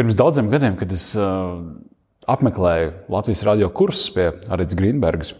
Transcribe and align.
Pirms 0.00 0.16
daudziem 0.16 0.46
gadiem, 0.48 0.78
kad 0.80 0.88
es 0.96 1.10
uh, 1.12 1.58
apmeklēju 2.24 2.92
Latvijas 3.12 3.42
radio 3.44 3.66
kursus 3.68 4.06
pie 4.14 4.30
Arītas 4.48 4.78
Grīnbergas, 4.78 5.34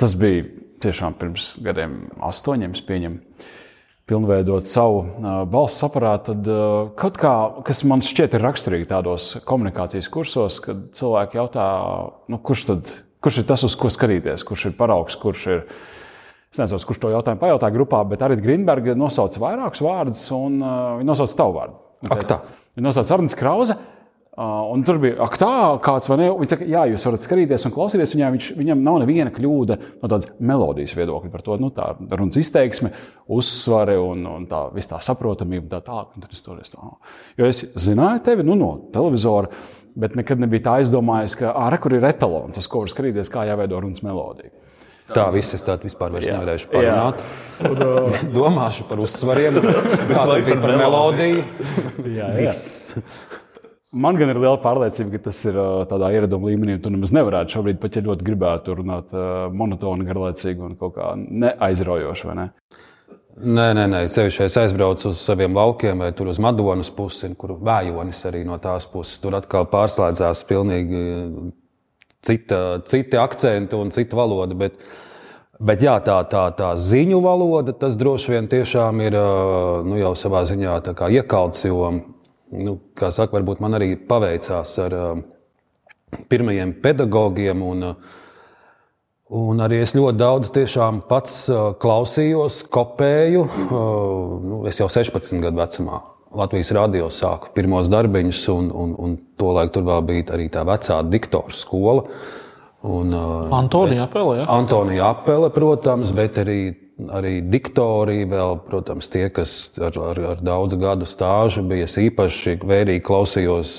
tas 0.00 0.14
bija 0.16 0.46
tiešām 0.80 1.12
pirms 1.20 1.50
gadiem, 1.60 1.98
astoņiem, 2.24 2.72
pieņemam, 2.88 3.18
pilnveidot 4.08 4.64
savu 4.64 5.02
uh, 5.02 5.28
balss 5.52 5.84
aparātu. 5.84 6.32
Tad 6.32 6.50
uh, 6.54 6.88
kaut 6.96 7.20
kā, 7.20 7.34
kas 7.68 7.84
man 7.84 8.00
šķiet 8.00 8.40
ir 8.40 8.46
raksturīgi 8.48 8.88
tādos 8.96 9.28
komunikācijas 9.44 10.08
kursos, 10.08 10.56
kad 10.64 10.86
cilvēki 10.96 11.42
jautā, 11.42 11.68
nu, 12.32 12.40
kurš, 12.40 12.66
tad, 12.72 12.96
kurš 13.20 13.44
ir 13.44 13.50
tas, 13.52 13.68
uz 13.68 13.76
ko 13.76 13.92
skatīties, 13.92 14.48
kurš 14.48 14.70
ir 14.70 14.78
paraugs, 14.80 15.20
kurš 15.20 15.48
ir. 15.52 15.66
Es 16.48 16.64
nezinu, 16.64 16.80
kurš 16.88 17.04
to 17.04 17.12
jautājumu 17.12 17.44
pajautāja 17.44 17.76
grupā, 17.76 18.06
bet 18.08 18.24
arī 18.24 18.40
Grīnberga 18.40 18.96
nosauca 18.96 19.50
vairākus 19.50 19.84
vārdus, 19.84 20.30
un 20.32 20.62
uh, 20.64 20.94
viņa 21.02 21.12
nosauca 21.12 21.44
tavu 21.44 21.60
vārdu. 21.60 21.82
Ak, 22.08 22.30
tā. 22.30 22.46
Viņa 22.76 22.90
nosauca 22.90 23.16
Arnēs 23.16 23.36
Krause. 23.38 23.76
Un 24.36 24.82
tur 24.84 24.98
bija 25.00 25.16
ak, 25.24 25.38
tā, 25.40 25.50
kāds 25.80 26.10
vai 26.10 26.18
ne. 26.20 26.26
Viņš 26.36 26.50
saka, 26.52 26.66
jā, 26.68 26.82
jūs 26.90 27.06
varat 27.08 27.24
skatīties 27.24 27.64
un 27.64 27.72
klausīties. 27.72 28.12
Viņā, 28.18 28.28
viņš, 28.34 28.48
viņam 28.58 28.82
nav 28.84 28.98
neviena 29.00 29.32
kļūda 29.32 29.78
no 30.02 30.10
tādas 30.12 30.28
melodijas 30.44 30.92
viedokļa 30.98 31.32
par 31.32 31.44
to, 31.46 31.56
nu, 31.62 31.70
tā 31.72 31.86
runas 32.04 32.36
izteiksme, 32.36 32.90
uzsvare 33.32 33.96
un, 33.96 34.26
un 34.28 34.44
tā, 34.50 34.66
tā 34.76 35.00
saprotamība. 35.08 35.70
Tā, 35.72 35.80
tā, 35.88 36.02
un 36.12 36.26
tad 36.26 36.36
es 36.36 36.44
to 36.44 36.52
redzu. 36.58 36.92
Jo 37.40 37.48
es 37.48 37.64
zināju 37.86 38.26
tevi 38.28 38.44
nu, 38.44 38.58
no 38.60 38.70
televizora, 38.92 39.48
bet 39.96 40.20
nekad 40.20 40.44
nebija 40.44 40.66
tā 40.68 40.76
aizdomājies, 40.82 41.38
ka 41.40 41.56
ārā 41.56 41.80
kur 41.80 41.96
ir 41.96 42.04
etalons, 42.04 42.60
uz 42.60 42.68
ko 42.68 42.84
var 42.84 42.92
skatīties, 42.92 43.32
kā 43.32 43.48
jāveido 43.48 43.80
runas 43.80 44.04
melodija. 44.04 44.52
Tā 45.14 45.26
viss 45.34 45.54
es 45.54 45.62
tādu 45.62 45.86
vispār 45.86 46.14
nevarēšu 46.16 46.70
parunāt. 46.72 47.22
Un, 47.68 47.76
uh, 47.78 48.22
Domāšu 48.36 48.86
par 48.88 49.02
uzsvariem, 49.02 49.60
kāda 50.10 50.38
ir 50.42 50.62
par 50.62 50.72
melodiju. 50.80 51.44
Jā, 52.16 52.30
jā. 52.42 52.54
Man 53.96 54.18
gan 54.18 54.32
ir 54.32 54.40
liela 54.42 54.58
pārliecība, 54.60 55.14
ka 55.14 55.28
tas 55.28 55.38
ir 55.46 55.56
uh, 55.60 55.84
tādā 55.88 56.10
ieraduma 56.12 56.50
līmenī, 56.50 56.74
un 56.76 56.82
tu 56.82 56.90
nemaz 56.92 57.14
nevarētu 57.16 57.54
šobrīd 57.54 57.78
pat, 57.80 57.96
ja 57.96 58.02
ļoti 58.08 58.26
gribētu 58.26 58.74
runāt 58.80 59.14
uh, 59.14 59.46
monotoni, 59.54 60.08
garlaicīgi 60.08 60.66
un 60.66 60.74
kaut 60.80 60.96
kā 60.98 61.12
neaizraujoši, 61.16 62.34
ne? 62.36 62.50
Nē, 63.36 63.66
nē, 63.76 63.84
nē. 63.92 64.00
Sevišķi 64.08 64.46
es 64.46 64.54
aizbraucu 64.58 65.10
uz 65.12 65.20
saviem 65.20 65.54
laukiem, 65.56 66.00
vai 66.00 66.08
tur 66.16 66.32
uz 66.32 66.40
Madonas 66.42 66.88
pusi, 66.96 67.28
kur 67.36 67.52
vējonis 67.60 68.22
arī 68.30 68.42
no 68.48 68.56
tās 68.60 68.88
puses. 68.88 69.20
Tur 69.20 69.36
atkal 69.36 69.68
pārslēdzās 69.68 70.40
pilnīgi 70.48 71.02
cita, 72.26 72.80
citi 72.86 73.18
akcenti 73.20 73.78
un 73.78 73.92
cita 73.94 74.18
valoda. 74.18 74.56
Bet, 74.58 74.80
bet 75.58 75.84
jā, 75.86 75.96
tā, 76.04 76.18
tā, 76.30 76.48
tā 76.58 76.72
ziņu 76.80 77.22
valoda, 77.24 77.74
tas 77.76 77.96
droši 77.98 78.34
vien 78.34 78.50
tiešām 78.50 79.02
ir 79.06 79.18
nu, 79.86 79.96
jau 80.00 80.12
savā 80.18 80.44
ziņā 80.48 80.80
iekalts. 81.14 81.66
Jo, 81.68 81.92
nu, 82.52 82.76
kā 82.98 83.12
saka, 83.14 83.38
varbūt 83.38 83.62
man 83.64 83.78
arī 83.78 83.94
paveicās 83.96 84.76
ar 84.86 85.00
pirmajiem 86.30 86.78
pedagogiem. 86.82 87.66
Un, 87.72 87.90
Un 89.26 89.58
arī 89.58 89.80
es 89.82 89.90
ļoti 89.90 90.20
daudz 90.20 90.52
tiešām 90.54 91.00
pats 91.10 91.48
klausījos, 91.82 92.60
kopēju. 92.70 93.42
Nu, 94.46 94.60
es 94.70 94.78
jau 94.78 94.86
16 94.86 95.42
gadu 95.42 95.58
vecumā 95.58 95.98
Latvijas 96.36 96.72
radio 96.76 97.06
sāku 97.12 97.52
pirmos 97.56 97.88
darbiņus, 97.92 98.40
un, 98.52 98.66
un, 98.68 98.96
un 99.00 99.14
tolaik 99.40 99.72
tur 99.72 99.86
vēl 99.86 100.02
bija 100.04 100.26
arī 100.36 100.50
tā 100.52 100.66
vecā 100.68 100.98
diktora 101.08 101.54
skola. 101.54 102.04
Un, 102.86 103.14
uh, 103.16 103.54
Antonija 103.56 104.04
Apele, 104.04 104.42
ja? 104.42 104.48
Antonija 104.52 105.08
Apele, 105.14 105.48
protams, 105.50 106.12
bet 106.14 106.36
arī, 106.38 106.60
arī 107.16 107.38
diktori, 107.50 108.20
vēl, 108.28 108.60
protams, 108.68 109.08
tie, 109.10 109.24
kas 109.34 109.56
ar, 109.80 109.96
ar, 110.12 110.20
ar 110.34 110.44
daudzu 110.44 110.78
gadu 110.82 111.08
stāžu 111.08 111.64
bija 111.66 111.88
īpaši 111.88 112.58
vērīgi 112.62 113.04
klausījos, 113.06 113.72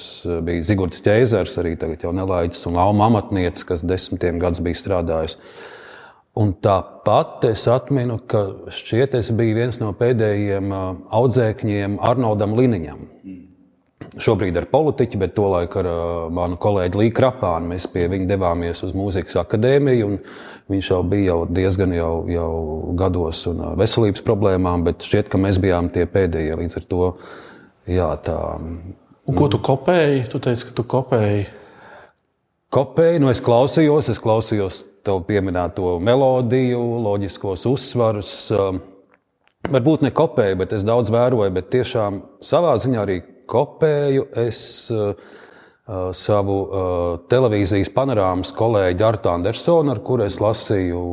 bija 0.44 0.66
Zigorts 0.66 1.06
Ķēzers, 1.06 1.56
arī 1.62 1.78
tagad 1.80 2.04
jau 2.08 2.12
nelaiķis, 2.18 2.66
un 2.72 2.82
Alma 2.82 3.08
amatniece, 3.12 3.64
kas 3.70 3.86
desmitiem 3.86 4.42
gadus 4.42 4.66
bija 4.66 4.82
strādājusi. 4.82 5.40
Un 6.38 6.52
tāpat 6.62 7.48
es 7.50 7.64
atminu, 7.72 8.20
ka 8.30 8.44
šķiet, 8.74 9.16
es 9.18 9.32
biju 9.34 9.56
viens 9.58 9.80
no 9.82 9.90
pēdējiem 9.98 10.74
audzēkņiem 11.18 11.98
Arnoldam 12.06 12.54
Liniņam. 12.58 13.08
Šobrīd 14.22 14.56
ar 14.58 14.68
politiķi, 14.70 15.20
bet 15.22 15.34
tolaik 15.38 15.74
ar 15.82 15.90
manu 16.34 16.58
kolēģi 16.62 17.02
Līku 17.02 17.18
Krapānu 17.20 17.72
mēs 17.74 17.86
pie 17.94 18.06
viņa 18.10 18.30
devāmies 18.30 18.82
uz 18.86 18.94
mūzikas 18.98 19.38
akadēmiju. 19.42 20.14
Viņš 20.72 20.90
jau 20.94 21.02
bija 21.10 21.32
jau 21.32 21.40
diezgan 21.58 21.94
jau, 21.96 22.12
jau 22.30 22.52
gados 22.98 23.44
un 23.50 23.62
veselības 23.80 24.26
problēmām, 24.26 24.86
bet 24.88 25.06
šķiet, 25.06 25.30
ka 25.34 25.42
mēs 25.42 25.62
bijām 25.64 25.90
tie 25.94 26.06
pēdējie 26.10 26.58
līdz 26.62 26.80
ar 26.82 26.88
to. 26.90 27.12
Jā, 27.90 28.10
tā. 28.26 28.40
Un 29.28 29.38
ko 29.38 29.50
tu 29.52 29.62
kopēji? 29.64 30.28
Tu 30.32 30.42
teici, 30.44 30.70
ka 30.70 30.78
tu 30.78 30.86
kopēji. 30.88 31.48
Kopēji, 32.68 33.22
nu 33.24 33.30
es 33.32 33.40
klausījos, 33.40 34.10
es 34.12 34.18
klausījos 34.20 34.82
tev 35.08 35.22
pieminēto 35.30 35.94
melodiju, 36.04 36.82
loģiskos 37.06 37.64
uzsvarus. 37.70 38.32
Um, 38.52 38.82
varbūt 39.72 40.04
ne 40.04 40.12
kopēju, 40.12 40.58
bet 40.60 40.76
es 40.76 40.84
daudz 40.88 41.08
vēroju, 41.14 41.54
bet 41.56 41.70
tiešām 41.72 42.20
savā 42.44 42.74
ziņā 42.84 43.00
arī 43.06 43.22
kopēju. 43.48 44.26
Es 44.44 44.60
uh, 44.92 45.14
uh, 45.16 46.10
savu 46.12 46.58
uh, 46.66 46.84
televīzijas 47.32 47.94
panorāmas 47.96 48.52
kolēģi 48.60 49.08
Artu 49.14 49.32
Andersonu, 49.32 49.96
ar 49.96 50.04
kuru 50.04 50.28
es 50.28 50.42
lasīju 50.44 51.06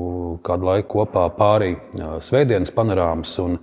kādu 0.42 0.72
laiku 0.72 1.04
kopā 1.04 1.28
pāri 1.38 1.76
Svētdienas 2.18 2.74
panorāmas. 2.74 3.38
Un, 3.46 3.60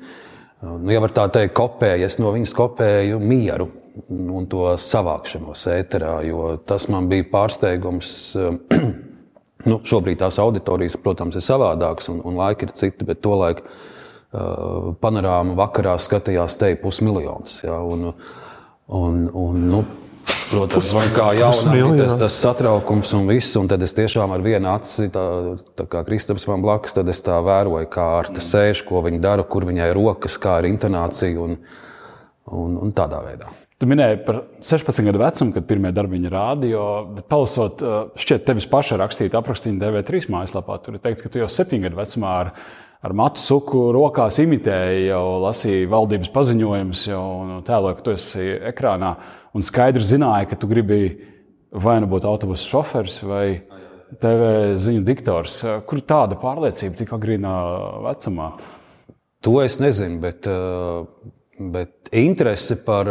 nu, 0.63 0.95
ja 0.95 1.03
var 1.03 1.11
tā 1.19 1.27
teikt, 1.27 1.57
kopēju, 1.59 2.07
es 2.07 2.21
no 2.23 2.31
viņas 2.31 2.55
kopēju 2.55 3.19
mieru 3.19 3.67
un 4.09 4.47
to 4.49 4.65
savākšanos 4.79 5.65
ēterā, 5.73 6.17
jo 6.27 6.55
tas 6.67 6.87
man 6.91 7.09
bija 7.11 7.29
pārsteigums. 7.33 8.11
Nu, 9.61 9.75
šobrīd 9.85 10.17
tās 10.17 10.39
auditorijas, 10.41 10.95
protams, 10.97 11.35
ir 11.37 11.43
savādākas 11.45 12.07
un, 12.09 12.15
un 12.25 12.33
laiki 12.33 12.65
ir 12.65 12.71
citi, 12.73 13.05
bet 13.05 13.19
tolaik 13.21 13.59
uh, 13.61 14.87
panorāma 14.97 15.53
vakarā 15.59 15.93
skatījās 16.01 16.55
te 16.57 16.71
pusmiljons. 16.81 17.59
Ja, 17.67 17.75
un, 17.85 18.07
un, 18.89 19.19
un, 19.29 19.59
nu, 19.69 19.83
Protams, 20.51 20.91
man 20.95 21.13
kā 21.15 21.29
jaunam 21.37 21.95
tas, 21.97 22.13
tas 22.19 22.35
satraukums 22.43 23.13
un 23.17 23.29
viss, 23.29 23.55
un 23.59 23.69
tad 23.71 23.83
es 23.85 23.95
tiešām 23.95 24.33
ar 24.35 24.43
vienu 24.43 24.69
aci, 24.73 25.07
tā, 25.13 25.23
tā 25.79 25.85
kā 25.91 26.03
Kristaps 26.07 26.45
man 26.49 26.63
blakus, 26.63 26.95
tad 26.97 27.09
es 27.11 27.23
tā 27.23 27.37
vēroju, 27.45 27.87
kā 27.91 28.07
ar 28.19 28.29
te 28.35 28.43
sēž, 28.43 28.83
ko 28.87 29.03
viņa 29.05 29.21
dara, 29.23 29.47
kur 29.47 29.65
viņai 29.69 29.91
rokas, 29.97 30.37
kā 30.41 30.59
ir 30.61 30.71
intonācija 30.73 31.39
un, 31.41 31.57
un, 32.51 32.77
un 32.83 32.93
tādā 32.97 33.23
veidā. 33.25 33.51
Tu 33.81 33.87
minēji 33.89 34.19
par 34.27 34.43
16 34.61 35.07
gadu 35.07 35.17
vecumu, 35.23 35.51
kad 35.55 35.65
pirmie 35.65 35.89
darbiņi 35.97 36.29
rādio, 36.29 36.81
bet 37.15 37.25
palasot, 37.31 37.79
šķiet, 38.21 38.43
tevis 38.45 38.67
paša 38.69 38.99
rakstīta 39.01 39.39
aprakstīta 39.39 39.87
DV3 39.87 40.29
mājaslapā. 40.29 40.77
Tur 40.85 40.99
ir 40.99 41.01
teikts, 41.01 41.23
ka 41.25 41.31
tu 41.33 41.41
jau 41.41 41.47
7 41.49 41.81
gadu 41.81 41.97
vecumā 41.97 42.35
ar, 42.43 42.51
ar 43.01 43.15
matu 43.17 43.41
suku 43.41 43.87
rokās 43.97 44.37
imitēji, 44.43 45.07
jau 45.07 45.23
lasīji 45.47 45.89
valdības 45.89 46.29
paziņojumus, 46.37 47.07
jau 47.09 47.25
tēloji, 47.65 47.97
ka 47.97 48.05
tu 48.05 48.13
esi 48.13 48.47
ekrānā 48.69 49.11
un 49.57 49.65
skaidri 49.65 50.05
zināji, 50.11 50.51
ka 50.53 50.61
tu 50.61 50.69
gribi 50.69 51.01
vai 51.73 51.97
nu 52.05 52.13
būt 52.13 52.29
autobusu 52.29 52.69
šoferis 52.75 53.17
vai 53.25 53.45
TV 54.21 54.55
ziņu 54.77 55.05
diktors. 55.09 55.57
Kur 55.89 56.05
tāda 56.05 56.37
pārliecība 56.37 57.01
tik 57.01 57.17
agrīnā 57.17 57.59
vecumā? 58.05 58.53
To 59.41 59.57
es 59.65 59.81
nezinu, 59.81 60.21
bet. 60.21 60.45
Uh 60.45 61.39
Bet 61.69 62.09
interese 62.15 62.77
par, 62.85 63.09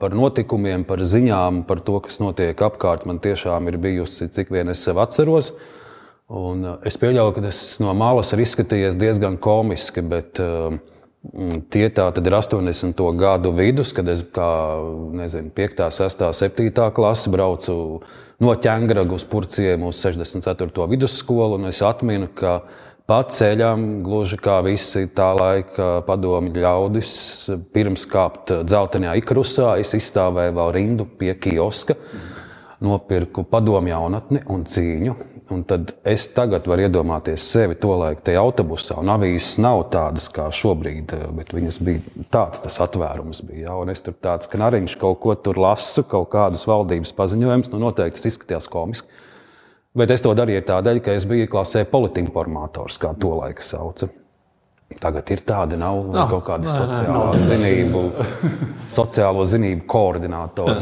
par 0.00 0.14
notikumiem, 0.16 0.82
par 0.88 1.04
ziņām, 1.06 1.62
par 1.68 1.82
to, 1.86 2.00
kas 2.02 2.18
notiek 2.22 2.58
apkārt, 2.58 3.04
man 3.06 3.20
tiešām 3.22 3.68
ir 3.70 3.78
bijusi, 3.82 4.30
cik 4.32 4.50
vien 4.50 4.72
es 4.72 4.82
sev 4.82 4.98
atceros. 5.02 5.52
Un 6.32 6.64
es 6.88 6.96
pieļauju, 6.98 7.34
ka 7.36 7.44
tas 7.44 7.60
no 7.84 7.92
malas 7.94 8.32
ir 8.32 8.42
izskatījies 8.42 8.96
diezgan 8.98 9.36
komiski, 9.42 10.02
bet 10.02 10.40
tie 11.70 11.86
tā 11.94 12.08
tad 12.14 12.26
ir 12.26 12.34
80. 12.34 12.98
gadu 13.18 13.52
vidus, 13.54 13.92
kad 13.94 14.08
es 14.10 14.24
kā 14.34 14.50
nezinu, 15.14 15.52
5, 15.54 15.84
6, 15.94 16.24
7 16.34 16.90
klasi 16.96 17.30
braucu 17.30 17.76
no 18.42 18.54
ķēngraga 18.58 19.14
uz 19.14 19.26
purciem 19.28 19.84
uz 19.86 20.00
64. 20.02 20.88
vidusskolu. 20.90 21.60
Es 21.70 21.82
atminu, 21.86 22.26
ka 22.34 22.62
pa 23.12 23.18
ceļam, 23.28 23.82
gluži 24.00 24.38
kā 24.40 24.54
visi 24.64 25.02
tā 25.12 25.26
laika 25.36 25.98
padomju 26.06 26.62
ļaudis, 26.62 27.10
pirms 27.74 28.06
kāpt 28.08 28.54
dzeltenajā 28.64 29.18
ikrusā, 29.20 29.74
es 29.82 29.92
izstāvēju 29.98 30.54
vēl 30.56 30.70
rindu 30.72 31.04
pie 31.20 31.34
kioska, 31.36 31.98
nopirku 32.80 33.44
padomju 33.44 33.92
jaunatni 33.92 34.40
un 34.54 34.64
cīņu. 34.64 35.16
Un 35.52 35.66
tad 35.68 35.90
es 36.08 36.24
tagad 36.32 36.64
varu 36.70 36.86
iedomāties 36.86 37.44
sevi 37.52 37.76
to 37.76 37.90
laiku 38.00 38.22
tajā 38.24 38.40
autobusā. 38.40 38.96
Un 39.02 39.10
avīzes 39.12 39.58
nav 39.60 39.82
tādas 39.92 40.30
kā 40.32 40.46
šobrīd, 40.48 41.12
bet 41.36 41.52
viņas 41.52 41.80
bija 41.84 42.24
tāds 42.32 42.64
tas 42.64 42.80
atvērums. 42.80 43.42
Bija, 43.44 43.66
ja? 43.66 43.74
Un 43.76 43.92
es 43.92 44.00
tur 44.06 44.16
tāds 44.24 44.48
kanariņš 44.48 44.96
kaut 45.02 45.20
ko 45.20 45.36
tur 45.36 45.60
lasu, 45.60 46.06
kaut 46.08 46.30
kādus 46.32 46.64
valdības 46.70 47.12
paziņojumus. 47.18 47.74
Nu, 47.74 47.82
noteikti 47.84 48.22
tas 48.22 48.32
izskatījās 48.32 48.70
komiski. 48.72 49.20
Bet 49.92 50.12
es 50.14 50.22
to 50.24 50.32
darīju 50.32 50.62
tādēļ, 50.64 51.02
ka 51.04 51.12
es 51.18 51.26
biju 51.28 51.50
klasē 51.52 51.84
politinformators, 51.90 52.96
kā 53.00 53.12
to 53.20 53.34
laika 53.36 53.64
sauca. 53.64 54.08
Tagad 55.00 55.30
ir 55.34 55.42
tāda, 55.46 55.76
nav, 55.80 55.98
nav 56.08 56.16
Nav. 56.16 56.30
kaut 56.30 56.44
kāda 56.46 56.66
Nē, 56.66 56.72
nē, 56.72 56.82
sociālā 56.82 57.40
zinību, 57.48 58.02
sociālo 58.92 59.46
zinību 59.48 59.86
koordinātori. 59.90 60.76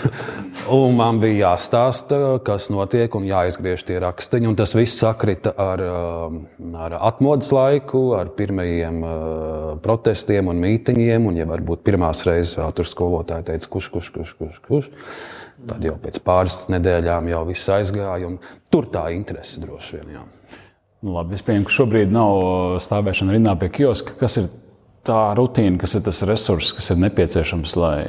un 0.76 0.96
man 0.98 1.20
bija 1.22 1.50
jāstāsta, 1.50 2.20
kas 2.46 2.68
notiek, 2.72 3.14
un 3.18 3.26
jāizgriež 3.28 3.84
tie 3.88 3.98
rakstiņi. 4.02 4.54
Tas 4.60 4.74
viss 4.78 5.00
sakrita 5.02 5.54
ar, 5.60 5.84
um, 5.86 6.40
ar 6.76 6.98
atmodas 7.00 7.50
laiku, 7.54 8.10
ar 8.18 8.32
pirmajiem 8.36 9.02
uh, 9.02 9.74
protestiem 9.84 10.52
un 10.52 10.62
mītiņiem. 10.62 11.28
Un, 11.30 11.40
ja 11.40 11.48
varbūt 11.50 11.84
pirmās 11.86 12.24
reizes 12.28 12.58
tur 12.76 12.88
skolotāji 12.88 13.50
teica, 13.52 13.70
kurš, 13.76 13.92
kurš, 13.96 14.12
kurš, 14.16 14.34
kurš, 14.40 14.60
kurš. 14.66 14.90
Tad 15.70 15.84
jau 15.84 15.96
pēc 16.00 16.22
pāris 16.24 16.62
nedēļām 16.72 17.28
jau 17.34 17.44
viss 17.50 17.68
aizgāja. 17.72 18.30
un 18.30 18.38
Tur 18.70 18.86
tā 18.92 19.08
interese 19.12 19.60
droši 19.60 19.98
vien. 19.98 20.14
Jā. 20.14 20.28
Nu, 21.00 21.14
labi, 21.16 21.38
es 21.38 21.44
pieņemu, 21.46 21.64
ka 21.64 21.72
šobrīd 21.72 22.12
nav 22.12 22.78
stāvēšana 22.84 23.32
rindā 23.32 23.54
pie 23.60 23.70
kioska. 23.72 24.18
Kas 24.20 24.36
ir 24.36 24.50
tā 25.08 25.30
rutīna, 25.38 25.78
kas 25.80 25.96
ir 25.96 26.04
tas 26.04 26.20
resurss, 26.28 26.74
kas 26.76 26.92
ir 26.92 27.00
nepieciešams, 27.00 27.76
lai 27.80 28.00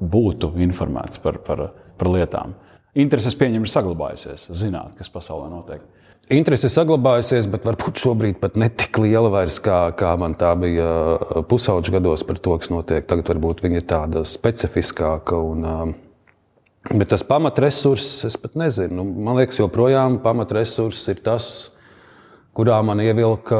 būtu 0.00 0.54
informēts 0.64 1.20
par, 1.20 1.42
par, 1.44 1.66
par 2.00 2.12
lietām? 2.12 2.56
Intereses 2.98 3.36
pieņem 3.38 3.66
ir 3.66 3.70
saglabājusies, 3.70 4.48
zināt, 4.56 4.96
kas 4.98 5.12
pasaulē 5.12 5.50
notiek. 5.52 5.84
Interese 6.30 6.68
saglabājusies, 6.70 7.48
bet 7.50 7.64
varbūt 7.66 7.98
šobrīd 7.98 8.36
pat 8.38 8.54
ne 8.58 8.68
tik 8.70 9.00
liela 9.02 9.32
vairs, 9.32 9.56
kā, 9.62 9.88
kā 9.98 10.12
man 10.18 10.36
tā 10.38 10.52
bija 10.58 10.86
uh, 10.86 11.40
pusauģa 11.50 11.96
gados 11.96 12.22
par 12.26 12.38
to, 12.38 12.54
kas 12.62 12.70
notiek. 12.70 13.02
Tagad 13.10 13.32
varbūt 13.32 13.64
viņa 13.64 13.80
ir 13.80 13.86
tāda 13.90 14.22
specifiskāka. 14.28 15.40
Un, 15.42 15.66
um, 15.66 15.94
bet 16.92 17.10
tas 17.10 17.26
pamatresurss, 17.26 18.22
es 18.30 18.38
pat 18.38 18.54
nezinu. 18.62 19.00
Nu, 19.00 19.06
man 19.26 19.40
liekas, 19.40 19.58
joprojām 19.58 20.20
pamatresurss 20.22 21.10
ir 21.10 21.18
tas, 21.26 21.50
kurā 22.60 22.82
man 22.84 23.00
ievilka 23.00 23.58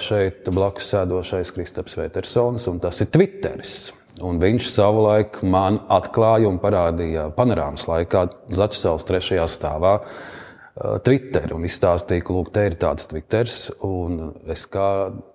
šeit 0.00 0.48
blakus 0.54 0.88
sēdošais 0.94 1.52
Kristaps 1.52 1.98
Vetersons, 1.98 2.64
un 2.70 2.80
tas 2.80 3.02
ir 3.04 3.10
Twitteris. 3.12 3.76
Un 4.24 4.40
viņš 4.42 4.70
savulaik 4.72 5.42
man 5.46 5.76
atklāja 5.92 6.48
un 6.48 6.56
parādīja 6.58 7.28
panorāmas 7.36 7.84
laikā, 7.86 8.24
Zaķisēlas 8.56 9.06
trešajā 9.06 9.44
stāvā, 9.52 9.92
uh, 10.00 10.96
Twitter 11.04 11.52
un 11.54 11.66
izstāstīja, 11.68 12.24
ka 12.24 12.34
lūk, 12.34 12.50
te 12.54 12.64
ir 12.66 12.76
tāds 12.80 13.08
Twitter. 13.10 13.46
Es 13.46 14.64
kā 14.72 14.88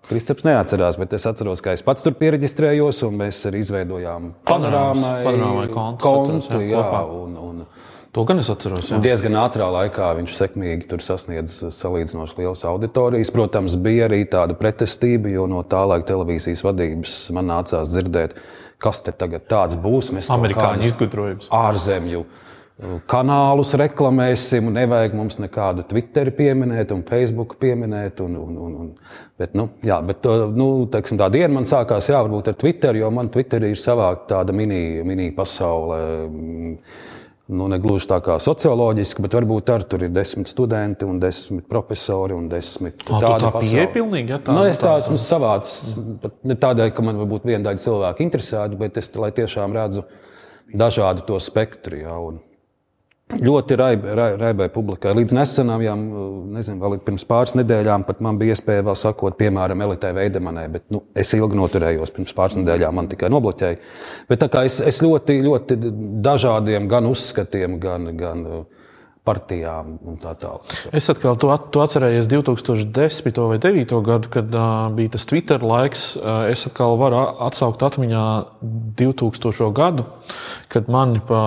Kristaps 0.10 0.46
neatcerās, 0.48 0.98
bet 1.00 1.16
es 1.16 1.28
atceros, 1.30 1.62
ka 1.64 1.78
es 1.78 1.84
pats 1.86 2.04
tur 2.04 2.16
pieregistrējos 2.20 3.04
un 3.08 3.22
mēs 3.22 3.42
arī 3.50 3.64
izveidojām 3.64 4.34
Panorāmas- 4.48 5.04
panorāmai 5.04 5.26
panorāmai 5.28 5.68
kontu, 5.74 6.04
kontu 6.04 6.62
jā, 6.64 6.82
jā, 6.82 7.04
un, 7.22 7.38
un, 7.38 7.66
To 8.14 8.22
gan 8.30 8.38
es 8.38 8.50
atceros. 8.54 8.92
Jā. 8.92 8.98
Un 9.00 9.02
diezgan 9.02 9.34
ātrā 9.42 9.66
laikā 9.74 10.12
viņš 10.20 10.36
sekmīgi 10.38 11.00
sasniedz 11.02 11.56
salīdzinoši 11.74 12.38
lielas 12.44 12.62
auditorijas. 12.70 13.32
Protams, 13.34 13.74
bija 13.82 14.06
arī 14.06 14.22
tāda 14.30 14.54
pretestība, 14.58 15.32
jo 15.34 15.48
no 15.50 15.64
tā 15.66 15.82
laika 15.90 16.12
televīzijas 16.12 16.62
vadības 16.62 17.16
man 17.34 17.50
nācās 17.50 17.90
dzirdēt, 17.90 18.36
kas 18.84 19.02
te 19.02 19.16
tagad 19.18 19.48
tāds 19.50 19.80
būs. 19.82 20.12
Mēs 20.14 20.30
Amerikāņu 20.34 20.92
izgudrojums. 20.92 21.48
ārzemju 21.58 22.22
uh, 22.22 23.00
kanālus 23.10 23.74
reklamēsim, 23.82 24.70
nevajag 24.78 25.18
mums 25.18 25.40
nekādu 25.42 25.88
Twitter 25.90 26.30
pieminēt 26.38 26.94
un 26.94 27.02
Facebook 27.10 27.58
pieminēt. 27.66 28.22
Un, 28.28 28.38
un, 28.44 28.62
un, 28.68 28.78
un. 28.84 28.94
Bet, 29.42 29.58
nu, 29.58 29.72
jā, 29.82 29.98
bet 30.06 30.30
uh, 30.30 30.46
nu, 30.54 30.70
teiksim, 30.94 31.18
tā 31.18 31.32
diena 31.34 31.50
man 31.58 31.66
sākās 31.66 32.14
jā, 32.14 32.22
varbūt 32.22 32.54
ar 32.54 32.62
Twitter, 32.62 33.02
jo 33.02 33.10
man 33.10 33.34
Twitter 33.34 33.66
ir 33.72 33.82
savākta 33.82 34.36
tāda 34.36 34.54
mini, 34.54 35.02
mini 35.02 35.32
pasaule. 35.34 36.04
Nu, 37.52 37.68
ne 37.68 37.76
gluži 37.78 38.08
tā 38.08 38.22
kā 38.24 38.38
socioloģiski, 38.40 39.22
bet 39.26 39.34
varbūt 39.36 39.70
ar 39.74 39.84
tur 39.84 40.06
ir 40.06 40.14
desmit 40.16 40.48
studenti, 40.48 41.04
un 41.04 41.18
desmit 41.20 41.66
profesori 41.68 42.32
un 42.34 42.46
desmit 42.48 42.96
tu 43.04 43.12
tādi 43.20 43.44
tā 43.44 43.52
pieeja 43.60 43.88
pilnīgi, 43.92 44.30
ja, 44.30 44.38
tā- 44.40 44.54
nu, 44.56 44.64
es 44.64 44.80
tā 44.80 44.94
tā- 44.94 45.02
esmu 45.02 45.18
savāds. 45.20 46.00
pat 46.22 46.32
Ne 46.44 46.56
tādēļ, 46.56 46.94
ka 46.96 47.02
man 47.02 47.20
varbūt 47.20 47.44
viena 47.44 47.64
daļa 47.68 47.84
cilvēku 47.84 48.24
interesētu, 48.24 48.78
bet 48.78 48.98
es 48.98 49.14
lai 49.16 49.32
tiešām 49.32 49.74
redzu 49.76 50.06
dažādu 50.74 51.26
to 51.26 51.36
spektru. 51.36 52.00
Jā, 52.00 52.16
un 52.16 52.40
ļoti 53.32 53.78
raibai 53.80 54.16
rai, 54.18 54.28
raibai 54.40 54.68
publikai. 54.74 55.14
Līdz 55.18 55.36
nesenām, 55.36 55.84
nezinu, 56.54 56.78
vēl 56.82 56.98
pirms 57.06 57.26
pāris 57.28 57.56
nedēļām, 57.58 58.06
pat 58.08 58.22
man 58.24 58.38
bija 58.42 58.56
iespēja 58.56 58.86
vēl 58.88 58.98
sakot, 59.00 59.38
piemēram, 59.40 59.82
Elitei 59.86 60.14
Veidemanai, 60.16 60.68
bet 60.74 60.86
nu, 60.94 61.04
es 61.16 61.34
ilgi 61.38 61.58
noturējos. 61.60 62.14
Pirms 62.14 62.36
pāris 62.38 62.60
nedēļām 62.60 63.00
man 63.00 63.10
tikai 63.12 63.32
nobloķēja. 63.34 63.80
Bet 64.30 64.44
tā 64.44 64.50
kā 64.54 64.66
es, 64.68 64.80
es 64.84 65.02
ļoti, 65.04 65.40
ļoti 65.48 65.80
dažādiem 66.26 66.88
gan 66.92 67.10
uzskatiem, 67.10 67.80
gan, 67.84 68.12
gan 68.20 68.46
uh, 68.48 68.83
partijām 69.24 69.94
un 70.04 70.18
tā 70.20 70.34
tālāk. 70.40 70.74
Es 70.92 71.08
atkal 71.12 71.38
to, 71.40 71.52
at- 71.54 71.70
to 71.72 71.84
atcerējos 71.84 72.28
2010. 72.32 73.40
vai 73.48 73.60
2009. 73.60 74.02
gadu, 74.04 74.30
kad 74.34 74.56
uh, 74.56 74.90
bija 74.96 75.14
tas 75.16 75.26
Twitter 75.30 75.64
laiks. 75.64 76.16
Uh, 76.20 76.44
es 76.52 76.66
atkal 76.68 76.98
varu 77.00 77.22
atsaukt 77.48 77.84
atmiņā 77.88 78.24
2000. 79.00 79.72
gadu, 79.76 80.06
kad 80.74 80.90
mani 80.92 81.22
pa, 81.28 81.44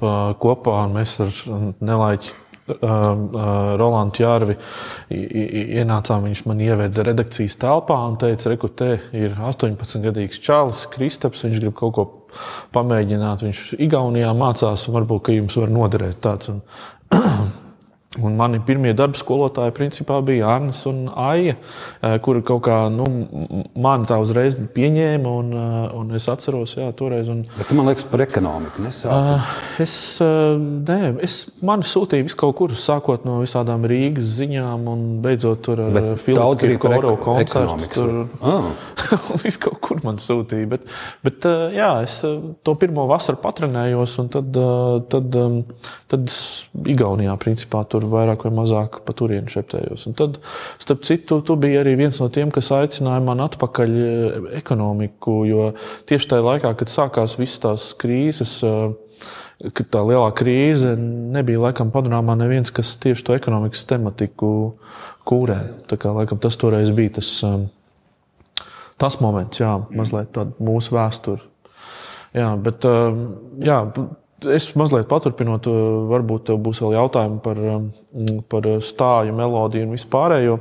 pa 0.00 0.14
kopā 0.40 0.84
mēs 0.92 1.18
ar 1.26 1.34
Nelaiķi. 1.80 2.32
Uh, 2.64 2.76
uh, 2.80 3.74
Rolandu 3.76 4.22
Čārvi 4.22 4.54
i- 5.12 5.16
i- 5.20 5.64
ienācām. 5.82 6.22
Viņš 6.24 6.46
man 6.48 6.62
ieveda 6.64 7.04
redakcijas 7.04 7.58
telpā 7.60 7.98
un 8.08 8.16
teica, 8.16 8.54
te 8.72 8.88
ir 9.12 9.34
18-gadīgs 9.36 10.40
čalis, 10.40 10.86
Kristaps. 10.88 11.44
Viņš 11.44 11.60
grib 11.60 11.74
kaut 11.76 11.92
ko 11.98 12.06
pamēģināt. 12.72 13.44
Viņš 13.44 13.60
Igaunijā 13.84 14.32
mācās, 14.32 14.88
un 14.88 14.94
varbūt 14.96 15.22
ka 15.28 15.32
jums 15.36 15.56
var 15.60 15.68
noderēt 15.68 16.22
tāds. 16.24 16.48
Un, 16.48 16.62
Un 18.22 18.36
mani 18.38 18.60
pirmie 18.62 18.92
darba 18.94 19.18
skolotāji 19.18 19.72
principā 19.74 20.20
bija 20.22 20.46
Arnēs 20.54 20.84
un 20.86 21.08
Aija, 21.18 21.56
eh, 22.00 22.18
kuri 22.22 22.42
kaut 22.46 22.62
kā 22.62 22.76
nu, 22.92 23.02
mani 23.74 24.06
tā 24.06 24.20
uzreiz 24.22 24.54
pieņēma. 24.54 25.32
Un, 25.40 25.48
eh, 25.52 25.96
un 25.98 26.12
es 26.14 26.28
atceros, 26.30 26.76
jā, 26.78 26.92
toreiz. 26.94 27.28
Un, 27.28 27.40
Bet 27.58 27.66
tu, 27.68 27.74
man 27.74 27.86
liekas, 27.90 28.04
par 28.08 28.20
ekonomiku 28.22 28.84
nesāp. 28.84 29.10
Uh, 29.10 29.40
es, 29.82 30.18
nē, 30.20 31.18
es 31.26 31.50
mani 31.60 31.82
sūtīju 31.82 32.28
vis 32.28 32.34
kaut 32.38 32.54
kur, 32.60 32.68
sākot 32.78 33.24
no 33.26 33.40
visām 33.42 33.82
Rīgas 33.90 34.30
ziņām, 34.38 34.86
un 34.94 35.02
beidzot 35.24 35.62
tur 35.66 35.80
ar 35.80 36.14
Filipu 36.20 36.38
ek- 36.94 37.18
koncertu. 37.24 37.88
Tur 37.94 38.28
Ah. 38.42 38.70
viss 39.42 39.56
kaut 39.58 39.80
kur 39.80 39.98
man 40.04 40.16
sūtīja. 40.22 40.68
Bet, 40.68 40.86
bet 41.24 41.40
jā, 41.74 41.90
es 42.04 42.20
to 42.62 42.74
pirmo 42.78 43.08
vasaru 43.10 43.40
patrenējos, 43.42 44.18
un 44.22 44.28
tad, 44.28 44.52
tad, 45.10 45.38
tad 46.08 46.28
es 46.28 46.66
Igaunijā 46.84 47.34
principā 47.40 47.82
tur 47.88 48.03
vairāk 48.12 48.44
vai 48.46 48.52
mazāk 48.56 49.00
pa 49.06 49.14
turieni 49.16 49.52
šeptējos. 49.52 50.06
Un 50.10 50.16
tad, 50.18 50.40
starp 50.82 51.04
citu, 51.06 51.40
tu 51.46 51.56
biji 51.60 51.80
arī 51.80 51.94
viens 52.00 52.18
no 52.22 52.28
tiem, 52.32 52.52
kas 52.54 52.72
aicināja 52.74 53.22
man 53.24 53.42
atpakaļ 53.44 53.94
eh, 54.00 54.50
ekonomiku, 54.60 55.38
jo 55.48 55.70
tieši 56.10 56.30
tajā 56.32 56.46
laikā, 56.48 56.74
kad 56.80 56.92
sākās 56.92 57.38
visas 57.40 57.62
tās 57.62 57.88
krīzes, 58.00 58.58
uh, 58.66 58.92
kad 59.72 59.88
tā 59.92 60.02
lielā 60.04 60.28
krīze 60.36 60.92
nebija 60.98 61.62
laikam 61.68 61.92
panorāmā 61.94 62.36
neviens, 62.38 62.72
kas 62.74 62.96
tieši 63.00 63.24
to 63.26 63.36
ekonomikas 63.38 63.86
tematiku 63.88 64.50
kūrē. 65.28 65.60
Tā 65.88 65.98
kā 66.00 66.12
laikam 66.14 66.40
tas 66.42 66.58
toreiz 66.60 66.90
bija 66.94 67.16
tas, 67.20 67.30
um, 67.46 67.68
tas 69.00 69.20
moments, 69.22 69.62
jā, 69.62 69.76
mazliet 69.94 70.34
tāda 70.34 70.56
mūsu 70.64 70.96
vēsture. 70.96 71.42
Jā, 72.34 72.48
bet 72.58 72.82
jā, 73.62 73.78
es 74.54 74.68
mazliet 74.78 75.08
paturpinot, 75.10 75.68
uh, 75.70 76.04
varbūt 76.10 76.48
tev 76.50 76.60
būs 76.64 76.82
vēl 76.84 76.98
jautājumi 76.98 77.40
par, 77.44 77.60
um, 77.76 77.90
par 78.50 78.68
stāju, 78.84 79.34
melodiju 79.36 79.88
un 79.88 79.96
vispārējo. 79.96 80.60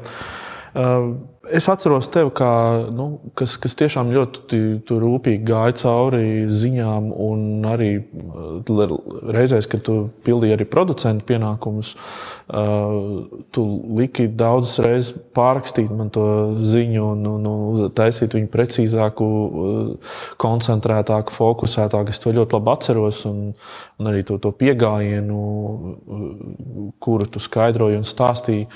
Es 1.43 1.65
atceros 1.67 2.05
tevi, 2.07 2.29
kā, 2.31 2.49
nu, 2.95 3.17
kas, 3.35 3.57
kas 3.59 3.73
tiešām 3.75 4.13
ļoti 4.15 4.59
rūpīgi 4.87 5.43
gāja 5.43 5.73
cauri 5.81 6.45
ziņām, 6.47 7.09
un 7.19 7.67
arī 7.67 7.89
uh, 7.99 8.93
reizēs, 9.35 9.67
kad 9.67 9.83
tu 9.83 9.97
pildīji 10.23 10.55
arī 10.55 10.69
producentu 10.71 11.27
pienākumus, 11.33 11.91
uh, 12.47 13.27
tu 13.51 13.65
liki 13.99 14.29
daudzas 14.31 14.79
reizes 14.87 15.11
pārrakstīt 15.35 15.91
man 15.91 16.15
to 16.15 16.25
ziņu, 16.63 17.11
un, 17.11 17.27
un, 17.35 17.51
un 17.51 17.91
taisīt 17.91 18.39
viņu 18.39 18.51
precīzāku, 18.55 19.27
uh, 19.27 20.17
koncentrētāku, 20.39 21.35
fokusētāku. 21.35 22.15
Es 22.15 22.23
to 22.23 22.31
ļoti 22.39 22.55
labi 22.55 22.77
atceros, 22.77 23.25
un, 23.27 23.49
un 23.99 24.13
arī 24.15 24.23
to, 24.23 24.39
to 24.39 24.55
piegājienu, 24.63 25.43
kuru 27.03 27.27
tu 27.27 27.43
skaidroji 27.43 27.99
un 27.99 28.07
stāstīji. 28.07 28.69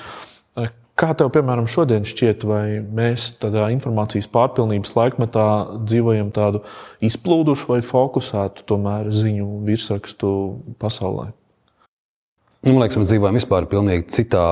Kā 0.98 1.12
tev, 1.14 1.30
piemēram, 1.30 1.68
šodien 1.70 2.08
šķiet, 2.10 2.44
vai 2.50 2.80
mēs 2.82 3.28
tādā 3.38 3.68
informācijas 3.70 4.26
pārpilnības 4.34 4.96
laikmetā 4.98 5.50
dzīvojam 5.86 6.32
tādu 6.34 6.64
izplūdušu 7.06 7.70
vai 7.70 7.84
fokusētu 7.86 8.66
tomēr 8.66 9.12
ziņu 9.14 9.60
virsrakstu 9.68 10.32
pasaulē? 10.82 11.28
Nu, 12.66 12.74
man 12.74 12.82
liekas, 12.82 12.98
mēs 12.98 13.12
dzīvojam 13.12 13.38
vispār 13.38 13.68
pilnīgi 13.70 14.08
citā, 14.16 14.48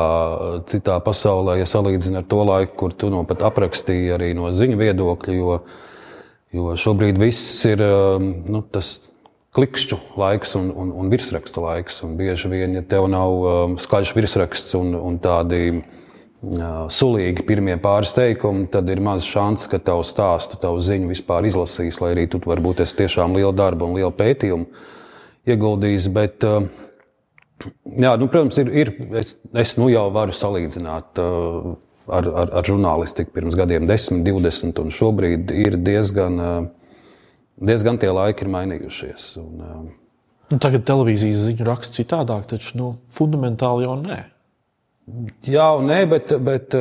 citā 0.69 0.99
pasaulē, 1.03 1.57
ja 1.63 1.65
salīdzinām 1.65 2.21
ar 2.21 2.29
to 2.29 2.43
laiku, 2.45 2.77
kur 2.83 2.93
tu 2.93 3.09
no 3.09 3.23
pat 3.25 3.41
aprakstīji 3.49 4.13
arī 4.13 4.29
no 4.37 4.53
ziņu 4.53 4.77
viedokļa. 4.83 5.35
Jo, 5.39 5.57
jo 6.53 6.77
šobrīd 6.77 7.17
viss 7.25 7.65
ir 7.65 7.81
um, 7.81 8.29
nu, 8.53 8.61
tas 8.69 9.09
klikšķu 9.57 9.97
laiks 10.21 10.53
un, 10.61 10.69
un, 10.77 10.93
un 10.93 11.09
virsraksta 11.09 11.65
laiks. 11.65 12.03
Un 12.05 12.13
bieži 12.21 12.53
vien, 12.53 12.77
ja 12.77 12.85
tev 12.85 13.09
nav 13.09 13.35
um, 13.41 13.77
skaļš 13.81 14.13
virsraksts 14.13 14.77
un, 14.77 14.93
un 14.93 15.17
tādi 15.23 15.81
sulīgi 16.93 17.45
pirmie 17.47 17.75
pāris 17.81 18.13
teikumi, 18.15 18.67
tad 18.71 18.89
ir 18.91 19.01
maz 19.03 19.25
šans, 19.27 19.67
ka 19.71 19.79
tavu 19.79 20.03
stāstu, 20.05 20.59
tavu 20.61 20.81
ziņu 20.83 21.09
vispār 21.11 21.47
izlasīs, 21.49 21.99
lai 22.01 22.13
arī 22.15 22.27
tu 22.29 22.41
varbūt 22.43 22.83
esi 22.85 22.97
tiešām 23.01 23.35
lielu 23.37 23.53
darbu 23.55 23.87
un 23.87 23.97
lielu 23.99 24.11
pētījumu 24.15 24.67
ieguldījis. 25.49 26.07
Bet, 26.15 26.45
jā, 26.45 28.13
nu, 28.21 28.29
protams, 28.29 28.59
ir, 28.61 28.71
ir, 28.83 28.93
es, 29.21 29.35
es 29.53 29.75
nu 29.81 29.89
jau 29.93 30.07
varu 30.13 30.35
salīdzināt 30.35 31.21
ar, 31.21 32.29
ar, 32.29 32.31
ar 32.61 32.69
žurnālistiku 32.69 33.33
pirms 33.35 33.57
gadiem, 33.57 33.89
10, 33.89 34.23
20, 34.27 34.81
un 34.83 34.93
šobrīd 34.93 35.53
ir 35.55 35.79
diezgan, 35.81 36.69
diezgan 37.57 38.01
tie 38.01 38.13
laiki 38.13 38.45
ir 38.45 38.53
mainījušies. 38.53 39.27
Un, 39.41 39.65
nu, 40.51 40.61
tagad 40.61 40.85
televīzijas 40.87 41.47
ziņu 41.49 41.67
raksta 41.67 42.01
citādāk, 42.03 42.47
taču 42.53 42.77
nu, 42.79 42.95
fundamentāli 43.15 43.89
jau 43.89 43.97
nē. 44.03 44.21
Jā, 45.45 45.67
un 45.77 45.85
nē, 45.85 45.99
bet, 46.09 46.31
bet 46.41 46.73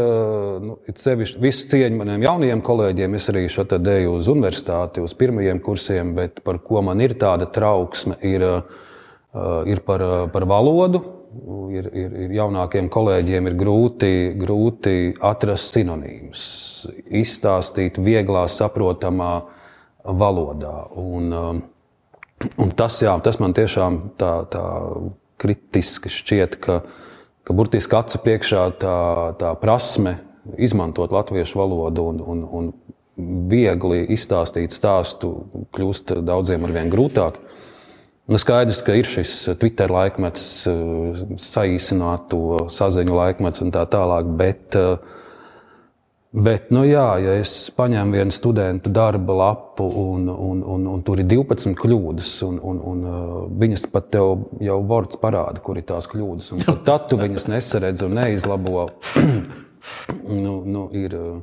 nu, 0.64 0.78
sevišķi 0.96 1.40
visu 1.42 1.66
cieņu 1.68 1.98
maniem 1.98 2.22
jaunajiem 2.24 2.62
kolēģiem. 2.64 3.18
Es 3.18 3.28
arī 3.28 3.42
šeit 3.52 3.74
eju 3.76 4.14
uz 4.16 4.30
universitāti, 4.32 5.04
uz 5.04 5.12
pirmajiem 5.18 5.60
kursiem, 5.64 6.14
bet 6.16 6.40
par 6.46 6.62
ko 6.64 6.80
man 6.86 7.04
ir 7.04 7.18
tāda 7.20 7.50
trauksme, 7.52 8.16
ir, 8.24 8.46
ir 9.68 9.84
par, 9.84 10.06
par 10.32 10.48
valodu. 10.48 11.02
Ir, 11.74 11.90
ir, 11.90 12.16
ir 12.24 12.32
jaunākiem 12.38 12.88
kolēģiem 12.94 13.50
ir 13.50 13.56
grūti, 13.58 14.10
grūti 14.38 14.96
atrast 15.18 15.74
sinonīmus, 15.74 16.44
izstāstīt 17.20 17.98
vieglā, 17.98 18.46
saprotamā 18.48 19.32
valodā. 20.06 20.76
Un, 21.02 21.32
un 22.54 22.76
tas, 22.78 23.00
jā, 23.02 23.18
tas 23.26 23.40
man 23.42 23.52
tiešām 23.58 24.04
tā, 24.20 24.36
tā 24.54 24.68
kritiski 25.42 26.12
šķiet, 26.14 26.56
ka, 26.62 26.78
uh, 26.78 27.02
ka 27.44 27.56
burtiski 27.56 27.96
acu 27.98 28.20
priekšā 28.24 28.64
tā, 28.80 28.98
tā 29.40 29.52
prasme 29.60 30.18
izmantot 30.60 31.12
latviešu 31.12 31.60
valodu 31.60 32.08
un, 32.10 32.20
un, 32.20 32.44
un 32.44 32.72
viegli 33.50 34.02
izstāstīt 34.14 34.74
stāstu 34.74 35.30
kļūst 35.74 36.16
daudziem 36.26 36.66
arvien 36.66 36.90
grūtāk. 36.92 37.38
Nu, 38.24 38.40
skaidrs, 38.40 38.80
ka 38.80 38.94
ir 38.96 39.08
šis 39.08 39.34
Twitter 39.60 39.92
laikmets, 39.92 40.64
saīsināto 41.44 42.64
saziņu 42.72 43.18
laikmets 43.18 43.60
un 43.64 43.72
tā 43.74 43.84
tālāk, 43.92 44.30
bet 44.40 44.78
uh, 44.80 44.96
Bet, 46.34 46.72
nu, 46.74 46.80
jā, 46.82 47.04
ja 47.22 47.36
es 47.38 47.50
paņēmu 47.76 48.16
vienu 48.18 48.34
studentu 48.34 48.90
darba 48.90 49.36
lapu 49.38 49.86
un, 49.86 50.26
un, 50.26 50.64
un, 50.66 50.88
un 50.90 51.04
tur 51.06 51.22
ir 51.22 51.28
12 51.30 51.76
kļūdas, 51.78 52.30
un, 52.48 52.58
un, 52.58 52.80
un 52.90 53.04
uh, 53.06 53.36
viņas 53.62 53.86
pat 53.92 54.10
tev 54.16 54.48
jau 54.58 54.80
vārds 54.90 55.20
parāda, 55.22 55.62
kur 55.62 55.78
ir 55.78 55.86
tās 55.86 56.10
kļūdas, 56.10 56.50
un 56.56 56.66
tad 56.88 57.06
tu 57.06 57.20
viņas 57.22 57.46
nesaredz 57.54 58.02
un 58.02 58.18
neizlabo, 58.18 58.88
nu, 60.44 60.60
nu, 60.66 60.88
ir. 60.90 61.14
Uh, 61.14 61.42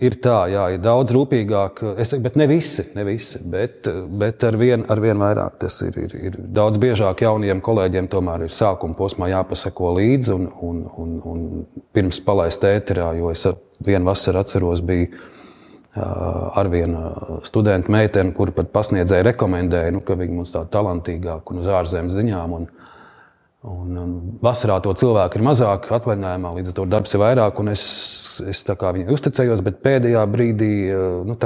Ir 0.00 0.14
tā, 0.24 0.46
jā, 0.48 0.62
ir 0.72 0.78
daudz 0.80 1.12
rūpīgāk, 1.12 1.82
es, 2.00 2.14
bet 2.24 2.38
ne 2.40 2.46
visi, 2.48 2.86
ne 2.96 3.02
visi 3.04 3.42
bet, 3.44 3.90
bet 4.16 4.44
ar 4.48 4.56
vien, 4.56 4.86
ar 4.88 5.02
vien 5.04 5.20
vairāk 5.20 5.58
tas 5.60 5.76
ir, 5.84 5.98
ir, 6.00 6.14
ir. 6.16 6.38
Daudz 6.56 6.80
biežāk 6.80 7.20
jauniem 7.26 7.60
kolēģiem 7.60 8.08
tomēr 8.08 8.46
ir 8.46 8.54
sākuma 8.56 8.96
posmā 8.96 9.28
jāpasako 9.34 9.90
līdzi 9.98 10.32
un, 10.32 10.48
un, 10.64 10.78
un, 10.96 11.12
un 11.28 11.44
pirms 11.92 12.22
palaist 12.24 12.64
ēterā, 12.64 13.10
jo 13.18 13.34
es 13.34 13.44
vienu 13.84 14.08
vasaru 14.08 14.40
atceros, 14.40 14.80
bija 14.80 15.10
ar 15.92 16.72
vienu 16.72 17.04
studentu 17.44 17.92
meiteni, 17.92 18.32
kur 18.32 18.54
pat 18.56 18.72
pasniedzēja 18.72 19.26
rekomendēja, 19.28 19.92
nu, 19.92 20.00
ka 20.00 20.16
viņa 20.16 20.38
mums 20.38 20.54
tāda 20.54 20.72
talantīgāka 20.72 21.52
un 21.52 21.60
uz 21.60 21.68
ārzemes 21.68 22.16
ziņām. 22.16 22.54
Un, 22.56 22.70
Un, 23.62 23.94
un 23.94 24.14
vasarā 24.42 24.80
to 24.82 24.90
cilvēku 24.98 25.38
ir 25.38 25.44
mazāk, 25.46 25.84
atvaļinājumā 25.94 26.50
līdz 26.56 26.72
ar 26.72 26.76
to 26.80 26.86
darbs 26.90 27.12
ir 27.14 27.20
vairāk. 27.22 27.60
Es, 27.70 27.84
es 28.50 28.62
viņai 28.66 29.14
uzticējos, 29.14 29.62
bet 29.62 29.78
pēdējā 29.84 30.22
brīdī 30.30 30.72
eh, 30.90 31.04
nu, 31.28 31.36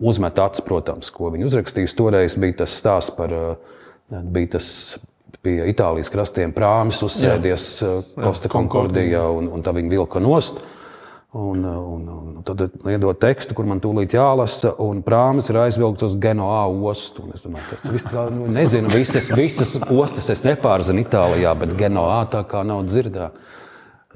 uzmet 0.00 0.40
acis, 0.40 0.64
protams, 0.64 1.10
ko 1.12 1.28
viņa 1.34 1.50
uzrakstījis. 1.50 1.96
Toreiz 1.98 2.38
bija 2.40 2.62
tas 2.62 2.78
stāsts 2.80 3.12
par 3.18 3.36
eh, 3.36 3.76
bija 4.08 4.54
tas, 4.56 4.70
pie 5.44 5.58
Itālijas 5.70 6.08
krastiem 6.10 6.56
prāmis 6.56 7.02
uzsēdies 7.04 7.68
eh, 7.84 7.98
Costa 8.16 8.48
Concordijā 8.52 9.26
un, 9.36 9.52
un 9.52 9.66
tā 9.66 9.76
viņa 9.76 9.92
vilka 9.92 10.22
nost. 10.24 10.64
Un, 11.36 11.64
un, 11.66 12.04
un 12.08 12.44
tad 12.46 12.62
iedod 12.88 13.18
tekstu, 13.20 13.52
kur 13.56 13.66
man 13.68 13.80
tūlīt 13.84 14.14
jālasa, 14.16 14.70
un 14.80 15.02
prāmis 15.04 15.50
ir 15.52 15.58
aizvilkts 15.60 16.06
uz 16.06 16.14
Genoā 16.22 16.62
ostu. 16.88 17.26
Un 17.26 17.36
es 17.36 17.44
domāju, 17.44 17.66
ka 17.68 17.90
tas 17.90 18.06
kā, 18.08 18.24
nu, 18.32 18.46
nezinu, 18.48 18.88
visas, 18.94 19.28
visas 19.36 19.74
ostas 19.84 20.30
es 20.32 20.40
nepārzinu 20.46 21.04
Itālijā, 21.04 21.52
bet 21.60 21.76
Genoā 21.76 22.22
tā 22.32 22.40
kā 22.48 22.64
nav 22.64 22.86
dzirdēta. 22.88 23.28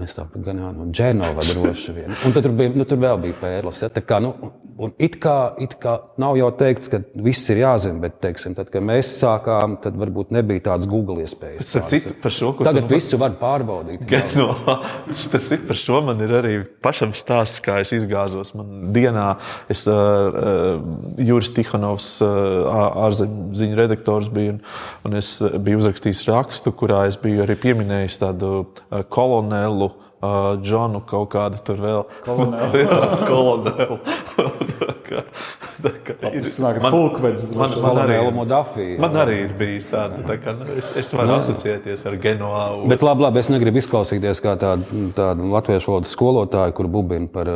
Es 0.01 0.17
tāpat 0.17 0.45
gan 0.47 0.61
jau 0.63 0.71
no 0.73 0.87
Dženova 0.89 1.45
droši 1.45 1.93
vien. 1.93 2.15
Un 2.25 2.33
tad 2.33 2.47
tur, 2.47 2.55
bija, 2.57 2.73
nu, 2.73 2.87
tur 2.89 3.01
vēl 3.03 3.19
bija 3.21 3.37
pērles. 3.43 3.83
Ja? 3.83 3.91
Tā 3.93 4.01
kā, 4.07 4.17
nu, 4.25 4.33
Un 4.81 4.95
it 4.97 5.19
kā, 5.21 5.53
it 5.61 5.75
kā 5.83 5.99
nav 6.21 6.39
jau 6.39 6.47
teikts, 6.57 6.89
ka 6.89 7.03
viss 7.21 7.51
ir 7.53 7.59
jāzina, 7.61 8.01
bet, 8.01 8.15
teiksim, 8.23 8.55
tad, 8.57 8.71
kad 8.73 8.85
mēs 8.85 9.11
sākām, 9.19 9.75
tad 9.85 9.99
varbūt 10.01 10.33
nebija 10.33 10.71
tādas 10.71 10.89
Google 10.89 11.21
iespējas. 11.21 11.75
Citu, 11.91 12.15
šo, 12.33 12.55
Tagad 12.65 12.87
nu, 12.87 12.93
visu 12.95 13.21
var 13.21 13.37
pārbaudīt. 13.41 14.07
No, 14.39 14.55
starp 15.13 15.45
citu, 15.51 15.67
par 15.69 15.77
šo 15.77 16.01
man 16.07 16.23
ir 16.25 16.33
arī 16.39 16.55
pašam 16.85 17.13
stāsts, 17.17 17.61
kā 17.65 17.81
es 17.85 17.93
izgāzos. 17.93 18.55
Man 18.57 18.89
dienā 18.95 19.27
es, 19.73 19.85
uh, 19.91 20.81
Juris 21.21 21.53
Tihanovs, 21.57 22.15
uh, 22.25 22.71
ārzemziņu 23.05 23.81
redaktors, 23.83 24.33
biju, 24.33 24.57
un, 24.57 24.63
un 25.05 25.21
es 25.21 25.35
biju 25.41 25.83
uzrakstījis 25.83 26.25
rakstu, 26.31 26.73
kurā 26.73 27.05
es 27.11 27.21
biju 27.21 27.45
arī 27.45 27.59
pieminējis 27.69 28.23
tādu 28.25 28.55
kolonelu. 29.13 29.93
Uh, 30.21 30.59
Džonu 30.61 31.01
kaut 31.09 31.31
kādu 31.33 31.57
tur 31.65 31.79
vēl. 31.81 32.03
Kolonēlu. 32.27 32.81
kolonēlu. 33.31 33.97
tas 36.21 36.59
ir 36.61 36.81
pulkvedis. 36.85 37.47
Man, 37.57 37.73
man, 37.73 37.85
man, 37.87 38.01
arī, 38.03 38.19
Modafī, 38.37 38.89
man 39.01 39.17
arī 39.17 39.39
ir 39.47 39.55
bijis 39.57 39.89
tāda. 39.89 40.21
Tā 40.29 40.37
kā, 40.43 40.53
nu, 40.59 40.69
es, 40.77 40.93
es 41.01 41.13
varu 41.17 41.33
no. 41.33 41.39
Asociēties 41.41 42.05
ar 42.05 42.19
Genoā. 42.21 42.65
Bet 42.93 43.05
labi, 43.07 43.25
labi, 43.25 43.41
es 43.41 43.49
negribu 43.49 43.81
izklausīties 43.81 44.43
kā 44.45 44.59
tāda, 44.61 45.01
tāda 45.17 45.51
latviešu 45.57 45.95
valodas 45.95 46.13
skolotāja, 46.13 46.75
kur 46.77 46.91
bubina 46.93 47.31
par, 47.33 47.53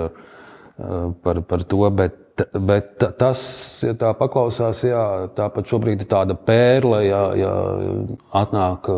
par, 1.21 1.43
par 1.51 1.67
to. 1.69 1.85
Bet, 1.93 2.21
Bet 2.35 2.97
tas, 3.21 3.41
ja 3.85 3.93
tā 3.95 4.09
paklausās, 4.19 4.81
jā, 4.83 5.03
tāpat 5.39 5.69
šobrīd 5.71 6.01
ir 6.03 6.09
tāda 6.11 6.35
pērle, 6.35 7.05
ja, 7.07 7.21
ja 7.39 7.53
atnāk 8.41 8.89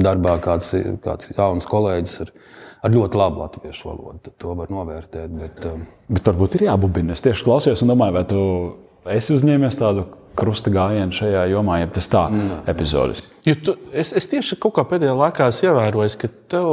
darbā 0.00 0.38
kāds, 0.44 0.70
kāds 1.04 1.34
jauns 1.36 1.68
kolēģis 1.68 2.14
ar, 2.24 2.32
ar 2.86 2.94
ļoti 2.94 3.18
labu 3.18 3.42
latviešu 3.42 3.90
valodu. 3.90 4.32
To 4.42 4.54
var 4.58 4.70
novērtēt. 4.72 5.32
Bet, 5.40 5.64
um... 5.70 5.86
bet 6.12 6.30
varbūt 6.30 6.58
ir 6.58 6.68
jābubina. 6.68 7.16
Es 7.16 7.24
tieši 7.24 7.46
klausījos 7.46 7.82
un 7.84 7.92
domāju, 7.92 8.16
vai 8.16 8.24
tu 8.30 8.42
esi 9.16 9.34
uzņēmies 9.36 9.78
tādu 9.80 10.06
krusta 10.36 10.70
gājienu 10.72 11.16
šajā 11.16 11.46
jomā, 11.50 11.80
ja 11.80 11.88
tas 11.92 12.08
tā 12.12 12.26
mm. 12.28 12.62
epizodis. 12.70 13.24
Ja 13.46 13.56
tu, 13.56 13.76
es, 13.92 14.12
es 14.16 14.28
tieši 14.30 14.58
kaut 14.60 14.76
kā 14.76 14.84
pēdējā 14.88 15.14
laikā 15.16 15.48
esmu 15.52 15.70
ievērojis, 15.70 16.18
ka 16.20 16.30
tev 16.52 16.72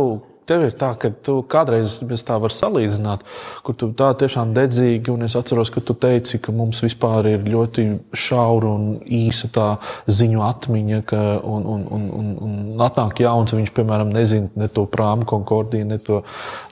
tev 0.49 0.65
ir 0.67 0.75
tā, 0.79 0.91
ka 0.99 1.11
tu 1.25 1.37
kādreiz 1.49 1.97
mēs 2.03 2.25
tā 2.27 2.37
varam 2.41 2.53
salīdzināt, 2.53 3.25
kur 3.65 3.77
tu 3.79 3.89
tā 3.97 4.11
tiešām 4.19 4.53
dedzīgi, 4.55 5.11
un 5.13 5.27
es 5.27 5.35
atceros, 5.39 5.71
ka 5.73 5.83
tu 5.85 5.95
teici, 5.97 6.39
ka 6.43 6.55
mums 6.55 6.83
vispār 6.83 7.29
ir 7.33 7.45
ļoti 7.47 7.87
šaura 8.17 8.71
un 8.71 8.87
īsa 9.03 9.51
tā 9.53 9.67
ziņu 10.07 10.43
atmiņa, 10.47 11.03
ka, 11.09 11.21
un, 11.43 11.67
un, 11.75 11.85
un, 11.97 12.09
un, 12.21 12.33
un 12.47 12.87
atnāk 12.87 13.23
jauns, 13.25 13.55
viņš, 13.55 13.73
piemēram, 13.75 14.11
nezina 14.15 14.51
ne 14.59 14.71
to 14.71 14.87
prāmu 14.89 15.27
konkordiju, 15.29 15.87
ne, 15.89 16.01
to, 16.03 16.23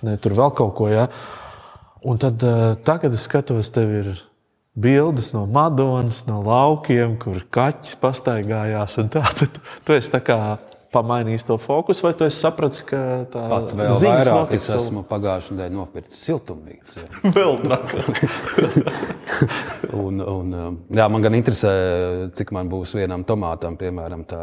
ne 0.05 0.17
tur 0.21 0.37
vēl 0.39 0.57
kaut 0.57 0.75
ko. 0.79 0.89
Ja? 0.91 1.07
Un 2.01 2.17
tad 2.21 2.41
uh, 2.45 2.73
tagad 2.85 3.13
es 3.13 3.27
skatos, 3.29 3.69
tev 3.73 3.91
ir 3.93 4.13
bildes 4.73 5.31
no 5.35 5.45
Madonas, 5.45 6.23
no 6.27 6.39
laukiem, 6.45 7.17
kur 7.21 7.43
kaķis 7.53 7.97
pastaigājās. 8.01 8.97
Tad, 9.11 9.59
tu 9.85 9.95
esi 9.97 10.11
tā 10.13 10.21
kā 10.23 10.37
pamainījis 10.91 11.45
to 11.47 11.55
fokusu, 11.61 12.03
vai 12.05 12.11
tu 12.17 12.27
saprati, 12.35 12.83
ka 12.87 12.99
tā 13.31 13.45
Pat 13.51 13.73
vēl 13.77 13.93
vairāk 14.03 14.51
es 14.57 14.67
esmu 14.75 15.03
pagājušajā 15.07 15.55
nedēļā 15.55 15.73
nopircis 15.75 16.19
siltumnīcu. 16.27 17.05
vēl 17.37 17.59
trakāk. 17.63 18.19
un, 20.01 20.19
un, 20.19 20.51
um, 20.51 20.79
jā, 20.91 21.07
man 21.11 21.23
gan 21.23 21.37
interesē, 21.37 21.71
cik 22.35 22.51
man 22.55 22.69
būs 22.71 22.95
vienam 22.99 23.23
tomātam, 23.27 23.77
piemēram, 23.79 24.25
tā, 24.27 24.41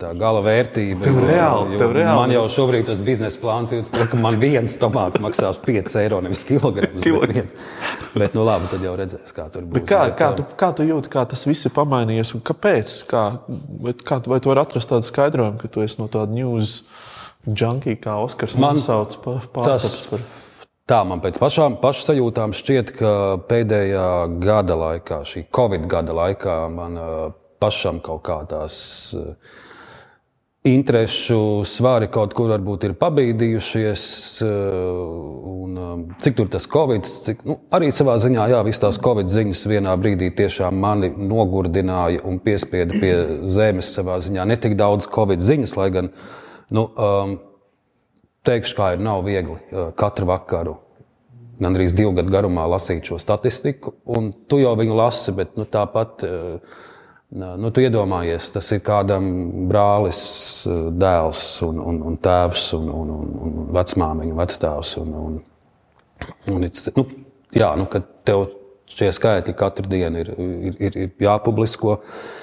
tā 0.00 0.12
gala 0.20 0.42
vērtība. 0.44 1.06
Tev 1.08 1.20
reāli, 1.24 1.80
tev 1.80 1.96
reāli. 1.96 2.20
Man 2.20 2.34
jau 2.36 2.44
šobrīd 2.58 2.90
tas 2.90 3.00
biznesa 3.04 3.40
plāns 3.40 3.72
ir 3.72 3.88
ka 3.88 4.20
man 4.20 4.36
viens 4.42 4.76
tomāts 4.80 5.20
maksās 5.22 5.60
5 5.64 5.96
eiro, 6.02 6.20
nevis 6.24 6.44
kilograms. 6.48 7.08
bet, 7.08 7.56
bet, 8.12 8.36
nu 8.36 8.44
labi, 8.46 8.68
tad 8.72 8.84
jau 8.84 8.92
redzēs, 9.00 9.32
kā 9.36 9.48
tur 9.52 9.64
būs. 9.64 9.80
Bet 9.80 9.88
kā, 9.88 10.04
bet, 10.10 10.18
kā, 10.20 10.30
tu, 10.36 10.46
kā 10.60 10.70
tu 10.76 10.86
jūti, 10.86 11.12
kā 11.12 11.24
tas 11.30 11.46
viss 11.48 11.68
ir 11.68 11.74
pamainījies 11.76 12.34
un 12.36 12.44
kāpēc? 12.46 13.00
Kā, 13.08 13.24
kā 14.04 14.20
tu, 14.20 14.32
vai 14.34 14.42
tu 14.44 14.52
vari 14.52 14.62
atrast 14.62 14.92
tādu 14.92 15.08
skaidrojumu, 15.08 15.58
ka 15.62 15.72
tu 15.72 15.85
esi 15.86 16.00
no 16.00 16.08
tāda 16.12 16.34
news 16.34 16.80
junkie, 17.46 17.96
kā 18.02 18.18
Oskars 18.24 18.58
man 18.60 18.80
sauc 18.82 19.16
pārstāvis 19.24 20.10
par. 20.10 20.26
Tā 20.86 21.00
man 21.02 21.18
pēc 21.18 21.40
pašām 21.42 21.80
sajūtām 21.82 22.52
šķiet, 22.54 22.92
ka 22.94 23.12
pēdējā 23.50 24.06
gada 24.42 24.76
laikā, 24.78 25.24
šī 25.26 25.48
Covid 25.54 25.88
gada 25.90 26.14
laikā, 26.14 26.58
man 26.70 27.00
pašam 27.58 27.98
kaut 28.04 28.22
kā 28.28 28.36
tās 28.46 28.76
interešu 30.66 31.64
svari 31.68 32.08
kaut 32.12 32.34
kur 32.36 32.50
varbūt 32.50 32.86
ir 32.88 32.94
pabīdījušies. 32.98 34.04
Un, 34.46 35.80
cik 36.22 36.38
tur 36.38 36.48
tas 36.52 36.66
covid, 36.70 37.06
cik, 37.06 37.44
nu, 37.48 37.58
arī 37.76 37.90
savā 37.94 38.16
ziņā, 38.22 38.48
jā, 38.52 38.62
visas 38.66 38.82
tās 38.82 39.00
covid 39.02 39.30
ziņas 39.30 39.64
vienā 39.70 39.94
brīdī 40.00 40.30
tiešām 40.36 40.78
mani 40.82 41.12
nogurdināja 41.16 42.24
un 42.26 42.40
piespieda 42.42 42.98
pie 43.02 43.12
zemes 43.56 43.92
savā 43.96 44.18
ziņā. 44.24 44.46
Ne 44.48 44.58
tik 44.60 44.78
daudz 44.78 45.08
covid 45.12 45.44
ziņas, 45.44 45.76
lai 45.78 45.90
gan, 45.94 46.10
nu, 46.74 46.88
um, 46.90 47.38
teikšu, 48.46 48.76
kā 48.78 48.94
ir, 48.96 49.06
nav 49.06 49.24
viegli 49.26 49.60
katru 49.98 50.30
vakaru. 50.32 50.80
Gan 51.62 51.78
arī 51.78 51.86
divu 51.88 52.12
gadu 52.18 52.34
garumā 52.34 52.66
lasīt 52.68 53.06
šo 53.08 53.16
statistiku, 53.20 53.94
un 54.12 54.28
tu 54.50 54.58
jau 54.60 54.74
viņu 54.76 54.98
lasi, 54.98 55.32
bet 55.36 55.54
nu, 55.56 55.64
tāpat 55.64 56.26
uh, 56.26 56.82
Nu, 57.36 57.68
tu 57.74 57.82
iedomājies, 57.84 58.48
tas 58.54 58.70
ir 58.72 58.80
kādam 58.84 59.26
brālis, 59.68 60.20
dēls, 60.96 61.42
un, 61.66 61.82
un, 61.82 61.98
un 62.10 62.16
tēvs, 62.22 62.70
un, 62.78 62.86
un, 62.92 63.10
un, 63.12 63.34
un 63.44 63.66
vecmāmiņa, 63.76 64.36
vecstāvs. 64.38 64.94
Un, 65.02 65.12
un, 65.20 65.36
un, 66.54 66.64
nu, 66.96 67.06
jā, 67.52 67.74
nu, 67.76 67.84
kad 67.92 68.08
tev 68.26 68.46
šie 68.88 69.10
skaitļi 69.12 69.56
katru 69.58 69.90
dienu 69.92 70.22
ir, 70.22 70.32
ir, 70.40 70.80
ir, 70.88 70.98
ir 71.04 71.26
jāpublisko, 71.26 71.98
uh, 71.98 72.35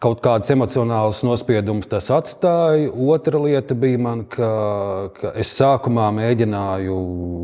Kaut 0.00 0.22
kādas 0.24 0.48
emocionālas 0.48 1.18
nospiedumus 1.28 1.90
tas 1.92 2.06
atstāja. 2.16 2.86
Otra 2.88 3.36
lieta 3.42 3.74
bija, 3.76 3.98
man, 4.00 4.22
ka, 4.32 4.46
ka 5.12 5.32
es 5.36 5.50
sākumā 5.58 6.06
mēģināju, 6.16 6.94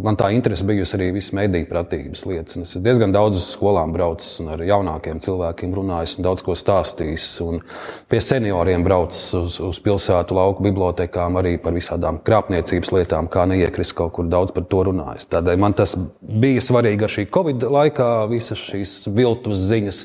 man 0.06 0.16
tā 0.16 0.30
interese 0.32 0.64
bijusi 0.64 0.94
arī 0.96 1.10
visas 1.18 1.34
mediju 1.36 1.66
pratības 1.68 2.22
lietas. 2.24 2.56
Es 2.62 2.78
diezgan 2.80 3.12
daudz 3.12 3.42
uz 3.42 3.50
skolām 3.50 3.92
braucu 3.92 4.30
un 4.40 4.48
ar 4.54 4.62
jaunākiem 4.64 5.20
cilvēkiem 5.26 5.74
runājis 5.76 6.14
un 6.16 6.24
daudz 6.24 6.44
ko 6.46 6.56
stāstījis. 6.56 7.26
Un 7.44 7.60
pie 8.08 8.22
senioriem 8.24 8.86
braucu 8.86 9.42
uz, 9.42 9.58
uz 9.60 9.80
pilsētu 9.84 10.38
lauku 10.38 10.64
bibliotekām 10.64 11.36
arī 11.42 11.58
par 11.60 11.76
visādām 11.76 12.22
krāpniecības 12.24 12.94
lietām, 12.96 13.28
kā 13.28 13.44
neiekrist 13.50 13.92
kaut 14.00 14.14
kur 14.16 14.30
daudz 14.32 14.54
par 14.56 14.64
to 14.64 14.80
runājis. 14.88 15.28
Tādēļ 15.34 15.60
man 15.60 15.76
tas 15.76 15.92
bija 16.24 16.64
svarīgi 16.64 17.04
ar 17.04 17.14
šī 17.18 17.26
Covid 17.36 17.68
laikā, 17.76 18.08
visas 18.32 18.64
šīs 18.64 19.02
viltus 19.12 19.60
ziņas 19.68 20.02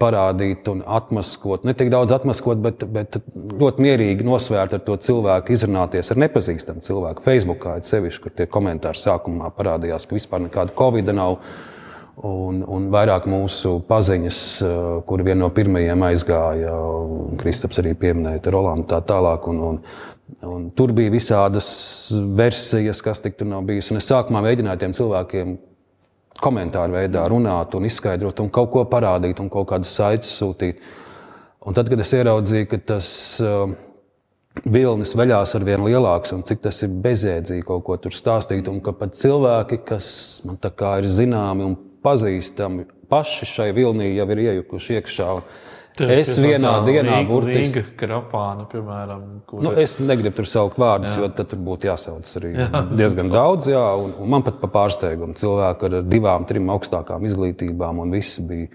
parādīt 0.00 0.68
un 0.72 0.82
atmaskot. 0.86 1.66
Ne 1.68 1.74
tik 1.76 1.90
daudz 1.92 2.14
atmaskot, 2.16 2.60
bet, 2.64 2.84
bet 2.92 3.18
ļoti 3.34 3.84
mierīgi 3.84 4.26
nosvērt 4.26 4.76
ar 4.76 4.84
to 4.86 4.96
cilvēku, 5.08 5.54
izrunāties 5.54 6.12
ar 6.12 6.22
nepazīstamu 6.24 6.84
cilvēku. 6.84 7.24
Facebookā 7.26 7.78
ir 7.78 7.88
sevišķi, 7.88 8.22
kur 8.24 8.36
tie 8.36 8.48
komentāri 8.50 9.00
sākumā 9.00 9.52
parādījās, 9.56 10.08
ka 10.08 10.16
vispār 10.16 10.46
nekāda 10.46 10.76
covid 10.76 11.12
nav. 11.16 11.40
Un, 12.26 12.58
un 12.68 12.90
vairāk 12.92 13.24
mūsu 13.30 13.78
paziņas, 13.88 14.38
eh, 14.66 14.72
kur 15.08 15.22
viena 15.24 15.40
no 15.46 15.48
pirmajiem 15.56 16.02
aizgāja, 16.10 16.74
Kristaps 17.40 17.80
arī 17.80 17.94
pieminēja, 17.96 18.42
Rolandu 18.52 18.90
tā 18.90 18.98
tālāk. 19.08 19.46
Un, 19.48 19.62
un, 19.64 19.78
un 20.44 20.66
tur 20.76 20.92
bija 20.96 21.14
visādas 21.14 21.70
versijas, 22.36 23.00
kas 23.04 23.24
tik 23.24 23.38
tur 23.40 23.48
nav 23.48 23.64
bijis. 23.68 23.88
Un 23.92 24.02
es 24.02 24.10
sākumā 24.10 24.44
mēģināju 24.44 24.82
tiem 24.82 24.96
cilvēkiem 25.00 25.56
komentāru 26.42 26.96
veidā 26.98 27.26
runāt 27.30 27.74
un 27.76 27.86
izskaidrot, 27.88 28.40
un 28.42 28.50
kaut 28.52 28.72
ko 28.72 28.84
parādīt, 28.88 29.40
un 29.42 29.50
kaut 29.52 29.68
kādas 29.70 29.92
saites 29.96 30.32
sūtīt. 30.40 30.82
Un 31.66 31.76
tad, 31.76 31.90
kad 31.92 32.00
es 32.00 32.12
ieraudzīju, 32.16 32.68
ka 32.70 32.78
tas 32.94 33.08
uh, 33.44 33.72
vilnis 34.64 35.12
veļās 35.16 35.54
ar 35.56 35.66
vien 35.66 35.84
lielāks, 35.84 36.32
un 36.34 36.44
cik 36.46 36.62
tas 36.64 36.80
ir 36.86 36.94
bezjēdzīgi 37.04 37.66
kaut 37.68 37.84
ko 37.86 37.98
tur 38.00 38.16
stāstīt, 38.16 38.68
un 38.70 38.80
ka 38.84 38.94
pat 38.96 39.16
cilvēki, 39.18 39.82
kas 39.88 40.08
man 40.48 40.60
tā 40.62 40.72
kā 40.72 40.96
ir 41.02 41.10
zināmi 41.12 41.68
un 41.68 41.76
pazīstami, 42.04 42.86
paši 43.12 43.48
šai 43.48 43.68
vilnī 43.76 44.14
jau 44.14 44.26
ir 44.32 44.44
iejukuši 44.46 44.98
iekšā. 44.98 45.28
Un, 45.36 45.44
Es 46.08 46.32
vienā 46.40 46.72
dienā 46.86 47.20
burtiski. 47.28 47.82
Krapāna, 48.00 48.64
piemēram. 48.70 49.24
Kur... 49.48 49.62
Nu, 49.64 49.74
es 49.80 49.98
negribu 50.00 50.40
tur 50.40 50.48
saukt 50.48 50.80
vārdus, 50.80 51.12
jo 51.18 51.28
tad 51.34 51.50
tur 51.52 51.60
būtu 51.66 51.90
jāsauc 51.90 52.30
arī 52.40 52.54
jā, 52.56 52.68
diezgan 53.02 53.32
daudz. 53.32 53.68
Jā, 53.70 53.84
un, 54.00 54.14
un 54.20 54.32
man 54.36 54.46
pat 54.46 54.60
pa 54.62 54.70
pārsteigumu 54.72 55.36
cilvēku 55.40 55.90
ar 55.90 56.00
divām, 56.06 56.48
trim 56.48 56.70
augstākām 56.72 57.26
izglītībām 57.28 58.02
un 58.04 58.16
visi 58.16 58.44
bija 58.46 58.70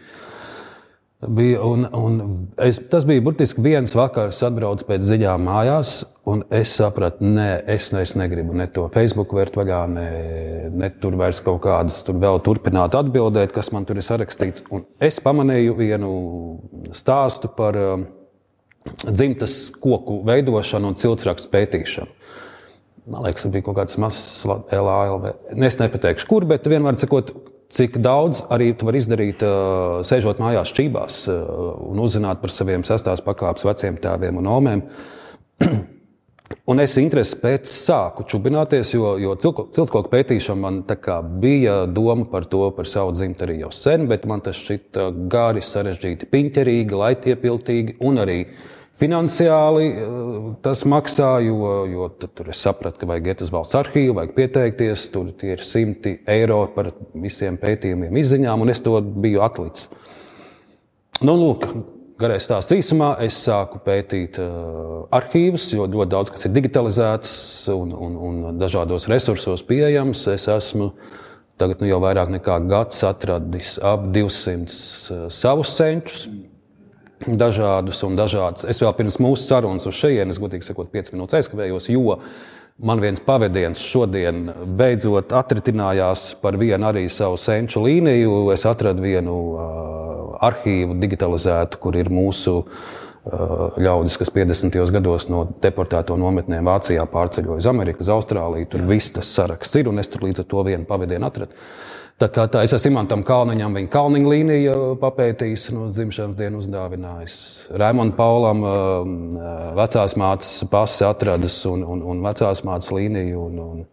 Bija, 1.24 1.62
un, 1.64 1.86
un 1.96 2.18
es, 2.60 2.76
tas 2.92 3.06
bija 3.08 3.24
burtiski 3.24 3.64
viens 3.64 3.94
vakars, 3.96 4.42
atbraucu 4.44 4.84
pēc 4.90 5.06
ziņām 5.08 5.46
mājās, 5.48 5.94
un 6.28 6.42
es 6.54 6.74
sapratu, 6.76 7.24
nē, 7.24 7.48
es 7.72 7.88
vairs 7.96 8.18
negribu 8.20 8.54
ne 8.58 8.68
to 8.74 8.84
Facebook 8.92 9.32
vērt 9.34 9.56
vaļā, 9.56 9.80
ne, 9.94 10.10
ne 10.76 10.90
tur 11.00 11.16
vairs 11.18 11.40
kaut 11.46 11.62
kādas 11.64 12.02
tur 12.06 12.20
vēl 12.20 12.42
turpināt 12.44 12.98
atbildēt, 13.00 13.56
kas 13.56 13.72
man 13.72 13.88
tur 13.88 14.02
ir 14.02 14.06
sarakstīts. 14.06 14.68
Un 14.76 14.84
es 15.00 15.22
pamanīju 15.24 15.78
vienu 15.80 16.12
stāstu 16.92 17.54
par 17.56 17.80
um, 17.80 18.06
dzimtas 19.08 19.72
koku 19.80 20.20
veidošanu 20.28 20.92
un 20.92 21.00
ciltsrakstu 21.00 21.54
pētīšanu. 21.56 22.12
Man 23.16 23.24
liekas, 23.24 23.46
tas 23.46 23.54
bija 23.54 23.70
kaut 23.70 23.80
kāds 23.80 24.00
mazs 24.02 24.44
LALV. 24.50 25.32
Es 25.64 25.80
nepateikšu, 25.80 26.28
kur, 26.28 26.44
bet 26.50 26.68
vienmēr 26.68 27.00
sakot, 27.00 27.32
cik 27.74 27.98
daudz 28.04 28.44
arī 28.54 28.72
tu 28.78 28.88
vari 28.88 29.02
izdarīt, 29.02 29.42
sēžot 30.06 30.42
mājās 30.44 30.74
čībās 30.76 31.26
un 31.32 32.00
uzzināt 32.04 32.42
par 32.44 32.54
saviem 32.54 32.86
sestās 32.88 33.24
pakāpes 33.26 33.66
veciem 33.68 34.00
tēviem 34.02 34.42
un 34.42 34.56
omēm. 34.60 34.88
Un 36.70 36.78
es 36.82 36.94
interesi 37.02 37.40
pēc 37.42 37.66
sāku 37.66 38.22
čubināties, 38.30 38.92
jo, 38.94 39.16
jo 39.18 39.32
ciltskoku 39.42 40.12
pētīšana 40.12 40.62
man 40.62 40.78
bija 41.42 41.76
doma 41.90 42.28
par 42.30 42.46
to, 42.50 42.68
par 42.78 42.86
savu 42.90 43.16
dzimtu 43.18 43.48
arī 43.48 43.56
jau 43.64 43.72
sen, 43.74 44.06
bet 44.10 44.28
man 44.30 44.44
tas 44.46 44.60
šķita 44.62 45.08
gari, 45.30 45.64
sarežģīti, 45.66 46.30
piņķerīgi, 46.30 47.00
laitiepiltīgi 47.02 47.98
un 48.06 48.22
arī 48.22 48.38
uh, 48.46 48.75
Finansiāli 48.96 49.88
eh, 49.92 50.04
tas 50.64 50.86
maksā, 50.88 51.34
jo, 51.44 51.72
jo 51.92 52.08
tur 52.24 52.52
es 52.54 52.62
sapratu, 52.64 53.02
ka 53.02 53.10
vajag 53.10 53.34
iet 53.34 53.44
uz 53.44 53.52
valsts 53.52 53.76
arhīvu, 53.76 54.16
vajag 54.22 54.32
pieteikties. 54.38 55.10
Tur 55.12 55.34
ir 55.44 55.64
simti 55.68 56.16
eiro 56.32 56.62
par 56.76 56.94
visiem 57.12 57.60
pētījumiem, 57.60 58.16
izziņām, 58.24 58.64
un 58.64 58.72
es 58.72 58.80
to 58.86 58.96
biju 59.04 59.44
atlicis. 59.44 59.90
Nu, 61.24 61.36
lūk, 61.40 61.68
garais 62.20 62.48
stāsts 62.48 62.72
īsumā. 62.76 63.14
Es 63.24 63.42
sāku 63.44 63.80
pētīt 63.84 64.40
uh, 64.40 65.04
arhīvus, 65.16 65.68
jo 65.76 65.88
ļoti 65.92 66.12
daudz 66.16 66.32
kas 66.32 66.48
ir 66.48 66.56
digitalizēts 66.56 67.36
un, 67.76 67.92
un, 67.92 68.18
un 68.30 68.60
dažādos 68.60 69.10
resursos 69.12 69.64
pieejams. 69.68 70.24
Es 70.32 70.48
esmu 70.52 70.94
tagad 71.60 71.84
nu, 71.84 71.92
jau 71.92 72.00
vairāk 72.04 72.32
nekā 72.32 72.62
gads 72.72 73.04
atradis 73.08 73.76
ap 73.84 74.08
200 74.16 74.64
uh, 74.64 75.28
savus 75.32 75.76
senčus 75.76 76.30
dažādus 77.24 78.04
un 78.06 78.18
dažādus. 78.18 78.66
Es 78.70 78.82
vēl 78.82 78.94
pirms 78.98 79.20
mūsu 79.24 79.46
sarunas 79.46 79.88
uz 79.88 79.96
šejienes, 79.98 80.40
godīgi 80.42 80.68
sakot, 80.68 80.92
5 80.94 81.14
minūtes 81.16 81.40
aizkavējos, 81.40 81.90
jo 81.94 82.18
man 82.84 83.00
viens 83.00 83.22
pavadiens 83.24 83.80
šodien 83.80 84.50
beidzot 84.78 85.32
atritinājās 85.36 86.34
par 86.42 86.58
vienu 86.60 86.90
arī 86.90 87.06
savu 87.10 87.40
senču 87.40 87.86
līniju. 87.86 88.52
Es 88.54 88.66
atradu 88.68 89.06
vienu 89.06 89.38
uh, 89.54 90.38
arhīvu 90.44 91.00
digitalizētu, 91.00 91.80
kur 91.80 91.96
ir 91.96 92.12
mūsu 92.12 92.58
uh, 92.60 93.80
ļaudis, 93.80 94.20
kas 94.20 94.34
50. 94.36 94.76
gados 94.94 95.30
no 95.32 95.46
deportēto 95.64 96.20
nometnēm 96.20 96.68
Vācijā 96.68 97.08
pārceļoja 97.10 97.64
uz 97.64 97.72
Ameriku, 97.72 98.04
uz 98.04 98.12
Austrāliju. 98.12 98.70
Tur 98.74 98.88
viss 98.92 99.16
tas 99.16 99.32
saraksts 99.40 99.80
ir, 99.80 99.90
un 99.90 100.04
es 100.04 100.12
tur 100.12 100.28
līdz 100.28 100.44
ar 100.44 100.52
to 100.52 100.68
vienu 100.68 100.88
pavadienu 100.90 101.32
atradu. 101.32 101.56
Tā 102.16 102.30
kā 102.32 102.46
tā 102.48 102.62
es 102.64 102.72
esmu 102.72 102.94
Imantam 102.94 103.26
Kalniņam, 103.28 103.74
viņa 103.76 103.90
kalniņa 103.92 104.30
līniju 104.32 104.76
papētījis, 105.02 105.66
no 105.76 105.90
dzimšanas 105.92 106.38
dienas 106.40 106.64
uzdāvinājis. 106.64 107.40
Raimonda 107.76 108.16
Paulam 108.16 108.62
vecās 109.76 110.16
mātes 110.16 110.54
pasi 110.72 111.04
atradas 111.04 111.58
un, 111.68 111.84
un, 111.84 112.06
un 112.14 112.24
vecās 112.24 112.64
mātes 112.64 112.94
līniju. 112.96 113.42
Un, 113.50 113.60
un, 113.66 113.84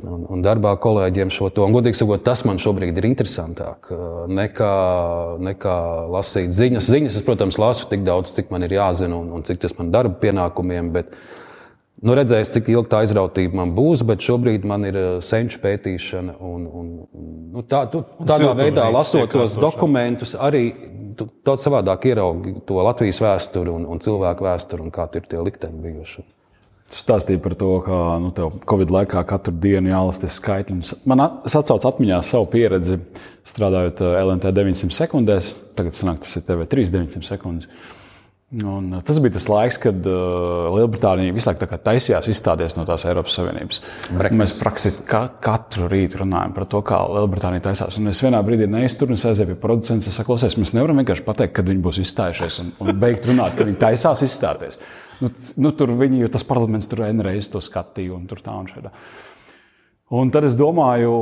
un, 0.00 0.22
un 0.32 0.44
darbā 0.44 0.72
kolēģiem 0.80 1.28
šo 1.36 1.50
to. 1.52 1.66
Un, 1.66 1.76
godīgi 1.76 2.00
sakot, 2.00 2.22
tas 2.24 2.46
man 2.48 2.56
šobrīd 2.62 2.96
ir 2.96 3.10
interesantāk 3.10 3.90
nekā, 4.32 4.72
nekā 5.50 5.76
lasīt 6.16 6.56
ziņas. 6.56 6.88
Ziņas 6.94 7.20
es, 7.20 7.26
protams, 7.26 7.60
lasu 7.60 7.90
tik 7.92 8.08
daudz, 8.08 8.32
cik 8.38 8.48
man 8.54 8.64
ir 8.64 8.78
jāzina 8.78 9.20
un, 9.20 9.28
un 9.36 9.44
cik 9.44 9.60
tas 9.66 9.76
man 9.76 9.92
darba 9.92 10.16
pienākumiem. 10.22 10.88
Bet, 10.96 11.12
Nu, 12.00 12.14
redzēs, 12.16 12.48
cik 12.54 12.70
ilgi 12.72 12.88
tā 12.88 13.02
izrautība 13.04 13.58
man 13.60 13.74
būs, 13.76 14.00
bet 14.08 14.24
šobrīd 14.24 14.64
man 14.68 14.86
ir 14.88 14.96
eh, 14.96 15.08
senču 15.24 15.60
pētīšana. 15.60 16.38
Un, 16.40 16.64
un, 16.64 16.88
nu, 17.52 17.64
tā, 17.68 17.82
tu, 17.92 18.00
tādā 18.24 18.54
veidā, 18.56 18.86
lasot 18.92 19.28
tos 19.34 19.58
dokumentus, 19.60 20.32
arī 20.40 20.70
daudz 21.20 21.66
savādāk 21.66 22.08
ieraugi 22.08 22.56
to 22.64 22.80
Latvijas 22.80 23.20
vēsturi 23.20 23.72
un, 23.74 23.84
un 23.84 24.00
cilvēku 24.00 24.48
vēsturi 24.48 24.86
un 24.86 24.94
kā 24.94 25.04
tur 25.12 25.28
tie 25.28 25.42
likteņi 25.44 25.82
bijuši. 25.84 26.24
Tu 26.90 26.98
stāstīji 26.98 27.38
par 27.44 27.54
to, 27.54 27.68
ka 27.84 27.96
nu, 28.18 28.32
tev 28.34 28.56
Covid 28.66 28.90
laikā 28.90 29.20
katru 29.28 29.52
dienu 29.62 29.92
jālasa 29.92 30.24
tie 30.24 30.32
skaitļi. 30.34 30.80
Man 31.10 31.22
atcauc 31.22 31.84
atmiņā 31.92 32.18
savu 32.26 32.48
pieredzi 32.50 32.96
strādājot 33.46 34.00
eh, 34.06 34.20
LNT 34.24 34.56
900 34.56 35.02
sekundēs. 35.04 35.52
Tagad 35.76 36.00
sanāk, 36.00 36.24
tas 36.24 36.40
ir 36.40 36.48
TV3 36.48 36.88
900 36.96 37.28
sekundes. 37.28 37.68
Un 38.50 38.88
uh, 38.96 39.02
tas 39.06 39.20
bija 39.22 39.36
tas 39.36 39.44
laiks, 39.46 39.76
kad 39.78 40.06
uh, 40.10 40.72
Lielbritānija 40.74 41.30
visu 41.30 41.46
laiku 41.46 41.68
taisījās 41.86 42.26
izstāties 42.32 42.74
no 42.74 42.82
tās 42.88 43.04
Eiropas 43.06 43.36
Savienības. 43.38 43.78
Brexit. 44.10 44.38
Mēs 44.40 44.54
praktiski 44.58 45.04
ka, 45.06 45.20
katru 45.44 45.86
rītu 45.92 46.24
runājam 46.24 46.56
par 46.56 46.66
to, 46.72 46.80
kā 46.86 46.98
Lielbritānija 47.12 47.68
taisās. 47.68 48.00
Un 48.00 48.10
es 48.10 48.22
vienā 48.24 48.40
brīdī 48.42 48.66
neizturu 48.66 49.14
un 49.14 49.22
aizēju 49.22 49.52
pie 49.52 49.58
producenta. 49.62 50.10
Es 50.10 50.18
saku, 50.18 50.32
klausies, 50.32 50.58
mēs 50.58 50.74
nevaram 50.74 50.98
vienkārši 50.98 51.26
pateikt, 51.28 51.54
kad 51.60 51.70
viņi 51.70 51.84
būs 51.84 52.02
izstājušies 52.02 52.58
un, 52.64 52.74
un 52.82 52.90
beigt 52.98 53.30
runāt, 53.30 53.54
ka 53.54 53.68
viņi 53.68 53.78
taisās 53.86 54.26
izstāties. 54.26 54.82
nu, 55.22 55.30
nu, 55.62 55.70
tur 55.70 55.94
viņi, 56.02 56.26
tas 56.34 56.46
parlaments 56.48 56.90
tur 56.90 57.04
vienreiz 57.04 57.52
to 57.52 57.62
skatīja 57.62 58.16
un 58.18 58.26
tur 58.26 58.42
tā 58.42 58.56
un 58.56 58.66
šādā. 58.66 58.90
Un 60.10 60.30
tad 60.34 60.42
es 60.42 60.56
domāju, 60.58 61.12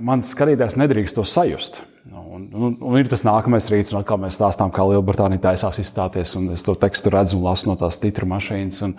mans 0.00 0.30
skatītājs 0.32 0.78
nedrīkst 0.80 1.18
to 1.18 1.26
sajust. 1.28 1.82
Un, 2.08 2.46
un, 2.56 2.76
un 2.80 2.94
ir 2.96 3.08
tas 3.12 3.22
nākamais 3.26 3.66
rīts, 3.68 3.92
un 3.92 4.00
atkal 4.00 4.16
mēs 4.22 4.38
stāstām, 4.38 4.70
kā 4.72 4.86
Lielbritānija 4.88 5.42
taisās 5.50 5.76
izstāties. 5.82 6.32
Es 6.54 6.64
to 6.64 6.72
tekstu 6.80 7.12
redzu 7.12 7.36
un 7.36 7.44
lasu 7.44 7.68
no 7.68 7.76
tās 7.78 8.00
titru 8.00 8.24
mašīnas. 8.30 8.80
Un, 8.86 8.94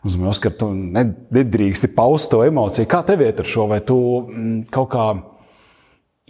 un 0.00 0.08
es 0.08 0.16
domāju, 0.16 0.40
ka 0.46 0.52
tu 0.62 0.70
nedrīksti 0.72 1.90
paust 1.92 2.32
to 2.32 2.40
emociju. 2.46 2.88
Kā 2.88 3.02
tev 3.06 3.20
iet 3.26 3.42
ar 3.42 3.50
šo? 3.52 3.66
Vai 3.68 3.82
tu 3.84 3.98
mm, 4.00 4.54
kaut 4.72 4.88
kā 4.94 5.04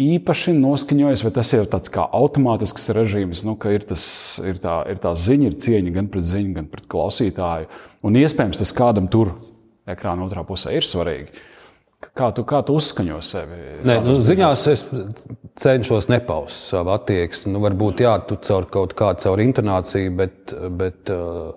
īpaši 0.01 0.57
noskaņojies, 0.59 1.23
vai 1.27 1.33
tas 1.37 1.53
ir 1.55 1.71
tāds 1.71 1.93
kā 1.95 2.09
automātisks 2.19 2.91
režīms, 2.97 3.45
nu, 3.47 3.55
ka 3.63 3.77
ir, 3.77 3.87
tas, 3.87 4.03
ir, 4.43 4.59
tā, 4.59 4.81
ir 4.91 4.99
tā 5.03 5.15
ziņa, 5.15 5.53
ir 5.53 5.61
cieņa 5.67 5.95
gan 6.01 6.11
pret 6.11 6.27
ziņu, 6.33 6.57
gan 6.59 6.67
pret 6.73 6.91
klausītāju. 6.91 7.71
Un 8.03 8.19
iespējams 8.19 8.65
tas 8.65 8.75
kādam 8.75 9.07
tur 9.13 9.37
ekrāna 9.91 10.27
otrā 10.27 10.43
pusē 10.49 10.75
ir 10.75 10.89
svarīgi. 10.89 11.47
Kā 12.21 12.29
tu, 12.37 12.45
kā 12.45 12.61
tu 12.67 12.77
uzskaņo 12.77 13.19
sevi? 13.25 13.59
Nē, 13.89 13.97
nu, 14.05 14.19
ziņās 14.21 14.67
es 14.69 14.85
cenšos 15.61 16.11
nepaust 16.13 16.69
savu 16.75 16.93
attieksmi. 16.93 17.55
Nu, 17.55 17.63
varbūt 17.65 18.03
jā, 18.05 18.13
tu 18.29 18.37
caur 18.45 18.69
kaut 18.73 18.93
kādu 18.99 19.25
caur 19.25 19.41
intonāciju, 19.41 20.13
bet, 20.19 20.53
bet 20.77 21.13
uh, 21.15 21.55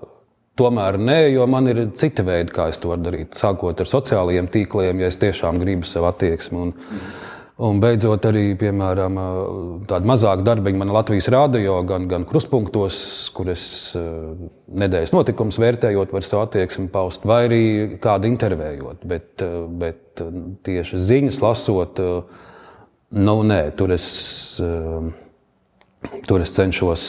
tomēr 0.60 1.00
nē, 1.02 1.18
jo 1.34 1.48
man 1.52 1.68
ir 1.72 1.84
cita 2.00 2.24
veida, 2.28 2.54
kā 2.56 2.70
es 2.72 2.80
to 2.80 2.94
varu 2.94 3.10
darīt. 3.10 3.36
Sākot 3.36 3.84
ar 3.84 3.90
sociālajiem 3.90 4.48
tīkliem, 4.54 5.04
ja 5.04 5.12
es 5.12 5.20
tiešām 5.20 5.60
gribu 5.60 5.90
savu 5.90 6.08
attieksmi. 6.14 6.64
Un, 6.68 6.74
mm. 6.78 7.14
Un 7.62 7.78
beidzot, 7.78 8.24
arī 8.26 8.56
piemēram, 8.58 9.18
tāda 9.86 10.10
mazāka 10.10 10.42
darbiņa 10.48 10.80
man 10.80 10.90
Latvijas 10.96 11.28
rādio, 11.30 11.76
gan, 11.86 12.08
gan 12.10 12.26
krustpunktos, 12.26 12.98
kur 13.36 13.52
es 13.54 13.66
nedēļas 13.94 15.14
notikums 15.14 15.60
vērtējot, 15.62 16.16
var 16.16 16.26
savu 16.26 16.48
attieksmi 16.48 16.90
paust, 16.94 17.28
vai 17.30 17.44
arī 17.46 17.62
kādu 18.02 18.32
intervējot. 18.32 19.06
Bet, 19.06 19.46
bet 19.70 20.24
tieši 20.66 21.02
ziņas 21.06 21.40
lasot, 21.46 22.02
nu, 23.22 23.38
nē, 23.46 23.62
tur 23.78 23.94
es, 23.94 24.08
tur 26.26 26.48
es 26.48 26.58
cenšos 26.58 27.06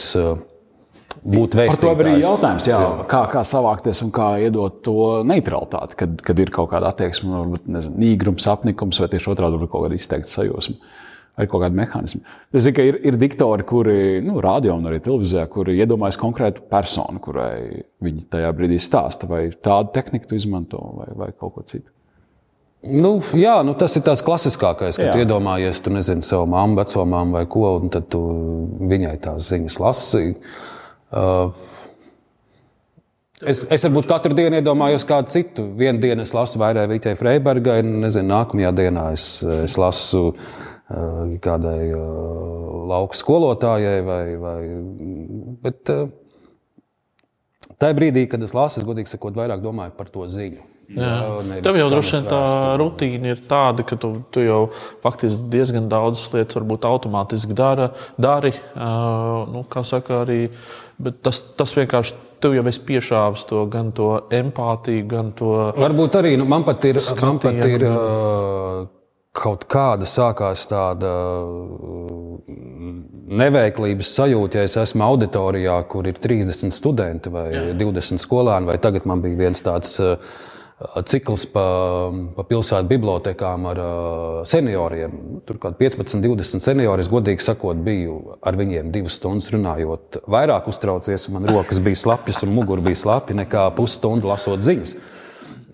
būt 1.23 1.57
vēstījis. 1.59 1.81
Par 1.81 1.97
to 1.97 2.05
arī 2.05 2.19
jautājums, 2.23 2.67
jā, 2.69 2.81
jā. 2.83 3.07
Kā, 3.11 3.23
kā 3.33 3.45
savākties 3.49 4.03
un 4.07 4.13
kā 4.15 4.29
iedot 4.45 4.83
to 4.87 4.99
neutralitāti, 5.29 5.99
kad, 6.03 6.19
kad 6.27 6.43
ir 6.43 6.53
kaut 6.55 6.71
kāda 6.73 6.91
attieksme, 6.93 7.33
varbūt 7.33 7.71
nezinu, 7.77 7.97
nīgrums, 8.03 8.47
apnikums 8.51 9.01
vai 9.03 9.11
tieši 9.13 9.33
otrādi- 9.33 9.61
kaut 9.73 9.87
kāda 9.87 9.99
izteikta 9.99 10.31
sajūsma. 10.33 10.77
Vai 11.35 11.49
kaut 11.51 11.65
kāda 11.65 11.75
mehānisma. 11.75 12.21
Es 12.55 12.63
zinu, 12.63 12.77
ka 12.77 12.83
ir, 12.87 13.01
ir 13.11 13.17
diktori, 13.19 13.65
kuri, 13.67 13.97
nu, 14.23 14.37
radio 14.43 14.77
un 14.79 14.85
arī 14.87 15.01
televīzijā, 15.03 15.49
kuri 15.51 15.75
iedomājas 15.83 16.19
konkrētu 16.21 16.63
personu, 16.71 17.19
kurai 17.19 17.83
viņi 18.07 18.29
tajā 18.31 18.53
brīdī 18.55 18.79
stāsta, 18.79 19.27
vai 19.27 19.49
tādu 19.51 19.91
tehniku 19.97 20.37
izmanto, 20.39 20.79
vai, 21.01 21.09
vai 21.25 21.33
kaut 21.33 21.57
ko 21.57 21.65
citu. 21.67 21.91
Nu, 22.85 23.17
jā, 23.35 23.65
nu, 23.67 23.75
tas 23.75 23.97
ir 23.97 24.05
tas 24.07 24.23
klasiskākais, 24.23 25.01
kad 25.01 25.17
iedomājies, 25.17 25.81
tu 25.83 25.91
nezini 25.91 26.23
savu 26.23 26.47
māmu, 26.53 26.77
veco 26.79 27.03
māmu 27.03 27.33
vai 27.33 27.47
ko, 27.51 27.81
un 27.81 27.91
tad 27.91 28.07
tu 28.13 28.21
viņai 28.79 29.17
tās 29.25 29.51
ziņas 29.51 29.81
lasīji. 29.83 30.37
Uh, 30.37 30.74
es, 33.45 33.63
es 33.71 33.87
varbūt 33.87 34.09
katru 34.11 34.37
dienu 34.37 34.59
iedomājos 34.61 35.07
kādu 35.09 35.33
citu. 35.35 35.69
Vienu 35.79 36.03
dienu 36.03 36.25
es 36.25 36.35
lasu 36.37 36.61
vairāk 36.63 36.91
Vitē 36.93 37.15
Freibergai, 37.19 37.81
nezinu, 37.87 38.31
nākamajā 38.33 38.75
dienā 38.81 39.07
es, 39.15 39.29
es 39.65 39.79
lasu 39.81 40.27
uh, 40.33 40.37
kādai 41.45 41.93
uh, 41.93 42.85
lauku 42.91 43.19
skolotājai. 43.19 43.97
Vai, 44.07 44.23
vai, 44.43 44.59
bet 45.65 45.95
uh, 45.95 46.07
tajā 47.79 47.99
brīdī, 47.99 48.29
kad 48.31 48.45
es 48.45 48.55
lasu, 48.57 48.81
es 48.81 48.87
godīgi 48.89 49.15
sakot, 49.15 49.37
vairāk 49.39 49.65
domāju 49.65 49.97
par 49.99 50.13
to 50.15 50.29
ziņu. 50.31 50.71
Jā, 50.95 51.11
Tev 51.65 51.79
jau 51.79 51.87
droši 51.89 52.19
vien 52.19 52.27
tā 52.29 52.41
rutīna 52.77 53.31
ir 53.33 53.39
tāda, 53.49 53.87
ka 53.89 53.97
tu, 54.01 54.11
tu 54.35 54.43
jau 54.45 54.59
faktiski 55.03 55.49
diezgan 55.53 55.89
daudzas 55.89 56.27
lietas 56.35 56.59
varbūt 56.59 56.85
automātiski 56.89 57.57
dara, 57.57 57.89
dari. 58.21 58.53
Uh, 58.75 59.49
nu, 59.49 59.65
kā 59.71 59.81
saka, 59.89 60.21
arī 60.27 60.51
tas, 61.23 61.41
tas 61.59 61.75
vienkārši 61.77 62.17
tev 62.45 62.57
jau 62.59 62.65
esi 62.69 62.83
piešāvis 62.85 63.47
to 63.49 63.65
gan 63.73 63.93
to 63.97 64.11
empātiju, 64.35 65.07
gan 65.11 65.33
to. 65.37 65.55
Varbūt 65.79 66.21
arī 66.21 66.37
nu, 66.41 66.49
man 66.49 66.67
pat 66.67 66.85
ir. 66.91 67.01
Man 67.21 67.41
pat 67.43 67.61
ir 67.67 67.87
uh, 67.89 68.85
kaut 69.35 69.67
kāda 69.71 70.07
sākās 70.09 70.67
tāda 70.71 71.11
neveiklības 73.35 74.11
sajūta, 74.15 74.61
ja 74.61 74.69
es 74.69 74.77
esmu 74.79 75.07
auditorijā, 75.09 75.77
kur 75.91 76.07
ir 76.07 76.19
30 76.23 76.75
studenti 76.75 77.33
vai 77.33 77.49
Jā. 77.51 77.63
20 77.81 78.21
skolēni, 78.23 78.71
vai 78.71 78.77
tagad 78.83 79.09
man 79.11 79.25
bija 79.25 79.47
viens 79.47 79.65
tāds 79.65 79.97
uh, 80.03 80.15
cikls 81.07 81.45
pa, 81.55 81.65
pa 82.35 82.45
pilsētu 82.49 82.89
bibliotekām 82.91 83.67
ar 83.71 83.81
senioriem. 84.49 85.17
Tur 85.47 85.59
kaut 85.63 85.77
kādi 85.79 85.91
15, 85.95 86.19
20 86.25 86.65
seniori, 86.65 87.05
es 87.05 87.11
godīgi 87.13 87.45
sakot, 87.47 87.79
biju 87.87 88.39
ar 88.43 88.59
viņiem 88.59 88.91
divas 88.95 89.19
stundas 89.21 89.53
runājot. 89.55 90.21
Vairāk 90.31 90.69
uztraucies, 90.71 91.29
man 91.35 91.47
rokas 91.51 91.83
bija 91.85 92.01
slapjas 92.01 92.43
un 92.47 92.55
mugura 92.57 92.83
bija 92.85 92.99
slapja 93.05 93.39
nekā 93.45 93.69
pusstundu 93.79 94.31
lasot 94.33 94.65
ziņas. 94.65 94.97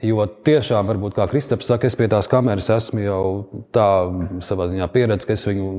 Jo 0.05 0.25
tiešām, 0.25 0.87
varbūt, 0.89 1.13
kā 1.17 1.27
Kristaps 1.29 1.69
saka, 1.69 1.89
es 1.89 1.97
pie 1.97 2.07
tās 2.09 2.29
kameras 2.31 2.71
esmu 2.73 3.03
jau 3.03 3.25
tā 3.77 3.89
savā 4.45 4.71
ziņā 4.71 4.87
pieredzējis, 4.93 5.27
ka 5.29 5.37
es 5.37 5.49
viņu 5.49 5.73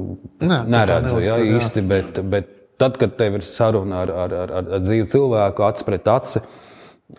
Nē, 0.45 0.59
neredzu 0.69 1.23
ja, 1.23 1.39
īsti. 1.41 1.81
Bet, 1.89 2.19
bet 2.29 2.51
tad, 2.81 2.99
kad 3.01 3.15
tev 3.17 3.39
ir 3.39 3.45
saruna 3.45 4.03
ar, 4.03 4.13
ar, 4.25 4.35
ar, 4.43 4.53
ar 4.77 4.83
dzīvu 4.83 5.09
cilvēku, 5.09 5.65
acis 5.65 5.87
pret 5.87 6.11
aci, 6.13 6.43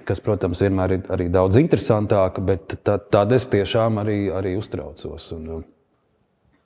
kas, 0.09 0.23
protams, 0.25 0.63
vienmēr 0.65 0.97
ir 0.99 1.13
arī 1.13 1.29
daudz 1.33 1.61
interesantāka, 1.61 2.45
bet 2.45 2.79
tad, 2.83 3.09
tad 3.13 3.33
es 3.37 3.49
tiešām 3.53 4.01
arī, 4.03 4.25
arī 4.35 4.57
uztraucos. 4.61 5.31
Un, 5.37 5.63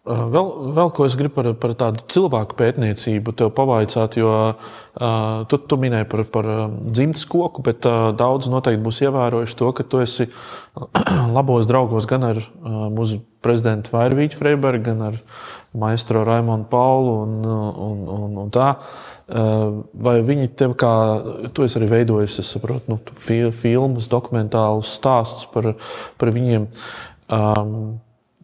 Vēl, 0.07 0.51
vēl 0.77 0.91
ko 0.95 1.03
es 1.09 1.17
gribu 1.19 1.35
par, 1.35 1.49
par 1.59 1.73
tādu 1.75 2.05
cilvēku 2.15 2.55
pētniecību 2.61 3.33
te 3.35 3.49
pavaicāt, 3.51 4.15
jo 4.21 4.29
uh, 4.31 5.41
tu, 5.51 5.59
tu 5.59 5.79
minēji 5.83 6.07
par, 6.13 6.23
par 6.31 6.51
dzimtes 6.95 7.25
koku, 7.27 7.65
bet 7.67 7.89
uh, 7.91 8.13
daudz 8.15 8.47
noteikti 8.53 8.85
būs 8.85 9.03
ievērojuši 9.03 9.59
to, 9.59 9.73
ka 9.75 9.83
tu 9.91 10.05
esi 10.05 10.29
labos 11.37 11.67
draugos 11.67 12.07
gan 12.07 12.29
ar 12.29 12.39
uh, 12.39 12.87
mūsu 12.95 13.19
prezidentu 13.43 13.97
Vairvīķu 13.97 14.39
Freibergu, 14.39 14.85
gan 14.93 15.03
ar 15.09 15.19
maestro 15.75 16.23
Raimonu 16.23 16.71
Paulu 16.71 17.19
un, 17.25 17.37
un, 17.43 18.07
un, 18.21 18.41
un 18.45 18.55
tā. 18.55 18.77
Uh, 18.77 19.16
Vai 19.27 20.21
viņi 20.23 20.53
tev 20.55 20.77
kā, 20.79 20.93
tu 21.51 21.65
esi 21.67 21.81
arī 21.81 21.89
veidojis, 21.91 22.39
es 22.39 22.53
saprotu, 22.55 22.93
nu, 22.93 22.99
filmas, 23.59 24.07
dokumentālus 24.11 24.93
stāstus 25.01 25.49
par, 25.51 25.73
par 26.21 26.31
viņiem. 26.35 26.69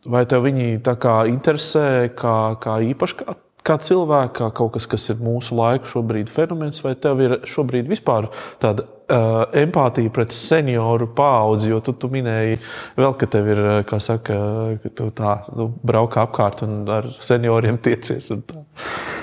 Vai 0.02 0.24
tev 0.26 0.42
viņi 0.48 0.80
tā 0.82 0.96
kā 0.98 1.20
interesē 1.30 2.10
kā, 2.18 2.58
kā 2.58 2.80
īpaši 2.90 3.18
kā, 3.20 3.36
kā 3.62 3.76
cilvēki, 3.78 4.34
kā 4.40 4.48
kaut 4.58 4.74
kas, 4.74 4.88
kas 4.90 5.06
ir 5.12 5.22
mūsu 5.22 5.54
laika 5.54 5.86
šobrīd 5.86 6.30
fenomens, 6.32 6.82
vai 6.82 6.96
tev 6.98 7.22
ir 7.22 7.36
šobrīd 7.46 7.86
vispār 7.90 8.26
tāda 8.62 8.82
uh, 8.82 9.44
empātija 9.62 10.10
pret 10.14 10.34
senioru 10.34 11.06
paudzi, 11.14 11.70
jo 11.70 11.78
tu, 11.84 11.94
tu 11.94 12.10
minēji 12.10 12.58
vēl, 12.98 13.14
ka 13.20 13.30
tev 13.30 13.52
ir, 13.54 13.62
kā 13.86 14.00
saka, 14.02 14.38
ka 14.82 14.94
tu 14.98 15.10
tā 15.14 15.36
nu, 15.54 15.70
braukā 15.86 16.26
apkārt 16.26 16.66
un 16.66 16.82
ar 16.90 17.12
senioriem 17.22 17.78
tiecies. 17.82 18.32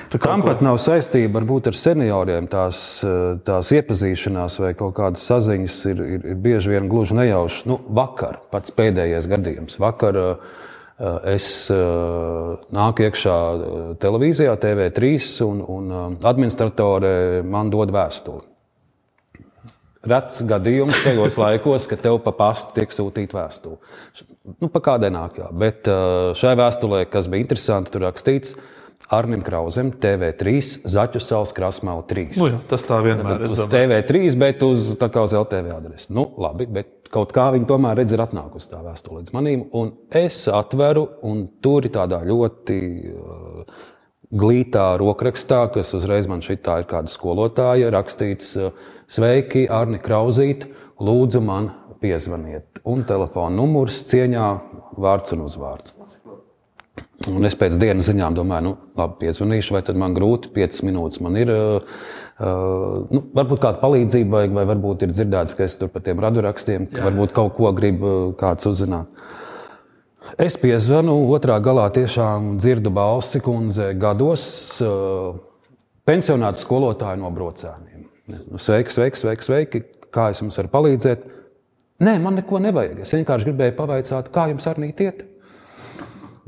Tam 0.10 0.42
pat 0.42 0.64
nav 0.66 0.80
saistība 0.82 1.38
varbūt 1.38 1.68
ar 1.70 1.76
senioriem. 1.78 2.48
Tās, 2.50 3.04
eh, 3.06 3.38
tās 3.46 3.70
iepazīšanās 3.76 4.56
vai 4.58 4.72
kaut 4.74 4.96
kādas 4.98 5.22
saziņas 5.30 5.76
ir, 5.92 6.00
ir, 6.02 6.24
ir 6.32 6.40
bieži 6.42 6.72
vien 6.74 6.88
gluži 6.90 7.14
nejaušas. 7.14 7.68
Nu, 7.70 7.78
vakar, 7.94 8.40
pats 8.50 8.74
pēdējais 8.74 9.28
gadījums. 9.30 9.78
Vakar 9.78 10.18
eh, 10.18 10.48
es 11.30 11.70
eh, 11.70 12.56
nāku 12.74 13.06
iekšā 13.06 13.36
televīzijā, 14.02 14.56
TV3, 14.58 15.12
un, 15.46 15.62
un 15.62 16.18
administratore 16.26 17.44
man 17.46 17.70
dod 17.70 17.94
vēstuli. 17.94 18.42
Rets 20.10 20.42
gadījums 20.50 21.04
šajos 21.04 21.38
laikos, 21.44 21.86
kad 21.92 22.02
tev 22.02 22.18
pa 22.26 22.34
pastu 22.34 22.80
tiek 22.80 22.98
sūtīta 22.98 23.44
vēstule. 23.44 23.78
Nu, 24.58 24.74
pa 24.74 24.82
kādai 24.90 25.14
nāk, 25.14 25.38
jā. 25.38 25.54
Bet 25.54 25.86
šai 26.40 26.58
vēstulē, 26.58 27.06
kas 27.14 27.30
bija 27.30 27.46
interesanti, 27.46 27.94
tur 27.94 28.08
rakstīts, 28.08 28.58
ka 28.58 28.78
Arnim 29.10 29.42
Krausam, 29.42 29.90
TV3, 29.90 30.60
Zaķu 30.86 31.20
salas 31.24 31.54
krāsmāla 31.58 32.04
3. 32.10 32.38
Nu, 32.38 32.50
jā, 32.52 32.60
tas 32.70 32.84
tā 32.86 33.00
vienmēr 33.02 33.46
ir. 33.48 33.54
Uz 33.56 33.64
TV3, 33.72 34.22
bet 34.38 34.66
uz, 34.66 34.92
uz 34.94 35.34
LTV 35.40 35.72
adresi. 35.74 36.12
Nu, 36.14 36.28
labi, 36.38 36.68
bet 36.70 37.10
kaut 37.14 37.34
kā 37.34 37.48
viņi 37.56 37.66
tomēr 37.70 37.98
redz, 38.04 38.14
ir 38.14 38.22
atnākusi 38.22 38.70
tā 38.70 38.84
vēstule 38.86 39.24
līdz 39.24 39.34
manim. 39.34 39.66
Un 39.78 39.96
es 40.14 40.44
atveru, 40.54 41.08
un 41.26 41.48
tur 41.64 41.90
ir 41.90 41.96
tādā 41.96 42.22
ļoti 42.28 42.80
uh, 43.10 43.82
glītā 44.30 44.92
rokrakstā, 45.02 45.64
kas 45.74 45.96
uzreiz 45.98 46.30
man 46.30 46.46
šī 46.46 46.60
tā 46.62 46.82
ir 46.84 46.90
kāda 46.92 47.10
skolotāja, 47.10 47.90
rakstīts: 47.96 48.54
uh, 48.62 48.78
Sveiki, 49.10 49.66
Arni 49.74 49.98
Krauzīt, 50.04 50.70
lūdzu 51.02 51.42
man 51.42 51.72
piezvaniet. 52.04 52.84
Un 52.86 53.02
telefona 53.10 53.58
numurs 53.58 54.04
cieņā, 54.12 54.52
vārds 55.02 55.34
un 55.34 55.48
uzvārds. 55.50 55.98
Un 57.28 57.44
es 57.44 57.58
pēc 57.60 57.76
dienas 57.80 58.08
ziņām 58.08 58.36
domāju, 58.38 58.64
nu, 58.64 58.72
labi, 58.96 59.18
piezvanīšu, 59.26 59.74
vai 59.76 59.82
tad 59.84 59.98
man 60.00 60.14
grūti, 60.16 60.54
5 60.56 60.80
minūtes 60.88 61.20
man 61.24 61.36
ir. 61.36 61.52
Uh, 61.52 63.10
nu, 63.12 63.26
varbūt 63.36 63.60
kāda 63.66 63.82
palīdzība, 63.82 64.32
vai, 64.32 64.44
vai 64.56 64.64
varbūt 64.70 65.04
ir 65.04 65.12
dzirdēts, 65.12 65.58
ka 65.58 65.66
es 65.68 65.76
tur 65.76 65.92
par 65.92 66.06
tiem 66.06 66.22
radurakstiem, 66.24 66.88
ka 66.94 67.10
varbūt 67.10 67.34
kaut 67.36 67.58
ko 67.58 67.74
grib 67.76 68.06
kāds 68.40 68.70
uzzināt. 68.72 69.12
Es 70.40 70.56
piezvanu, 70.62 71.18
otrā 71.36 71.58
galā 71.64 71.90
tiešām 71.92 72.54
dzirdu 72.62 72.94
balsi 72.96 73.42
kundze 73.44 73.92
gados, 74.00 74.46
uh, 74.86 75.34
pensionāta 76.08 76.62
skolotāja 76.62 77.20
no 77.20 77.34
brocēniem. 77.36 78.06
Nu, 78.30 78.62
sveiki, 78.62 78.94
sveiki, 78.94 79.20
sveiki, 79.20 79.48
sveiki, 79.50 79.84
kā 80.14 80.30
es 80.32 80.40
jums 80.40 80.56
varu 80.62 80.72
palīdzēt? 80.72 81.28
Nē, 82.06 82.16
man 82.24 82.38
neko 82.40 82.62
nevajag. 82.64 83.02
Es 83.04 83.12
vienkārši 83.12 83.50
gribēju 83.50 83.76
pavaicāt, 83.76 84.32
kā 84.32 84.48
jums 84.54 84.70
ar 84.72 84.80
nīti 84.80 85.10
iet. 85.10 85.26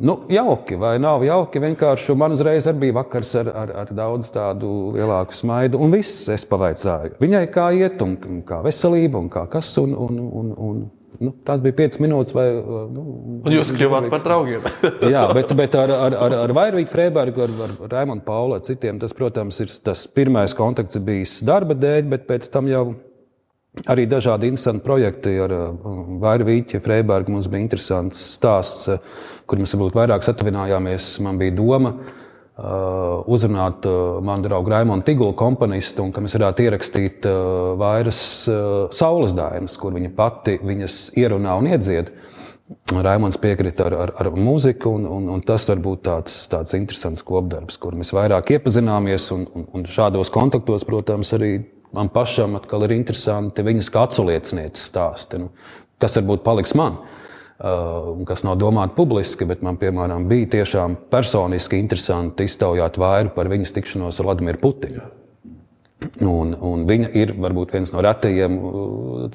Nu, 0.01 0.15
jauki 0.29 0.75
vai 0.81 0.95
nav 1.01 1.21
jauki. 1.25 1.61
Vienkārši 1.61 2.15
man 2.17 2.33
uzreiz 2.33 2.65
bija 2.81 2.95
vakars 2.97 3.35
ar, 3.37 3.51
ar, 3.63 3.73
ar 3.83 3.91
daudz 3.93 4.31
tādu 4.33 4.69
lielāku 4.95 5.35
smaidu. 5.37 5.77
Un 5.81 5.93
viss 5.93 6.25
es 6.33 6.45
pavaicāju. 6.49 7.19
Viņai 7.21 7.43
kā 7.53 7.67
iet, 7.77 8.01
un 8.01 8.41
kā 8.47 8.63
veselība, 8.65 9.21
un 9.21 9.29
kā 9.29 9.45
kas. 9.51 9.69
Un, 9.81 9.93
un, 9.93 10.17
un, 10.41 10.49
un, 10.57 10.79
nu, 11.21 11.33
tās 11.45 11.61
bija 11.61 11.77
piecas 11.83 12.01
minūtes. 12.01 12.33
Vai, 12.33 12.47
nu, 12.95 13.05
un 13.43 13.53
jūs 13.53 13.73
kļuvāt 13.77 14.09
par 14.13 14.25
draugiem. 14.25 14.65
jā, 15.13 15.27
bet, 15.37 15.53
bet 15.59 15.77
ar, 15.83 15.93
ar, 16.07 16.17
ar, 16.25 16.37
ar 16.47 16.55
Vairvīgu 16.57 16.89
Freibergu, 16.95 17.45
ar, 17.45 17.55
ar 17.69 17.95
Raimonu 17.99 18.25
Paulu, 18.25 18.57
citiem 18.65 18.97
tas, 19.01 19.13
protams, 19.17 19.61
ir 19.61 19.77
tas 19.85 20.07
pirmais 20.09 20.57
kontakts 20.57 20.97
bijis 20.97 21.39
darba 21.45 21.77
dēļ, 21.77 22.09
bet 22.15 22.25
pēc 22.31 22.49
tam 22.53 22.71
jau 22.71 22.87
arī 23.87 24.03
dažādi 24.09 24.49
interesanti 24.49 24.83
projekti 24.83 25.37
ar 25.45 25.53
Vairvīgu 26.25 26.81
Freibergu. 26.81 27.37
Mums 27.37 27.51
bija 27.51 27.67
interesants 27.67 28.25
stāsts 28.39 28.89
kur 29.51 29.59
mēs 29.61 29.75
varbūt 29.75 29.97
vairāk 29.99 30.25
satuvinājāmies. 30.25 31.11
Man 31.25 31.39
bija 31.41 31.53
doma 31.57 31.91
uh, 31.91 33.21
uzrunāt 33.27 33.85
uh, 33.89 34.21
manu 34.23 34.47
draugu 34.47 34.71
Raimonu 34.71 35.03
Tigulu, 35.07 35.35
komponistu, 35.37 36.05
un 36.07 36.13
ka 36.15 36.23
mēs 36.23 36.37
varētu 36.39 36.67
ierakstīt 36.67 37.27
uh, 37.27 37.73
vairas 37.79 38.21
saules 38.95 39.35
dainas, 39.35 39.75
kur 39.81 39.97
viņa 39.97 40.13
pati 40.15 40.59
viņas 40.63 41.01
ierunā 41.19 41.57
un 41.59 41.73
iedzied. 41.73 42.13
Raimons 42.91 43.35
piekrita 43.35 43.89
ar, 43.89 43.97
ar, 44.05 44.11
ar 44.23 44.29
mūziku, 44.31 44.93
un, 44.95 45.05
un, 45.11 45.27
un 45.35 45.41
tas 45.43 45.65
var 45.67 45.81
būt 45.83 46.05
tāds, 46.07 46.37
tāds 46.51 46.75
interesants 46.77 47.23
kopdarbs, 47.27 47.75
kur 47.81 47.97
mēs 47.99 48.13
vairāk 48.15 48.53
iepazināmies. 48.55 49.27
Un, 49.35 49.43
un, 49.51 49.67
un 49.75 49.83
šādos 49.87 50.31
kontaktos, 50.31 50.87
protams, 50.87 51.33
arī 51.35 51.57
man 51.91 52.07
pašam 52.13 52.55
ir 52.55 52.95
interesanti 52.95 53.65
viņas 53.67 53.91
kā 53.91 54.05
aculiecinieces 54.07 54.87
stāsti, 54.91 55.41
nu, 55.43 55.51
kas 55.99 56.15
varbūt 56.19 56.45
paliks 56.47 56.75
man. 56.79 57.01
Kas 57.61 58.41
nav 58.41 58.55
domāti 58.57 58.95
publiski, 58.97 59.45
bet 59.45 59.61
man, 59.61 59.77
piemēram, 59.77 60.25
bija 60.29 60.49
tiešām 60.57 60.95
personiski 61.11 61.77
interesanti 61.77 62.47
iztaujāt 62.49 62.97
vairu 62.97 63.33
par 63.35 63.51
viņas 63.51 63.75
tikšanos 63.75 64.17
ar 64.17 64.29
Vladimiru 64.31 64.61
Putinu. 64.63 65.03
Un, 66.25 66.55
un 66.57 66.85
viņa 66.89 67.11
ir 67.21 67.35
varbūt 67.37 67.75
viens 67.75 67.91
no 67.93 68.01
retajiem 68.01 68.55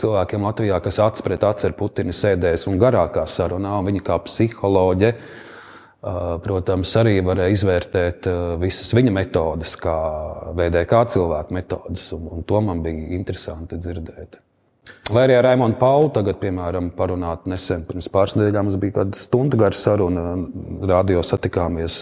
cilvēkiem 0.01 0.47
Latvijā, 0.49 0.81
kas 0.83 0.99
acis 1.05 1.23
pret 1.23 1.45
aci 1.47 1.69
ar 1.69 1.77
Putinu 1.79 2.15
sēdēs 2.15 2.67
un 2.67 2.81
garākā 2.83 3.23
sarunā. 3.31 3.77
Un 3.79 3.87
viņa 3.93 4.03
kā 4.09 4.17
psiholoģe, 4.25 5.13
protams, 6.43 6.97
arī 6.99 7.21
varēja 7.27 7.55
izvērtēt 7.55 8.27
visas 8.59 8.91
viņa 8.99 9.15
metodes, 9.15 9.77
kā 9.79 9.95
VDK 10.59 11.05
cilvēku 11.15 11.55
metodes. 11.55 12.09
Un, 12.19 12.27
un 12.35 12.43
to 12.43 12.65
man 12.67 12.83
bija 12.83 13.15
interesanti 13.21 13.79
dzirdēt. 13.79 14.41
Vai 15.07 15.23
arī 15.27 15.37
ar 15.39 15.45
Raimonu 15.47 15.77
Pauli 15.79 16.11
tagad, 16.17 16.41
piemēram, 16.41 16.89
parunāt 16.97 17.45
nesen, 17.51 17.85
pirms 17.87 18.09
pāris 18.11 18.35
nedēļām 18.35 18.67
mums 18.67 18.79
bija 18.83 18.97
kāda 19.01 19.19
stunda 19.19 19.59
gara 19.61 19.79
saruna, 19.79 20.25
radio 20.91 21.23
satikāmies 21.23 22.01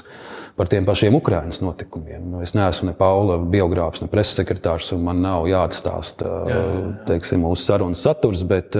par 0.56 0.70
tiem 0.72 0.86
pašiem 0.86 1.16
Ukraiņas 1.18 1.60
notikumiem. 1.64 2.24
Nu, 2.32 2.40
es 2.44 2.54
neesmu 2.56 2.88
ne 2.88 2.94
Paula 2.96 3.36
biogrāfs, 3.40 4.00
ne 4.00 4.08
preses 4.08 4.38
sekretārs, 4.38 4.88
un 4.96 5.04
man 5.04 5.20
nav 5.24 5.48
jāatstāsta 5.50 6.32
jā, 6.48 6.56
jā. 6.56 6.88
Teiksim, 7.10 7.44
mūsu 7.44 7.66
sarunas 7.66 8.04
saturs. 8.06 8.44
Bet, 8.48 8.78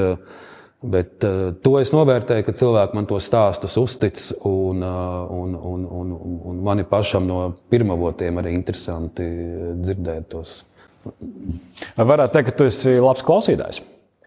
Bet 0.84 1.24
to 1.64 1.70
es 1.80 1.94
novērtēju, 1.94 2.44
ka 2.44 2.52
cilvēki 2.60 2.92
man 2.98 3.06
to 3.08 3.16
stāstus 3.16 3.78
uztic, 3.80 4.18
un, 4.44 4.82
un, 4.84 5.54
un, 5.56 5.86
un, 5.88 6.10
un 6.50 6.58
man 6.66 6.82
ir 6.82 6.88
pašam 6.90 7.24
no 7.24 7.38
pirmavotiem 7.72 8.42
arī 8.42 8.52
interesanti 8.52 9.24
dzirdēt 9.80 10.28
tos. 10.34 10.52
Varētu 11.96 12.36
teikt, 12.36 12.50
ka 12.50 12.56
tu 12.58 12.68
esi 12.68 12.98
labs 13.00 13.24
klausītājs 13.24 13.80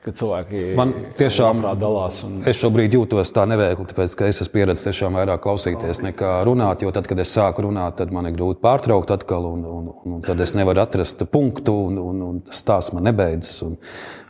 ka 0.07 0.15
cilvēki 0.15 0.63
man 0.77 0.93
tiešām 1.19 1.63
dalās. 1.79 2.21
Un... 2.27 2.39
Es 2.47 2.61
šobrīd 2.61 2.95
jūtos 2.97 3.33
tā 3.35 3.43
neveikli, 3.49 3.87
tāpēc 3.91 4.15
ka 4.17 4.29
es 4.31 4.41
esmu 4.43 4.55
pieredzējis 4.55 4.87
tiešām 4.87 5.19
vairāk 5.19 5.43
klausīties 5.43 6.01
nekā 6.05 6.37
runāt. 6.47 6.85
Jo 6.85 6.93
tad, 6.95 7.09
kad 7.09 7.19
es 7.23 7.33
sāku 7.35 7.67
runāt, 7.67 7.99
tad 7.99 8.13
man 8.15 8.29
ir 8.29 8.37
grūti 8.37 8.63
pārtraukt 8.63 9.11
atkal, 9.15 9.49
un, 9.51 9.65
un, 9.67 9.91
un 10.07 10.23
tad 10.25 10.41
es 10.43 10.55
nevaru 10.57 10.85
atrast 10.85 11.25
punktu, 11.31 11.75
un, 11.89 11.99
un, 12.01 12.23
un 12.29 12.39
tas 12.47 12.63
stāsts 12.63 12.95
man 12.95 13.07
nebeidzas. 13.09 13.59
Un, 13.67 13.77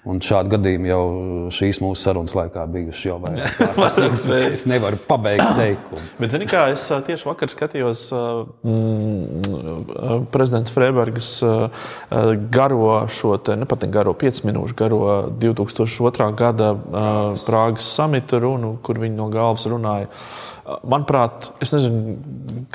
Un 0.08 0.22
šādi 0.24 0.54
gadījumi 0.54 0.88
jau 0.88 1.02
šīs 1.52 1.82
mūsu 1.84 2.00
sarunas 2.00 2.34
laikā 2.38 2.64
bijuši 2.72 3.10
jau 3.10 3.18
vairāk. 3.24 3.60
es 4.54 4.64
nevaru 4.70 5.00
pabeigt 5.08 5.50
teikumu. 5.60 6.02
Bet, 6.22 6.32
zini, 6.34 6.48
kā 6.50 6.68
es 6.72 6.86
tieši 6.88 7.28
vakar 7.28 7.52
skatījos 7.52 8.06
mm, 8.64 10.24
prezidents 10.32 10.72
Freibergas 10.76 11.32
garo 12.54 12.94
šo 13.12 13.36
te, 13.44 13.58
ne 13.60 13.68
pat 13.70 13.84
ne 13.84 13.92
garo, 13.92 14.16
5 14.18 14.44
minūšu 14.48 14.78
garo 14.80 15.02
2002. 15.44 16.30
gada 16.40 16.72
Prāgas 17.44 17.92
samita 17.98 18.40
runu, 18.44 18.78
kur 18.84 19.02
viņi 19.04 19.18
no 19.18 19.28
galvas 19.34 19.68
runāja. 19.70 20.08
Manuprāt, 20.88 21.52
es 21.64 21.72
nezinu, 21.72 22.18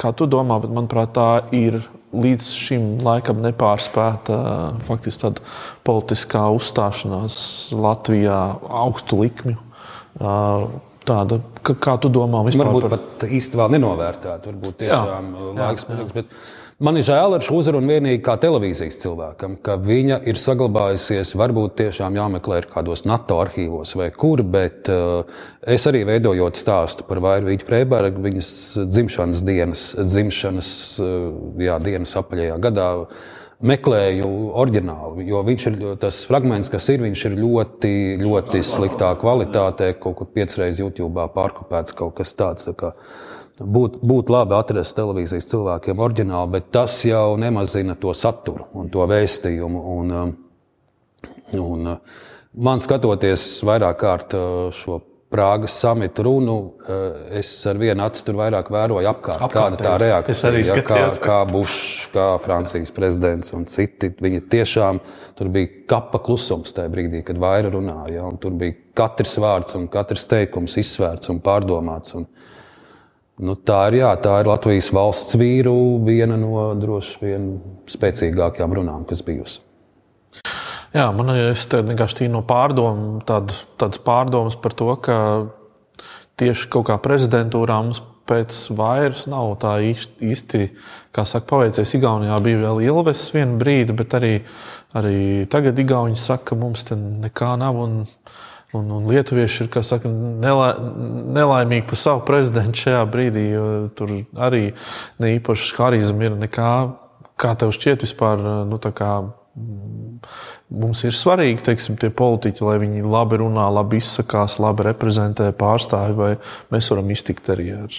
kā 0.01 0.15
tu 0.17 0.29
domā, 0.31 0.57
bet 0.63 0.73
manuprāt, 0.73 1.13
tā 1.17 1.29
ir 1.57 1.83
līdz 2.13 2.53
šim 2.67 2.87
laikam 3.05 3.43
nepārspēta 3.45 4.39
faktiski 4.87 5.25
tāda 5.25 5.45
politiskā 5.87 6.45
uzstāšanās 6.57 7.37
Latvijā 7.75 8.39
augstu 8.83 9.23
likmju. 9.23 9.59
Tāda, 11.03 11.41
kā, 11.67 11.75
kā 11.83 11.97
tu 11.99 12.11
domā, 12.13 12.45
vispār? 12.47 12.69
Varbūt 12.69 12.85
par... 12.87 13.01
pat 13.19 13.25
īsti 13.27 13.59
vēl 13.59 13.73
nenovērtēta. 13.75 14.53
Varbūt 14.53 14.77
tiešām 14.85 15.31
jā, 15.35 15.47
laiks 15.59 15.89
paliks. 15.89 16.13
Bet 16.15 16.37
man 16.85 16.99
ir 16.99 17.07
žēl 17.07 17.37
ar 17.37 17.45
šo 17.45 17.59
uzrunu 17.61 17.95
vienīgi 17.95 18.21
kā 18.27 18.35
televīzijas 18.43 18.99
cilvēkam, 19.03 19.57
ka 19.65 19.77
viņa 19.81 20.21
ir 20.29 20.39
saglabājusies. 20.41 21.35
Varbūt 21.39 21.77
tiešām 21.81 22.17
jāmeklē 22.19 22.63
kādos 22.71 23.05
NATO 23.09 23.39
arhīvos 23.43 23.95
vai 23.99 24.11
kur, 24.15 24.43
bet 24.43 24.91
uh, 24.93 25.23
es 25.63 25.87
arī 25.91 26.05
veidojot 26.09 26.59
stāstu 26.61 27.07
par 27.09 27.23
Vairvīķu 27.25 27.69
Freibergu, 27.69 28.25
viņas 28.27 28.51
dzimšanas 28.91 29.45
dienas, 29.47 29.87
dzimšanas 29.99 30.73
uh, 31.03 31.31
jā, 31.63 31.79
dienas 31.85 32.17
apaļajā 32.21 32.59
gadā 32.63 32.89
meklēju 33.63 34.29
oriģinālu, 34.59 35.23
jo 35.23 35.43
viņš 35.47 35.67
ir 35.71 35.77
tas 36.03 36.25
fragments, 36.27 36.71
kas 36.73 36.89
ir, 36.91 37.05
viņš 37.05 37.21
ir 37.29 37.37
ļoti, 37.39 37.93
ļoti 38.19 38.63
sliktā 38.67 39.13
kvalitātē, 39.21 39.93
kaut 40.03 40.19
kur 40.19 40.33
piecreiz 40.35 40.83
YouTube 40.83 41.29
pārkopēts 41.37 41.95
kaut 41.95 42.17
kas 42.19 42.35
tāds. 42.35 42.67
Tā 42.67 42.75
kā, 42.75 42.91
Būtu 42.91 43.42
būt 43.61 44.33
labi 44.33 44.57
atrast 44.57 44.97
televīzijas 44.97 45.51
cilvēkiem 45.51 46.01
oriģinālu, 46.01 46.51
bet 46.57 46.71
tas 46.75 46.97
jau 47.05 47.37
nemazina 47.41 47.97
to 48.01 48.15
saturu 48.17 48.69
un 48.79 48.91
to 48.93 49.05
vēstījumu. 49.09 49.87
Un, 49.97 50.13
um, 50.17 50.35
un, 51.61 51.95
uh, 51.95 52.21
man 52.55 52.81
skatoties 52.81 53.45
vairāk 53.69 54.01
kārt 54.01 54.39
uh, 54.39 54.69
šo 54.75 55.03
Prāgas 55.33 55.73
samita 55.81 56.21
runu, 56.27 56.75
eh, 56.85 57.39
es 57.39 57.67
ar 57.67 57.79
vienu 57.81 58.05
acu 58.05 58.21
tur 58.27 58.37
vairāk 58.37 58.67
vēroju 58.69 59.09
apkārt, 59.09 59.41
apkārt 59.47 59.79
kāda 59.79 59.79
tā 59.81 59.93
reakcija 60.03 60.51
ir. 60.53 60.59
Ja, 60.69 60.75
kā, 60.85 60.99
kā 61.23 61.39
Bušs, 61.49 62.11
kā 62.13 62.27
Francijas 62.45 62.93
prezidents 62.93 63.55
un 63.57 63.65
citi. 63.65 64.11
Viņi 64.13 64.43
tiešām 64.53 65.01
tur 65.39 65.49
bija 65.55 65.71
kapa 65.89 66.21
klusums 66.21 66.77
tajā 66.77 66.93
brīdī, 66.93 67.23
kad 67.25 67.41
vaira 67.41 67.73
runāja. 67.73 68.13
Ja, 68.19 68.29
tur 68.37 68.53
bija 68.61 68.77
katrs 68.93 69.39
vārds 69.41 69.79
un 69.79 69.89
katrs 69.89 70.29
teikums 70.29 70.77
izsvērts 70.85 71.33
un 71.33 71.41
pārdomāts. 71.41 72.13
Un, 72.21 72.29
nu, 73.43 73.57
tā, 73.59 73.81
ir, 73.91 74.01
jā, 74.03 74.13
tā 74.23 74.39
ir 74.43 74.51
Latvijas 74.51 74.93
valsts 74.95 75.37
vīru 75.41 75.75
viena 76.07 76.39
no 76.41 76.71
droši 76.79 77.19
vien 77.25 77.51
spēcīgākajām 77.91 78.79
runām, 78.79 79.05
kas 79.09 79.25
bijusi. 79.27 79.61
Jā, 80.93 81.07
man 81.17 81.33
ir 81.33 81.57
vienkārši 81.57 82.29
no 82.29 82.43
pārdomu, 82.45 83.23
tād, 83.29 83.55
tādas 83.81 84.01
pārdomas 84.05 84.59
par 84.61 84.75
to, 84.77 84.91
ka 85.01 85.17
tieši 86.41 86.69
kaut 86.73 86.91
kā 86.91 86.99
prezidentūrā 87.01 87.79
mums 87.85 88.03
pēc 88.29 88.59
vairs 88.77 89.25
nav 89.31 89.57
tā 89.63 89.77
īsti, 89.89 90.29
īsti 90.33 90.61
kā 91.15 91.25
saka, 91.29 91.49
paveicies. 91.51 91.97
Igaunijā 91.99 92.39
bija 92.45 92.61
vēl 92.67 92.83
Ilves 92.87 93.25
vienu 93.35 93.59
brīdi, 93.61 93.97
bet 93.99 94.15
arī, 94.19 94.33
arī 94.99 95.17
tagad 95.53 95.81
Igauni 95.81 96.21
saka, 96.21 96.53
ka 96.53 96.61
mums 96.61 96.87
te 96.89 96.97
nekā 96.99 97.55
nav. 97.61 97.81
Un, 97.83 98.03
un, 98.79 98.89
un 98.97 99.07
lietuvieši 99.11 99.67
ir 99.67 99.83
saka, 99.85 100.09
nelā, 100.09 100.71
nelaimīgi 101.37 101.87
par 101.91 102.01
savu 102.01 102.25
prezidentu 102.29 102.87
šajā 102.87 103.05
brīdī, 103.13 103.45
jo 103.53 103.69
tur 103.99 104.17
arī 104.49 104.65
ne 105.23 105.37
īpaši 105.37 105.77
harizma 105.79 106.29
ir 106.29 106.41
nekā. 106.47 106.73
Kā 107.41 107.55
tev 107.59 107.73
šķiet 107.75 108.05
vispār? 108.07 108.43
Nu, 108.69 108.79
Mums 110.73 111.03
ir 111.05 111.13
svarīgi, 111.13 111.61
teiksim, 111.67 111.99
tie 112.01 112.09
politiķi, 112.17 112.65
lai 112.65 112.79
viņi 112.81 113.03
labi 113.05 113.37
runā, 113.43 113.67
labi 113.77 113.99
izsakās, 114.01 114.57
labi 114.63 114.87
reprezentē, 114.87 115.51
pārstāvja, 115.59 116.15
vai 116.17 116.31
mēs 116.73 116.89
varam 116.89 117.11
iztikt 117.13 117.51
arī 117.53 117.67
ar, 117.77 117.99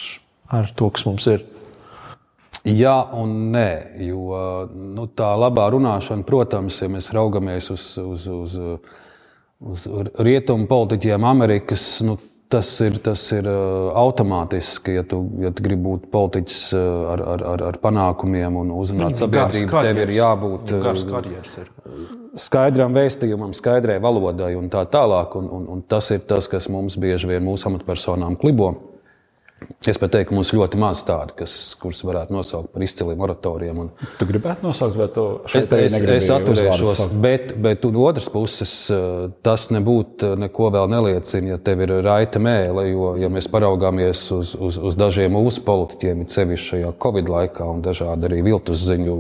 ar 0.58 0.72
to, 0.74 0.90
kas 0.96 1.06
mums 1.06 1.28
ir? 1.30 1.44
Jā, 2.66 2.96
un 3.20 3.52
nē, 3.54 3.68
jo 4.08 4.40
nu, 4.72 5.06
tā 5.14 5.30
labā 5.38 5.68
runāšana, 5.76 6.26
protams, 6.26 6.80
ja 6.82 6.90
mēs 6.90 7.12
raugamies 7.14 7.70
uz, 7.76 7.86
uz, 8.02 8.26
uz, 8.32 8.56
uz 8.58 9.02
rietumu 10.24 10.68
politiķiem, 10.70 11.26
Amerikas, 11.28 11.86
nu, 12.06 12.18
tas 12.54 12.70
ir, 12.86 12.98
tas 13.04 13.24
ir 13.34 13.48
automātiski. 13.48 14.98
Ja 15.00 15.04
tu, 15.08 15.24
ja 15.42 15.52
tu 15.56 15.66
gribi 15.66 15.88
būt 15.88 16.10
politiķis 16.14 16.60
ar, 16.78 17.24
ar, 17.36 17.46
ar, 17.54 17.64
ar 17.72 17.80
panākumiem 17.84 18.60
un 18.62 18.74
uzrunāt 18.78 19.18
sabiedrību, 19.20 19.72
tev 19.74 20.04
ir 20.06 20.14
jābūt 20.20 20.76
skaidram 22.40 22.96
vēstījumam, 22.98 23.54
skaidrai 23.58 24.00
valodai 24.02 24.54
un 24.58 24.70
tā 24.74 24.86
tālāk. 24.90 25.38
Un, 25.40 25.50
un, 25.54 25.68
un 25.76 25.84
tas 25.90 26.10
ir 26.14 26.26
tas, 26.30 26.50
kas 26.50 26.70
mums 26.72 26.98
bieži 27.00 27.30
vien 27.30 27.46
mūsu 27.46 27.70
amatpersonām 27.70 28.38
klibo. 28.42 28.74
Es 29.88 30.00
pat 30.00 30.14
teiktu, 30.14 30.30
ka 30.32 30.38
mums 30.38 30.52
ļoti 30.56 30.80
maz 30.80 31.02
tādu, 31.08 31.36
kas, 31.42 31.54
kurus 31.80 32.04
varētu 32.08 32.36
nosaukt 32.36 32.72
par 32.74 32.86
izciliem 32.86 33.24
oratoriem. 33.26 33.82
Un... 33.84 33.90
Tu 34.20 34.28
gribētu 34.30 34.68
nosaukt, 34.68 34.96
vai 35.00 35.10
tu 35.14 35.26
šeit 35.52 35.74
es, 35.78 35.98
es, 36.00 36.30
atturēšos, 36.34 37.02
bet, 37.24 37.54
bet 37.64 37.88
no 37.92 38.06
otras 38.08 38.30
puses 38.32 38.74
tas 39.46 39.68
nebūtu 39.74 40.34
neko 40.40 40.70
vēl 40.74 40.92
neliecina, 40.94 41.54
ja 41.54 41.60
tev 41.64 41.84
ir 41.86 41.96
raita 42.06 42.42
mēlē, 42.44 42.88
jo, 42.92 43.14
ja 43.22 43.32
mēs 43.34 43.50
paraugāmies 43.52 44.26
uz, 44.36 44.54
uz, 44.56 44.80
uz 44.80 45.00
dažiem 45.00 45.36
mūsu 45.36 45.66
politiķiem, 45.68 46.24
it 46.24 46.36
sevišķi 46.36 46.70
šajā 46.74 46.94
Covid 47.04 47.32
laikā 47.34 47.68
un 47.70 47.84
dažādi 47.86 48.30
arī 48.30 48.44
viltus 48.46 48.86
ziņu 48.88 49.18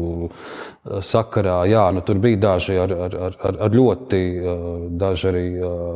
sakarā, 0.83 1.61
jā, 1.71 1.83
nu, 1.95 2.01
tur 2.03 2.19
bija 2.23 2.39
daži 2.43 2.75
ar, 2.81 2.91
ar, 3.05 3.13
ar, 3.31 3.59
ar 3.67 3.75
ļoti, 3.75 4.19
daži 4.99 5.29
arī 5.29 5.43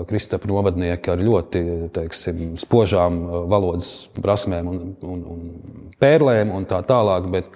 Kristapa 0.08 0.48
novadnieki 0.48 1.12
ar 1.12 1.24
ļoti, 1.28 1.64
teiksim, 1.96 2.44
spožām 2.62 3.20
valodas 3.52 4.08
prasmēm 4.16 4.72
un, 4.72 4.82
un, 5.04 5.26
un 5.34 5.92
pērlēm 6.00 6.54
un 6.56 6.68
tā 6.70 6.80
tālāk. 6.88 7.28
Bet, 7.34 7.52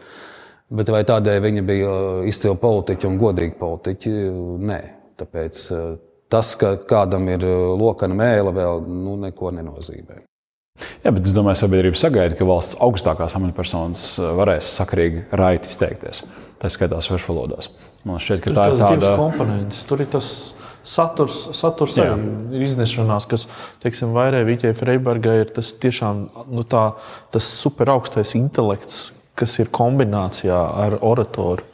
bet 0.72 0.92
vai 0.92 1.04
tādēļ 1.08 1.44
viņi 1.48 1.68
bija 1.68 1.94
izcili 2.28 2.60
politiķi 2.60 3.08
un 3.08 3.22
godīgi 3.22 3.56
politiķi? 3.60 4.18
Nē. 4.72 4.82
Tāpēc 5.22 5.64
tas, 6.32 6.56
ka 6.58 6.74
kādam 6.90 7.28
ir 7.30 7.46
lokana 7.78 8.18
mēlē, 8.18 8.54
vēl 8.56 8.84
nu, 8.90 9.16
neko 9.28 9.52
nenozīmē. 9.54 10.24
Jā, 11.02 11.10
bet 11.10 11.26
es 11.26 11.34
domāju, 11.34 11.58
ka 11.58 11.64
sabiedrība 11.64 11.98
sagaida, 11.98 12.38
ka 12.38 12.46
valsts 12.46 12.78
augstākās 12.86 13.36
amatpersonas 13.40 14.06
varēs 14.38 14.70
sakarīgi 14.78 15.26
raiti 15.40 15.72
izteikties. 15.72 16.24
Tā 16.62 16.70
skaitā 16.70 17.00
svešvalodās. 17.02 17.72
Man 18.06 18.22
šķiet, 18.22 18.44
ka 18.46 18.54
tā 18.54 18.68
ir 18.70 18.78
tāda 18.82 19.16
komponente. 19.18 19.82
Tur 19.90 20.04
ir 20.04 20.10
tas 20.14 20.30
saturs, 20.86 21.40
saturs 21.58 21.98
arī 22.02 22.14
ir 22.58 22.66
iznešanās, 22.68 23.26
kas, 23.30 23.48
teiksim, 23.82 24.14
vairē 24.14 24.44
Vīķai 24.46 24.76
Freibergai 24.78 25.40
ir 25.42 25.54
tas 25.58 25.74
tiešām 25.82 26.24
nu, 26.54 26.66
tā, 26.70 26.92
tas 27.34 27.50
super 27.50 27.94
augstais 27.98 28.36
intelekts, 28.38 29.10
kas 29.38 29.58
ir 29.62 29.74
kombinācijā 29.74 30.62
ar 30.86 31.00
oratoru 31.02 31.66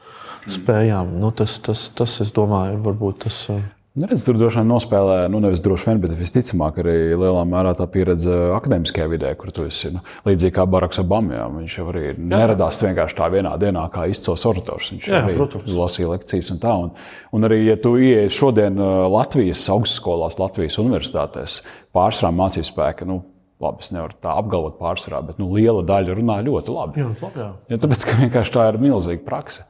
spējām. 0.47 1.17
Nu, 1.19 1.33
tas, 1.35 1.59
tas, 1.63 1.89
tas, 1.95 2.21
es 2.23 2.31
domāju, 2.35 2.79
varbūt 2.87 3.25
tas. 3.27 3.43
Uh, 3.51 3.63
Redz, 3.97 4.27
tur 4.27 4.37
droši 4.37 4.59
vien 4.59 4.67
nospēlē, 4.69 5.13
nu 5.33 5.39
nevis 5.41 5.61
droši 5.65 5.87
vien, 5.89 5.99
bet 6.03 6.11
visticamāk 6.19 6.75
arī 6.83 7.15
lielā 7.17 7.41
mērā 7.49 7.71
tā 7.79 7.87
pieredze 7.89 8.33
akadēmiskajā 8.53 9.07
vidē, 9.09 9.31
kur 9.39 9.49
tu 9.55 9.63
esi. 9.65 9.89
Nu, 9.95 10.03
līdzīgi 10.27 10.53
kā 10.53 10.67
Baraks 10.69 11.01
Obama, 11.01 11.33
jā, 11.33 11.47
viņš 11.55 11.77
jau 11.79 11.85
arī 11.89 12.03
jā. 12.11 12.17
neradās 12.35 12.77
vienkārši 12.83 13.17
tā 13.17 13.29
vienā 13.33 13.55
dienā 13.57 13.87
kā 13.93 14.05
izcils 14.11 14.45
orators. 14.45 14.91
Viņš 14.93 15.07
jā, 15.09 15.23
arī 15.23 15.39
protams. 15.39 15.73
lasīja 15.79 16.11
lekcijas 16.11 16.51
un 16.53 16.61
tā. 16.61 16.75
Un, 16.83 16.91
un 17.33 17.49
arī, 17.49 17.57
ja 17.65 17.77
tu 17.81 17.95
ieej 17.97 18.29
šodien 18.37 18.77
uh, 18.77 19.07
Latvijas 19.15 19.65
augstskolās, 19.73 20.37
Latvijas 20.37 20.77
universitātēs, 20.83 21.63
pārsvarā 21.97 22.35
mācību 22.37 22.69
spēka, 22.69 23.09
nu, 23.09 23.23
Labi, 23.57 23.81
es 23.81 23.89
nevaru 23.89 24.13
tā 24.21 24.35
apgalvot 24.37 24.75
pārsvarā, 24.77 25.23
bet 25.25 25.39
nu, 25.41 25.47
liela 25.55 25.81
daļa 25.81 26.13
runā 26.19 26.35
ļoti 26.45 26.73
labi. 26.75 27.01
Jā, 27.01 27.07
labi 27.23 27.41
jā. 27.41 27.47
Ja, 27.71 27.79
tāpēc, 27.81 28.03
ka 28.05 28.17
vienkārši 28.19 28.53
tā 28.53 28.65
ir 28.69 28.77
milzīga 28.83 29.25
praksa. 29.25 29.65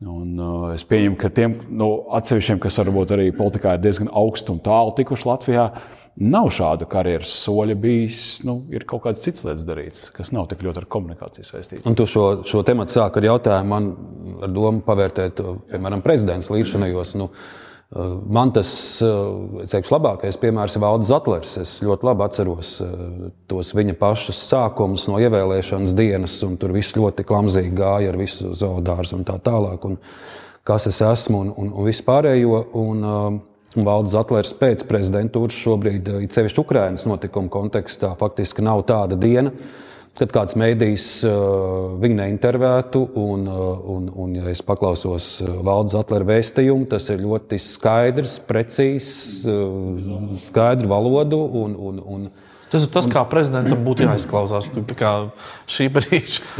Un, 0.00 0.28
uh, 0.40 0.70
es 0.72 0.84
pieņemu, 0.88 1.16
ka 1.20 1.28
tiem 1.36 1.58
nu, 1.76 1.90
atsevišķiem, 2.16 2.60
kas 2.62 2.80
varbūt 2.80 3.10
arī 3.16 3.26
politikā 3.36 3.74
ir 3.76 3.82
diezgan 3.84 4.08
augstu 4.16 4.54
un 4.54 4.62
tālu 4.64 4.94
tikuši 4.96 5.28
Latvijā, 5.28 5.66
nav 6.24 6.48
šāda 6.56 6.88
karjeras 6.88 7.34
soļa 7.44 7.76
bijis. 7.80 8.22
Nu, 8.48 8.62
ir 8.72 8.86
kaut 8.88 9.04
kāds 9.04 9.20
cits 9.26 9.44
lietas 9.44 9.66
darīts, 9.68 10.06
kas 10.16 10.32
nav 10.32 10.48
tik 10.48 10.64
ļoti 10.64 10.80
ar 10.80 10.88
komunikāciju 10.96 11.44
saistīts. 11.44 11.84
Un 11.88 11.98
tu 11.98 12.08
šo, 12.08 12.30
šo 12.48 12.64
tematu 12.64 12.96
sāki 12.96 13.20
ar 13.20 13.28
jautājumu, 13.34 13.72
man 13.74 13.90
ar 14.40 14.54
domu 14.56 14.80
pavērtēt, 14.88 15.44
piemēram, 15.68 16.04
prezidents 16.06 16.48
līdzinājos. 16.48 17.18
Nu, 17.20 17.28
Eh, 17.34 17.68
man 18.30 18.52
tas 18.54 18.70
eh, 19.02 19.64
teikšu, 19.70 19.94
labākais 19.96 20.38
piemērs 20.40 20.76
ir 20.76 20.84
Valdis 20.84 21.10
Zatlers. 21.10 21.56
Es 21.58 21.72
ļoti 21.82 22.06
labi 22.06 22.26
atceros 22.26 22.76
eh, 22.84 22.92
tos 23.50 23.72
viņa 23.74 23.96
pašas 23.98 24.44
sākumus 24.52 25.08
no 25.10 25.18
ievēlēšanas 25.18 25.96
dienas, 25.98 26.36
un 26.46 26.54
tur 26.60 26.74
viss 26.76 26.94
ļoti 26.94 27.26
klamzīgi 27.26 27.74
gāja 27.74 28.12
ar 28.12 28.20
visu 28.20 28.54
zoodārzu 28.54 29.18
un 29.18 29.26
tā 29.26 29.40
tālāk. 29.42 29.88
Un 29.90 29.98
kas 30.66 30.86
es 30.90 31.02
esmu 31.02 31.44
un, 31.46 31.54
un, 31.56 31.74
un 31.74 31.88
vispārējo. 31.90 32.64
Un, 32.78 33.06
un 33.70 33.86
Valdis 33.86 34.16
Zatlers 34.16 34.50
pēc 34.58 34.82
prezidentūras 34.88 35.54
šobrīd, 35.54 36.08
it 36.24 36.34
sevišķi 36.34 36.58
Ukrainas 36.58 37.04
notikuma 37.06 37.46
kontekstā, 37.54 38.16
faktiski 38.18 38.64
nav 38.66 38.82
tāda 38.88 39.14
diena 39.14 39.52
kad 40.18 40.32
kāds 40.34 40.56
mēdījis 40.58 41.06
viņu 42.02 42.18
neintervētu, 42.18 43.02
un, 43.20 43.46
un, 43.48 44.10
un, 44.10 44.36
ja 44.36 44.50
es 44.52 44.60
paklausos 44.64 45.38
valdes 45.64 45.96
atlera 45.96 46.26
vēstījumu, 46.28 46.88
tas 46.90 47.08
ir 47.12 47.22
ļoti 47.22 47.60
skaidrs, 47.62 48.38
precīzs, 48.48 49.10
skaidru 50.48 50.90
valodu. 50.92 51.40
Un, 51.62 51.76
un, 51.90 52.00
un, 52.04 52.30
Tas 52.70 52.84
ir 52.86 52.90
tas, 52.94 53.08
kā 53.10 53.24
prezidentam 53.26 53.80
būtu 53.82 54.04
jāizklausās. 54.06 54.68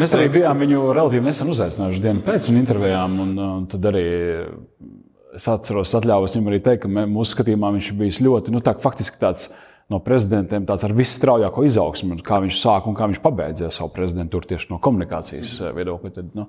Mēs 0.01 0.15
arī 0.17 0.27
bijām 0.35 0.59
viņu 0.65 0.89
relatīvi 0.97 1.23
nesen 1.23 1.53
uzaicinājuši 1.53 2.03
dienu 2.03 2.25
pēc 2.27 2.49
un 2.51 2.59
intervijām. 2.59 3.15
Un, 3.23 3.37
un 3.45 3.69
tad 3.71 3.87
arī 3.93 4.03
es 5.39 5.47
atceros, 5.47 5.95
atļāvos 6.01 6.35
viņam 6.35 6.51
arī 6.51 6.59
teikt, 6.67 6.83
ka 6.83 7.07
mūsu 7.07 7.37
skatījumā 7.37 7.71
viņš 7.77 7.93
bijis 8.01 8.19
ļoti, 8.27 8.55
nu, 8.55 8.63
tā, 8.65 8.75
faktiski 8.83 9.21
tāds 9.23 9.53
no 9.91 9.99
prezidentiem 10.05 10.67
tāds 10.69 10.85
ar 10.87 10.95
visstraujāko 10.97 11.65
izaugsmu, 11.67 12.21
kā 12.27 12.39
viņš 12.45 12.61
sāka 12.61 12.91
un 12.91 12.99
kā 12.99 13.09
viņš 13.11 13.23
pabeidza 13.25 13.73
savu 13.75 13.91
prezidentūru 13.97 14.53
tieši 14.53 14.71
no 14.71 14.79
komunikācijas 14.83 15.57
mm. 15.61 15.81
viedokļa. 15.81 16.15
Tad, 16.19 16.31
nu, 16.39 16.47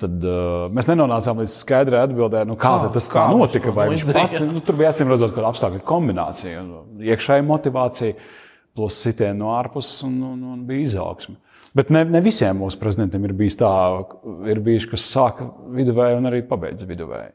Tad, 0.00 0.24
uh, 0.26 0.64
mēs 0.74 0.88
nenonācām 0.88 1.42
līdz 1.42 1.54
skaidrai 1.54 2.00
atbildē, 2.06 2.40
nu, 2.48 2.56
kā, 2.58 2.72
kā 2.82 2.88
tas 2.96 3.04
kā 3.12 3.26
notika. 3.30 3.70
Vai 3.76 3.84
viņš 3.92 4.06
pats, 4.08 4.40
nu, 4.48 4.62
tur 4.64 4.78
bija 4.80 4.90
acīm 4.90 5.12
redzot, 5.12 5.30
ka 5.36 5.44
apstākļu 5.46 5.82
kombinācija, 5.86 6.64
iekšēja 7.12 7.44
motivācija, 7.46 8.16
plus 8.74 8.96
sitieni 9.04 9.38
no 9.38 9.52
ārpuses 9.54 10.02
un, 10.08 10.16
un, 10.32 10.40
un 10.54 10.64
bija 10.66 10.88
izaugsme. 10.88 11.36
Bet 11.74 11.92
ne, 11.94 12.04
ne 12.06 12.20
visiem 12.24 12.58
mūsu 12.58 12.78
prezidentiem 12.80 13.28
ir 13.28 13.36
bijis 13.38 13.58
tā, 13.60 13.70
ir 14.50 14.60
bijuši, 14.64 14.90
kas 14.92 15.06
sāka 15.10 15.46
viduvēji 15.76 16.18
un 16.18 16.30
arī 16.30 16.42
pabeidza 16.48 16.88
viduvēji. 16.88 17.32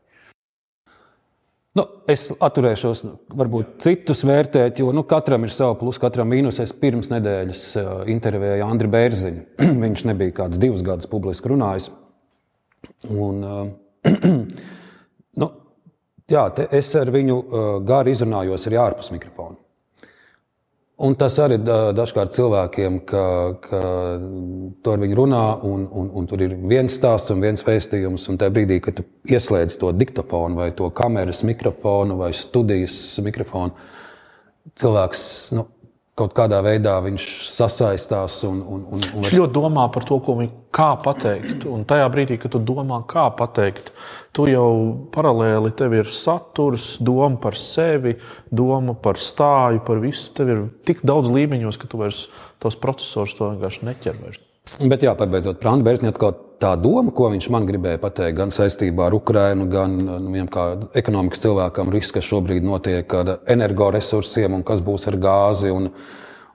Nu, 1.78 1.84
es 2.10 2.26
atturēšos, 2.34 3.04
varbūt 3.38 3.76
citus 3.84 4.24
vērtēt, 4.26 4.80
jo 4.82 4.90
nu, 4.96 5.04
katram 5.08 5.46
ir 5.46 5.54
sava 5.54 5.76
plus, 5.78 6.00
katram 6.02 6.32
mīnus. 6.34 6.58
Es 6.64 6.74
pirms 6.74 7.12
nedēļas 7.14 7.62
uh, 7.78 7.92
intervēju 8.10 8.66
Andriu 8.66 8.90
Bērziņu. 8.96 9.46
Viņš 9.84 10.04
nebija 10.10 10.36
kāds 10.42 10.62
divus 10.62 10.82
gadus 10.86 11.10
publiski 11.12 11.52
runājis. 11.54 11.92
Un, 13.14 13.46
uh, 13.46 14.10
nu, 15.44 15.52
jā, 16.34 16.46
es 16.82 16.90
ar 16.98 17.14
viņu 17.14 17.38
uh, 17.38 17.72
gari 17.86 18.18
izrunājos 18.18 18.66
arī 18.70 18.82
ārpus 18.82 19.14
mikrofona. 19.14 19.60
Un 21.00 21.14
tas 21.16 21.38
arī 21.40 21.56
dažkārt 21.64 22.34
cilvēkiem, 22.36 22.98
ka, 23.08 23.24
ka 23.64 23.80
to 24.84 24.96
ar 24.96 25.00
viņu 25.00 25.16
runā, 25.16 25.44
un, 25.64 25.86
un, 25.96 26.10
un 26.20 26.26
tur 26.28 26.44
ir 26.44 26.58
viens 26.68 26.92
stāsts 26.92 27.32
un 27.32 27.40
viens 27.40 27.64
vēstījums. 27.64 28.26
Un 28.28 28.40
tajā 28.42 28.52
brīdī, 28.58 28.82
kad 28.84 28.98
tu 28.98 29.06
ieslēdz 29.32 29.78
to 29.80 29.94
diktofonu, 29.96 30.60
vai 30.60 30.74
to 30.76 30.90
kameras 30.92 31.46
mikrofonu, 31.48 32.20
vai 32.20 32.34
studijas 32.36 32.98
mikrofonu, 33.24 33.72
cilvēks 34.76 35.24
nu, 35.56 35.70
kaut 36.20 36.34
kādā 36.38 36.60
veidā 36.66 36.98
viņš 37.06 37.26
sasaistās. 37.54 38.42
Un, 38.48 38.60
un, 38.62 38.84
un, 38.98 39.06
un 39.14 39.26
viņš 39.26 39.38
ļoti 39.38 39.56
domā 39.56 39.86
par 39.94 40.06
to, 40.08 40.20
ko 40.26 40.36
viņš 40.40 40.52
kā 40.76 40.90
pateikt. 41.04 41.66
Un 41.70 41.86
tajā 41.90 42.10
brīdī, 42.14 42.40
kad 42.42 42.54
tu 42.54 42.62
domā, 42.64 43.02
kā 43.10 43.30
pateikt, 43.40 43.94
tu 44.36 44.50
jau 44.50 44.70
paralēli 45.16 45.72
tev 45.80 45.96
ir 46.02 46.12
saturs, 46.14 46.92
doma 47.00 47.40
par 47.42 47.58
sevi, 47.60 48.18
doma 48.52 48.98
par 48.98 49.22
stāju, 49.24 49.84
par 49.88 50.04
visu. 50.04 50.30
Tev 50.38 50.54
ir 50.54 50.68
tik 50.88 51.06
daudz 51.08 51.32
līmeņos, 51.34 51.80
ka 51.80 51.90
tu 51.90 52.04
vairs 52.04 52.28
tos 52.62 52.78
procesorus 52.80 53.38
to 53.40 53.54
vienkārši 53.54 53.90
neķer. 53.90 54.22
Vairs. 54.26 54.49
Bet, 54.78 55.02
jā, 55.04 55.16
pabeidzot, 55.18 55.58
Prāna 55.60 55.84
Bērsņa 55.84 56.12
atkal 56.14 56.36
tā 56.62 56.74
doma, 56.80 57.12
ko 57.16 57.30
viņš 57.34 57.48
man 57.54 57.66
gribēja 57.68 58.00
pateikt, 58.02 58.38
gan 58.38 58.52
saistībā 58.54 59.08
ar 59.08 59.16
Ukrajinu, 59.18 59.66
gan 59.72 59.96
nu, 59.98 60.44
kā 60.52 60.66
ekonomikas 61.00 61.42
cilvēkam, 61.46 61.92
risks, 61.94 62.14
kas 62.18 62.28
šobrīd 62.28 62.68
notiek 62.68 63.16
ar 63.16 63.38
energoresursiem 63.50 64.58
un 64.60 64.66
kas 64.68 64.84
būs 64.86 65.08
ar 65.12 65.18
gāzi 65.22 65.72
un, 65.74 65.90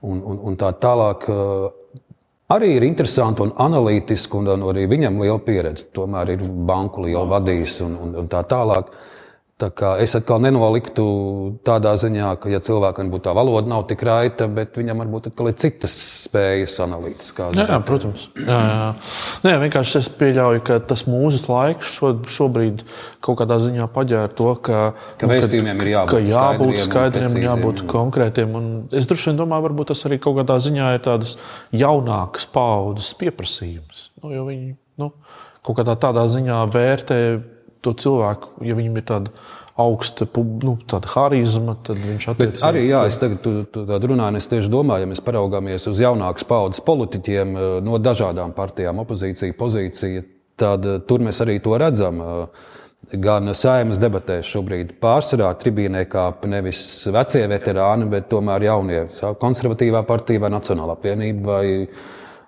un, 0.05 0.21
un, 0.21 0.39
un 0.51 0.61
tā 0.61 0.71
tālāk. 0.81 1.27
Arī 2.55 2.75
ir 2.77 2.87
interesanti 2.87 3.43
un 3.43 3.55
analītiski, 3.65 4.39
un 4.41 4.69
arī 4.69 4.85
viņam 4.93 5.19
liela 5.25 5.41
pieredze. 5.43 5.89
Tomēr 5.97 6.37
ir 6.37 6.45
banku 6.69 7.07
liela 7.07 7.25
vadījis 7.39 7.81
un, 7.87 7.99
un, 8.05 8.15
un 8.23 8.31
tā 8.31 8.45
tālāk. 8.47 8.93
Tā 8.93 9.01
kā 9.01 9.14
es 10.03 10.15
atkal 10.19 10.41
nenoliktu 10.43 11.05
tādā 11.63 11.93
ziņā, 12.01 12.33
ka, 12.43 12.51
ja 12.51 12.59
cilvēkam 12.59 13.13
būtu 13.13 13.29
tā 13.29 13.35
valoda, 13.37 13.69
nav 13.71 13.85
tik 13.87 14.03
raita, 14.03 14.49
bet 14.51 14.75
viņam 14.75 15.05
varbūt 15.05 15.29
ir 15.31 15.53
citas 15.63 15.95
spējas 16.25 16.81
analītiskās. 16.83 17.55
Jā, 17.55 17.69
jā, 17.71 17.79
protams. 17.87 18.25
Jā, 18.35 18.59
jā. 18.59 18.89
Nē, 19.47 19.55
vienkārši 19.63 20.01
es 20.01 20.11
pieļauju, 20.19 20.65
ka 20.67 20.81
tas 20.83 21.07
mūsu 21.07 21.47
laiks 21.47 21.95
šo, 21.95 22.13
šobrīd 22.27 22.83
kaut 23.23 23.39
kādā 23.39 23.61
ziņā 23.63 23.87
paģēra 23.95 24.35
to, 24.35 24.51
ka, 24.59 24.83
ka 25.23 25.31
vēstījumiem 25.31 25.87
ir 25.87 25.93
jābūt, 25.95 26.13
ka 26.17 26.35
jābūt 26.35 26.75
skaidriem, 26.89 27.31
skaidriem 27.31 27.47
jābūt 27.47 27.87
konkrētiem. 27.95 28.59
Un 28.59 28.69
es 28.91 29.07
droši 29.07 29.31
vien 29.31 29.43
domāju, 29.45 29.69
varbūt 29.71 29.95
tas 29.95 30.03
arī 30.11 30.19
kaut 30.19 30.41
kādā 30.43 30.59
ziņā 30.67 30.97
ir 30.99 31.07
tādas 31.07 31.39
jaunākas 31.71 32.51
paudzes 32.51 33.15
pieprasījums. 33.23 34.09
Nu, 34.19 34.35
jo 34.35 34.49
viņi 34.51 34.75
nu, 34.99 35.13
kaut 35.65 35.79
kādā 35.79 35.95
tādā 36.01 36.27
ziņā 36.31 36.65
vērtē 36.75 37.21
to 37.85 37.95
cilvēku, 38.05 38.57
ja 38.67 38.77
viņam 38.79 38.99
ir 39.01 39.07
tāda 39.09 39.35
augsta 39.81 40.27
nu, 40.63 40.77
harizma, 41.15 41.75
tad 41.83 41.99
viņš 41.99 42.29
attiecīgi. 42.31 42.63
Arī, 42.67 42.85
jā, 42.93 43.01
es 43.11 43.19
tagad 43.19 43.41
tu, 43.43 43.55
tu 43.67 43.83
runāju, 43.83 44.39
es 44.39 44.47
tieši 44.51 44.71
domāju, 44.71 45.03
ja 45.03 45.11
mēs 45.11 45.23
paraugāmies 45.25 45.89
uz 45.91 46.03
jaunākas 46.03 46.47
paudzes 46.47 46.85
politiķiem 46.87 47.57
eh, 47.57 47.67
no 47.83 47.99
dažādām 47.99 48.55
partijām, 48.55 49.03
opozīcija, 49.03 49.57
pozīcija, 49.59 50.23
tad 50.61 50.87
eh, 50.87 51.03
tur 51.09 51.27
mēs 51.27 51.43
arī 51.43 51.59
to 51.65 51.75
redzam. 51.81 52.23
Eh, 52.23 52.71
gan 53.21 53.51
saimnes 53.53 53.99
debatēs 54.01 54.49
šobrīd 54.49 54.95
pārsvarā 55.03 55.51
tribīnē 55.61 56.07
kāp 56.09 56.47
nevis 56.49 56.81
vecie 57.13 57.43
veterāni, 57.51 58.07
bet 58.11 58.31
tomēr 58.31 58.65
jaunie. 58.65 59.03
Konservatīvā 59.43 60.05
partija 60.09 60.41
vai 60.41 60.55
Nacionālā 60.55 60.97
apvienība 60.97 61.45
vai 61.51 61.67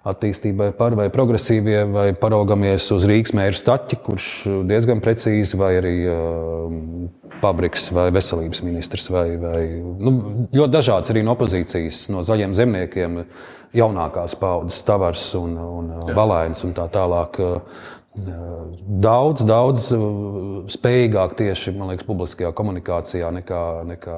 attīstībai 0.06 0.70
par 0.78 0.94
vai 0.98 1.08
progresīvie, 1.12 1.80
vai 1.90 2.06
paraugamies 2.18 2.88
uz 2.94 3.06
Rīgas 3.08 3.34
mēra 3.36 3.58
staķi, 3.58 3.98
kurš 4.06 4.28
diezgan 4.68 5.02
precīzi, 5.04 5.58
vai 5.58 5.72
arī 5.80 5.94
uh, 6.10 6.76
Pabriks 7.42 7.90
vai 7.92 8.08
veselības 8.14 8.62
ministrs, 8.64 9.10
vai, 9.12 9.26
vai 9.40 9.60
nu, 9.76 10.14
ļoti 10.56 10.72
dažāds 10.72 11.12
arī 11.12 11.24
no 11.26 11.34
opozīcijas, 11.36 12.06
no 12.14 12.22
zaļiem 12.24 12.54
zemniekiem, 12.56 13.20
jaunākās 13.76 14.38
paudzes, 14.40 14.80
Tavars 14.88 15.26
un, 15.36 15.58
un 15.60 15.92
Valēns 16.16 16.64
un 16.64 16.72
tā 16.76 16.88
tālāk. 16.92 17.42
Uh, 17.42 17.92
daudz, 18.16 19.42
daudz 19.46 19.88
uh, 19.94 20.62
spējīgāk 20.72 21.36
tieši 21.38 21.74
liekas, 21.76 22.06
publiskajā 22.08 22.52
komunikācijā 22.56 23.28
nekā, 23.40 23.62
nekā 23.90 24.16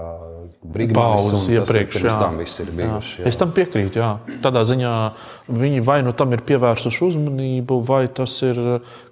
Brīsīs 0.63 1.49
iepriekš. 1.57 2.01
Tas, 2.07 2.19
tam 2.21 2.39
viss 2.41 2.63
ir 2.63 2.71
bijuši. 2.71 3.19
Jā. 3.19 3.25
Jā. 3.25 3.33
Es 3.33 3.41
tam 3.41 3.53
piekrītu. 3.57 4.03
Jā. 4.03 4.13
Tādā 4.45 4.65
ziņā 4.69 4.95
viņi 5.51 5.85
vai 5.87 6.01
nu 6.07 6.15
tam 6.17 6.35
ir 6.37 6.45
pievērsuši 6.47 7.05
uzmanību, 7.11 7.81
vai 7.89 8.07
tas 8.09 8.39
ir 8.47 8.59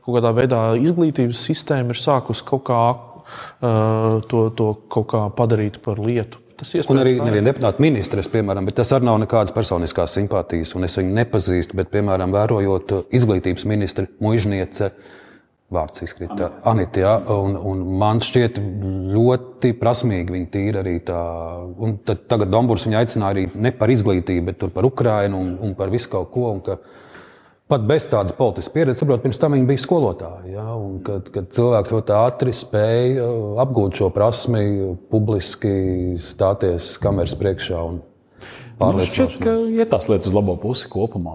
kaut 0.06 0.18
kādā 0.18 0.32
veidā 0.36 0.62
izglītības 0.80 1.44
sistēma 1.50 1.94
ir 1.94 2.00
sākusi 2.00 2.46
kaut 2.46 2.66
kā 2.70 2.82
uh, 2.94 4.18
to, 4.30 4.48
to 4.56 4.72
kaut 4.92 5.10
kā 5.12 5.26
padarīt 5.36 5.80
par 5.84 6.02
lietu. 6.02 6.45
Un 6.88 7.00
arī 7.02 7.16
neviena 7.20 7.50
deputāta 7.50 7.82
ministrs, 7.84 8.30
piemēram, 8.32 8.64
bet 8.68 8.78
tas 8.78 8.92
arī 8.96 9.08
nav 9.08 9.18
nekādas 9.20 9.52
personiskās 9.56 10.14
simpātijas, 10.16 10.72
un 10.78 10.88
es 10.88 10.96
viņu 10.96 11.12
nepazīstu. 11.18 11.76
Bet, 11.76 11.90
piemēram, 11.92 12.32
vērojot 12.32 12.94
izglītības 13.16 13.66
ministru 13.68 14.06
mužniece, 14.24 14.90
vārds 15.72 16.04
izkrita 16.06 16.48
Anita, 16.70 17.00
ja, 17.02 17.14
un, 17.34 17.56
un 17.58 17.82
man 18.00 18.22
šķiet 18.22 18.60
ļoti 19.12 19.72
prasmīgi 19.80 20.32
viņa 20.32 20.52
tīra 20.54 20.84
arī 20.84 21.00
tā. 21.04 21.18
Un 21.82 21.98
tad, 22.06 22.24
tagad 22.30 22.52
Dombūrs 22.54 22.86
viņa 22.86 23.02
aicināja 23.02 23.34
arī 23.34 23.48
ne 23.54 23.74
par 23.76 23.92
izglītību, 23.92 24.46
bet 24.52 24.68
par 24.76 24.88
Ukrainu 24.88 25.42
un, 25.42 25.56
un 25.66 25.74
par 25.78 25.92
visu 25.92 26.12
kaut 26.12 26.30
ko. 26.32 26.54
Un, 26.54 26.62
Pat 27.66 27.82
bez 27.82 28.04
tādas 28.06 28.30
politiskas 28.30 28.70
pieredzes, 28.70 29.00
saprotu, 29.02 29.24
pirms 29.24 29.40
tam 29.42 29.56
viņa 29.56 29.66
bija 29.66 29.82
skolotāja. 29.82 30.52
Ja, 30.52 30.64
kad, 31.06 31.32
kad 31.34 31.48
cilvēks 31.54 31.94
ļoti 31.96 32.12
ātri 32.14 32.52
spēja 32.54 33.24
uh, 33.24 33.56
apgūt 33.64 33.98
šo 33.98 34.10
prasmi, 34.14 34.60
publiski 35.10 35.72
stāties 36.22 36.92
kameras 37.02 37.34
priekšā. 37.40 37.80
Man 38.78 39.02
šķiet, 39.02 39.34
ka 39.42 39.56
iet 39.72 39.90
tās 39.90 40.06
lietas 40.06 40.30
uz 40.30 40.36
labo 40.36 40.54
pusi 40.62 40.86
kopumā. 40.92 41.34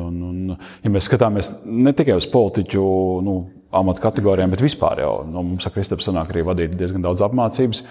Un, 0.00 0.16
un, 0.30 0.56
ja 0.56 0.94
mēs 0.94 1.10
skatāmies 1.10 1.52
ne 1.68 1.92
tikai 1.98 2.16
uz 2.16 2.30
politiķu 2.32 2.86
nu, 3.26 3.36
amatu 3.76 4.06
kategorijām, 4.06 4.56
bet 4.56 4.64
vispār 4.64 5.04
jau 5.04 5.12
nu, 5.28 5.44
mums 5.52 5.68
ar 5.68 5.76
Kristapam 5.76 6.08
sanāk 6.08 6.32
arī 6.32 6.46
vadīt 6.46 6.80
diezgan 6.80 7.04
daudz 7.04 7.20
apmācības. 7.26 7.84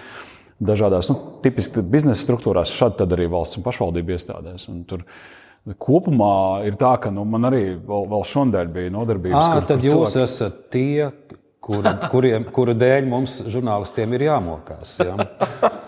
Dažādās, 0.58 1.12
nu, 1.12 1.38
tipiski 1.44 1.86
biznesa 1.86 2.24
struktūrās, 2.24 2.74
šādi 2.74 3.06
arī 3.06 3.30
valsts 3.30 3.60
un 3.60 3.68
pašvaldību 3.68 4.16
iestādēs. 4.16 4.70
Un 4.72 4.86
tur, 4.88 5.04
uh, 5.04 5.45
Kopumā 5.74 6.62
ir 6.68 6.76
tā, 6.78 6.92
ka 7.02 7.10
nu, 7.10 7.24
man 7.26 7.48
arī 7.48 7.64
vēl, 7.74 8.04
vēl 8.12 8.22
šodien 8.30 8.70
bija 8.74 8.92
nodarbības. 8.94 9.48
Kur, 9.50 9.64
tad 9.66 9.80
kur 9.82 9.88
jūs 9.88 10.14
cilvēki... 10.14 10.22
esat 10.22 10.60
tie, 10.70 11.08
kuru, 11.66 11.94
kuriem, 12.12 12.46
kuru 12.54 12.76
dēļ 12.78 13.10
mums, 13.10 13.40
žurnālistiem, 13.50 14.14
ir 14.14 14.28
jāmokās. 14.28 14.94
Ja? 15.02 15.18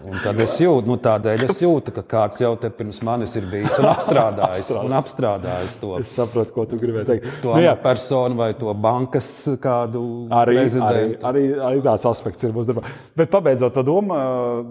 Un 0.00 0.16
tad 0.24 0.38
es 0.40 0.54
jūtu, 0.60 0.88
nu, 0.88 0.96
tādēļ 1.02 1.42
es 1.44 1.58
jūtu, 1.60 1.92
ka 1.92 2.02
kāds 2.08 2.40
jau 2.40 2.50
te 2.60 2.70
pirms 2.72 3.02
manis 3.04 3.34
ir 3.36 3.44
bijis 3.50 3.76
un 3.80 3.88
apstrādājis, 3.90 4.70
un 4.86 4.94
apstrādājis 4.96 5.76
to. 5.82 5.90
Es 6.00 6.12
saprotu, 6.16 6.54
ko 6.54 6.64
tu 6.70 6.78
gribēji 6.80 7.08
teikt. 7.10 7.26
To 7.44 7.56
nu, 7.58 7.72
personu 7.82 8.38
vai 8.38 8.50
to 8.58 8.72
bankas 8.72 9.28
kādu 9.60 10.02
arī, 10.32 10.56
prezidentu. 10.62 10.92
Arī, 10.92 11.08
arī, 11.30 11.44
arī 11.68 11.82
tāds 11.84 12.08
aspekts 12.08 12.48
ir 12.48 12.54
mūsu 12.56 12.72
darbā. 12.72 12.94
Bet 13.20 13.32
pabeidzot 13.34 13.76
to 13.76 13.84
domu, 13.86 14.16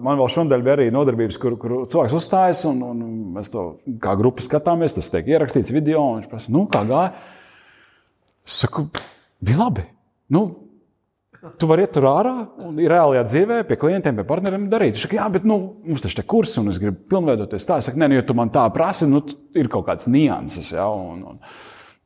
man 0.02 0.18
vēl 0.18 0.32
šodien 0.34 0.66
bija 0.66 0.78
arī 0.78 0.88
nodarbības, 0.94 1.38
kur, 1.42 1.58
kur 1.60 1.76
cilvēks 1.84 2.16
uzstājas, 2.18 2.64
un, 2.70 2.82
un 2.90 3.04
mēs 3.36 3.52
to 3.54 3.68
kā 4.02 4.16
grupa 4.18 4.42
skatāmies, 4.44 4.98
tas 4.98 5.12
tiek 5.14 5.30
ierakstīts 5.30 5.74
video, 5.74 6.02
un 6.08 6.20
viņš 6.20 6.32
prasa, 6.32 6.54
nu, 6.56 6.66
kā 6.70 6.82
gāja? 6.90 7.14
Es 8.46 8.64
saku, 8.64 8.88
bija 9.46 9.62
labi. 9.62 9.86
Nu, 10.34 10.44
Tu 11.40 11.68
vari 11.68 11.86
iet 11.86 11.94
tur 11.96 12.04
ārā 12.10 12.34
un 12.66 12.76
reālajā 12.76 13.22
dzīvē, 13.24 13.58
pie 13.68 13.76
klientiem, 13.80 14.18
pie 14.18 14.26
partneriem 14.28 14.66
darīt. 14.72 14.92
Viņš 14.96 15.06
saka, 15.06 15.16
jā, 15.16 15.28
bet 15.32 15.46
nu, 15.48 15.56
mums 15.88 16.04
taču 16.04 16.20
ir 16.20 16.26
kurs, 16.28 16.52
un 16.60 16.68
es 16.68 16.80
gribu 16.82 17.00
pilnveidoties 17.08 17.64
tā. 17.68 17.78
Es 17.80 17.88
saku, 17.88 18.00
nē, 18.02 18.10
nu, 18.12 18.18
ja 18.18 18.24
tu 18.28 18.36
man 18.36 18.52
tā 18.52 18.66
prasi, 18.74 19.08
nu, 19.08 19.22
ir 19.56 19.70
kaut 19.72 19.86
kādas 19.88 20.10
nianses. 20.12 20.74
Ja, 20.76 20.90
un, 20.92 21.22
un, 21.30 21.40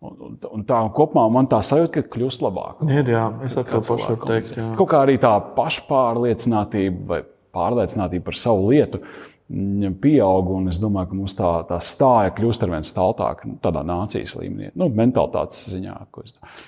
un, 0.06 0.16
un, 0.28 0.38
un 0.54 0.64
tā 0.68 0.78
kopumā 0.94 1.26
man 1.34 1.50
tā 1.50 1.58
sajūta, 1.66 1.96
ka 1.96 2.14
kļūst 2.14 2.46
labāk. 2.46 2.84
Ir, 2.86 3.10
jā, 3.10 3.24
es 3.48 3.58
ar 3.58 3.66
to 3.72 3.82
pašu 3.82 3.98
varu 4.04 4.30
teikt. 4.30 4.54
Jā. 4.60 4.70
Kaut 4.78 4.92
kā 4.94 5.02
arī 5.02 5.18
tā 5.22 5.34
pašpārliecinātība 5.58 7.08
vai 7.10 7.22
pārliecinātība 7.54 8.28
par 8.30 8.38
savu 8.38 8.70
lietu 8.70 9.02
pieaug, 9.48 10.48
un 10.56 10.68
es 10.72 10.78
domāju, 10.80 11.10
ka 11.10 11.18
mums 11.18 11.34
tā, 11.36 11.50
tā 11.68 11.78
stāja 11.84 12.32
kļūst 12.36 12.64
ar 12.64 12.70
vien 12.72 12.86
staltāka 12.86 13.48
nu, 13.48 13.58
tādā 13.62 13.82
nācijas 13.84 14.36
līmenī, 14.40 14.70
nu, 14.80 14.88
mentalitātes 14.88 15.66
ziņā. 15.74 15.98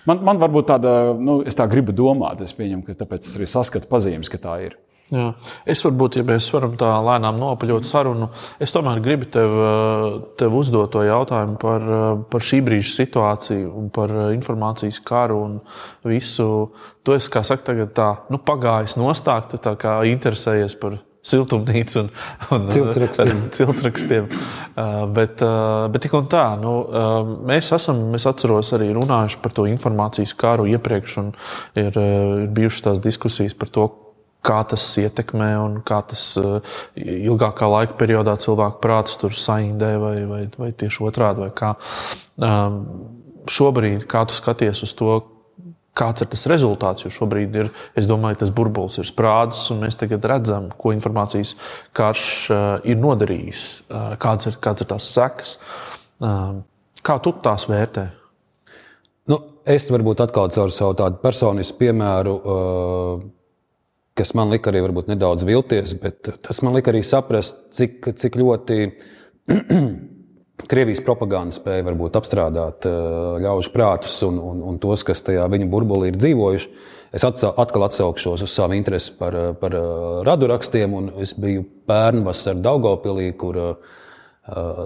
Man, 0.06 0.20
man 0.26 0.42
varbūt 0.42 0.68
tāda, 0.74 0.96
nu, 1.16 1.40
es 1.46 1.56
tā 1.56 1.64
gribu 1.72 1.96
domāt, 1.96 2.44
es 2.44 2.52
pieņemu, 2.56 2.84
ka 2.84 2.98
tāpēc 3.00 3.24
es 3.24 3.38
arī 3.38 3.48
saskatu 3.48 3.88
pazīmes, 3.88 4.28
ka 4.32 4.42
tā 4.42 4.58
ir. 4.68 4.76
Jā. 5.06 5.28
Es 5.70 5.84
varbūt, 5.86 6.18
ja 6.18 6.24
mēs 6.26 6.48
varam 6.50 6.72
tā 6.78 6.88
lēnām 7.06 7.36
nopaļot 7.38 7.86
sarunu, 7.86 8.26
es 8.60 8.74
tomēr 8.74 8.98
gribu 9.04 9.28
tev, 9.30 9.52
tev 10.36 10.56
uzdot 10.58 10.90
to 10.96 11.04
jautājumu 11.06 11.54
par, 11.62 11.84
par 12.32 12.42
šī 12.42 12.58
brīža 12.66 12.90
situāciju 12.96 13.70
un 13.70 13.86
par 13.94 14.10
informācijas 14.34 14.98
karu 15.06 15.38
un 15.44 15.58
visu. 16.04 16.48
Tu 17.06 17.14
esi, 17.14 17.30
kā 17.30 17.44
saka, 17.46 17.68
tagad 17.70 17.94
tā, 17.94 18.08
nu, 18.34 18.42
pagājis 18.42 18.98
nostākt, 18.98 19.54
tā 19.62 19.76
kā 19.78 20.00
interesējies 20.10 20.74
par 20.82 20.98
siltumnīcu 21.26 22.00
un, 22.04 22.10
un 22.54 22.68
ciltsrakstiem. 22.74 23.44
ciltsrakstiem. 23.56 24.30
Bet, 25.16 25.42
bet 25.92 26.04
tik 26.04 26.16
un 26.18 26.30
tā, 26.30 26.46
nu, 26.60 26.74
mēs 27.48 27.72
esam, 27.76 28.06
mēs 28.14 28.28
atceros 28.28 28.72
arī 28.76 28.92
runājuši 28.96 29.40
par 29.42 29.54
to 29.56 29.66
informācijas 29.70 30.36
kāru 30.38 30.68
iepriekš, 30.70 31.20
un 31.22 31.30
ir, 31.78 31.92
ir 31.92 32.50
bijušas 32.56 32.88
tās 32.88 33.04
diskusijas 33.04 33.56
par 33.58 33.72
to, 33.74 33.88
kā 34.46 34.60
tas 34.70 34.84
ietekmē 35.00 35.50
un 35.58 35.78
kā 35.86 36.00
tas 36.06 36.24
ilgākā 36.96 37.68
laika 37.70 37.96
periodā 37.98 38.36
cilvēku 38.42 38.78
prātus 38.84 39.18
tur 39.20 39.34
saindē 39.34 39.96
vai, 40.02 40.16
vai, 40.30 40.42
vai 40.58 40.70
tieši 40.70 41.02
otrādi. 41.08 41.46
Vai 41.46 41.50
kā. 41.56 41.74
Šobrīd, 43.50 44.06
kā 44.10 44.24
tu 44.26 44.36
skaties 44.36 44.84
uz 44.86 44.94
to, 44.98 45.18
kāds 45.96 46.24
ir 46.24 46.30
tas 46.32 46.46
rezultāts. 46.50 47.06
Jo 47.06 47.12
šobrīd 47.14 47.56
ir, 47.62 47.70
es 47.98 48.08
domāju, 48.08 48.40
tas 48.42 48.52
burbulis 48.54 49.00
ir 49.00 49.08
sprādzis, 49.08 49.70
un 49.72 49.82
mēs 49.84 49.98
tagad 50.00 50.24
redzam, 50.28 50.70
ko 50.76 50.92
informācijas 50.96 51.56
karš 51.96 52.28
uh, 52.50 52.64
ir 52.88 53.00
nodarījis, 53.00 53.66
uh, 53.88 54.14
kādas, 54.22 54.50
ir, 54.52 54.60
kādas 54.62 54.84
ir 54.84 54.90
tās 54.92 55.10
sekas. 55.16 55.56
Uh, 56.20 56.60
kā 57.06 57.18
tu 57.22 57.32
tās 57.44 57.68
vērtē? 57.70 58.08
Nu, 59.30 59.40
es 59.66 59.88
varbūt 59.90 60.22
atkal 60.22 60.52
caur 60.54 60.74
savu 60.74 60.94
tādu 60.98 61.18
personisku 61.22 61.80
piemēru, 61.80 62.36
kas 64.16 64.30
man 64.38 64.52
lika 64.54 64.70
arī 64.70 64.84
nedaudz 65.10 65.44
vilties, 65.46 65.96
bet 66.00 66.30
tas 66.46 66.62
man 66.62 66.76
lika 66.78 66.92
arī 66.92 67.02
saprast, 67.04 67.58
cik, 67.74 68.12
cik 68.16 68.38
ļoti 68.38 68.78
Krievijas 70.64 71.02
propaganda 71.04 71.52
spēja 71.52 71.84
varbūt 71.84 72.16
apstrādāt 72.16 72.86
uh, 72.88 73.36
ļaužu 73.44 73.72
prātus 73.74 74.16
un, 74.24 74.38
un, 74.40 74.62
un 74.64 74.78
tos, 74.80 75.04
kas 75.06 75.20
tajā 75.26 75.44
viņu 75.52 75.68
burbulī 75.70 76.08
ir 76.10 76.16
dzīvojuši. 76.16 76.70
Es 77.16 77.24
atsau, 77.28 77.52
atkal 77.60 77.84
atsaukšos 77.86 78.42
uz 78.46 78.54
savu 78.54 78.74
interesi 78.74 79.12
par, 79.18 79.36
uh, 79.36 79.52
par 79.60 79.76
uh, 79.76 80.22
radurakstiem. 80.26 80.96
Es 81.22 81.36
biju 81.38 81.66
pērnvasarā 81.88 82.58
Daugopilī, 82.64 83.30
kur 83.38 83.60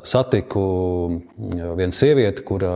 satiku 0.09 0.61
vienu 1.77 1.93
sievieti, 1.93 2.41
kura 2.49 2.71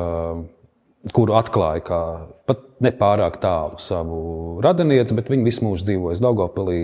kuru 1.13 1.33
atklāja 1.37 1.81
kā 1.85 2.01
pat 2.49 2.63
nepārāk 2.85 3.39
tālu 3.41 3.81
savu 3.81 4.19
radinieci, 4.65 5.17
bet 5.17 5.31
viņi 5.33 5.47
visu 5.49 5.65
mūžu 5.65 5.89
dzīvojas 5.89 6.23
Daugopilī. 6.25 6.79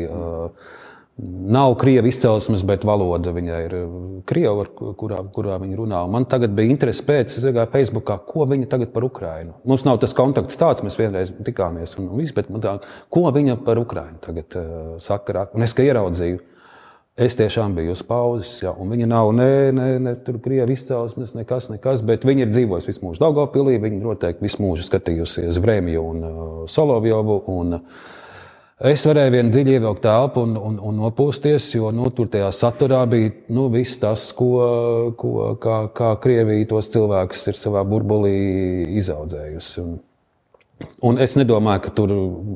Nav 1.21 1.75
krievu 1.81 2.09
izcelsmes, 2.09 2.63
bet 2.65 2.85
valoda 2.89 3.33
viņai 3.35 3.59
ir 3.67 3.75
krieva, 4.29 4.65
kurā, 4.97 5.19
kurā 5.35 5.59
viņa 5.61 5.77
runā. 5.77 6.03
Man 6.09 6.25
tagad 6.31 6.55
bija 6.57 6.73
interese 6.73 7.05
pēc, 7.05 7.35
es 7.37 7.45
gāju 7.45 7.69
Facebookā, 7.73 8.17
ko 8.25 8.47
viņa 8.49 8.69
tagad 8.73 8.93
par 8.95 9.05
Ukrajinu. 9.05 9.57
Mums 9.69 9.85
nav 9.85 9.99
tas 10.01 10.15
kontakts 10.17 10.61
tāds, 10.61 10.85
mēs 10.87 10.97
vienreiz 11.01 11.35
tikāmies 11.45 11.99
un 12.01 12.09
viss, 12.15 12.33
bet 12.37 12.49
tā, 12.65 12.79
ko 13.13 13.27
viņa 13.37 13.59
par 13.67 13.83
Ukrajinu 13.83 14.23
tagad 14.25 14.57
uh, 14.57 14.71
saka. 15.03 15.51
Un 15.57 15.67
es 15.67 15.77
kā 15.77 15.85
ieraudzīju, 15.89 16.41
Es 17.21 17.35
tiešām 17.37 17.75
biju 17.77 17.93
uz 17.93 18.01
pauzes, 18.07 18.53
ja, 18.63 18.71
un 18.81 18.95
viņa 18.95 19.07
nav 19.11 19.33
ne, 19.37 19.49
ne, 19.77 19.89
ne 20.01 20.13
krievi 20.41 20.73
izcelsmes, 20.73 21.35
nekas, 21.37 21.67
nekas, 21.69 22.01
bet 22.07 22.23
viņa 22.25 22.47
ir 22.47 22.55
dzīvojusi 22.55 22.89
visu 22.89 23.03
mūžu 23.03 23.21
Daugopilī. 23.21 23.75
Viņa 23.83 23.99
noteikti 24.01 24.47
visu 24.47 24.63
mūžu 24.63 24.87
skatījusies 24.87 25.59
Vrēmiju 25.61 26.05
un 26.15 26.25
uh, 26.25 26.47
Solovjovu. 26.71 27.37
Un, 27.53 27.77
uh, 27.77 28.09
Es 28.81 29.03
varēju 29.05 29.33
vien 29.35 29.51
dziļi 29.53 29.75
ievilkt 29.77 30.01
telpu 30.07 30.41
un, 30.47 30.55
un, 30.57 30.79
un 30.89 31.01
nopūsties, 31.03 31.67
jo 31.75 31.91
nu, 31.93 32.07
tur 32.17 32.31
tajā 32.33 32.49
saturā 32.57 33.03
bija 33.13 33.35
nu, 33.53 33.67
viss 33.69 34.01
tas, 34.01 34.31
ko, 34.33 34.53
ko, 35.21 35.33
kā, 35.61 35.83
kā 35.93 36.15
Krievija 36.23 36.71
tos 36.71 36.89
cilvēkus 36.95 37.51
ir 37.53 37.59
savā 37.61 37.83
burbulī 37.85 38.39
izaudzējusi. 39.03 39.85
Un, 39.85 39.99
Un 41.05 41.19
es 41.21 41.35
nedomāju, 41.37 41.81
ka 41.85 41.91
tur, 41.93 42.13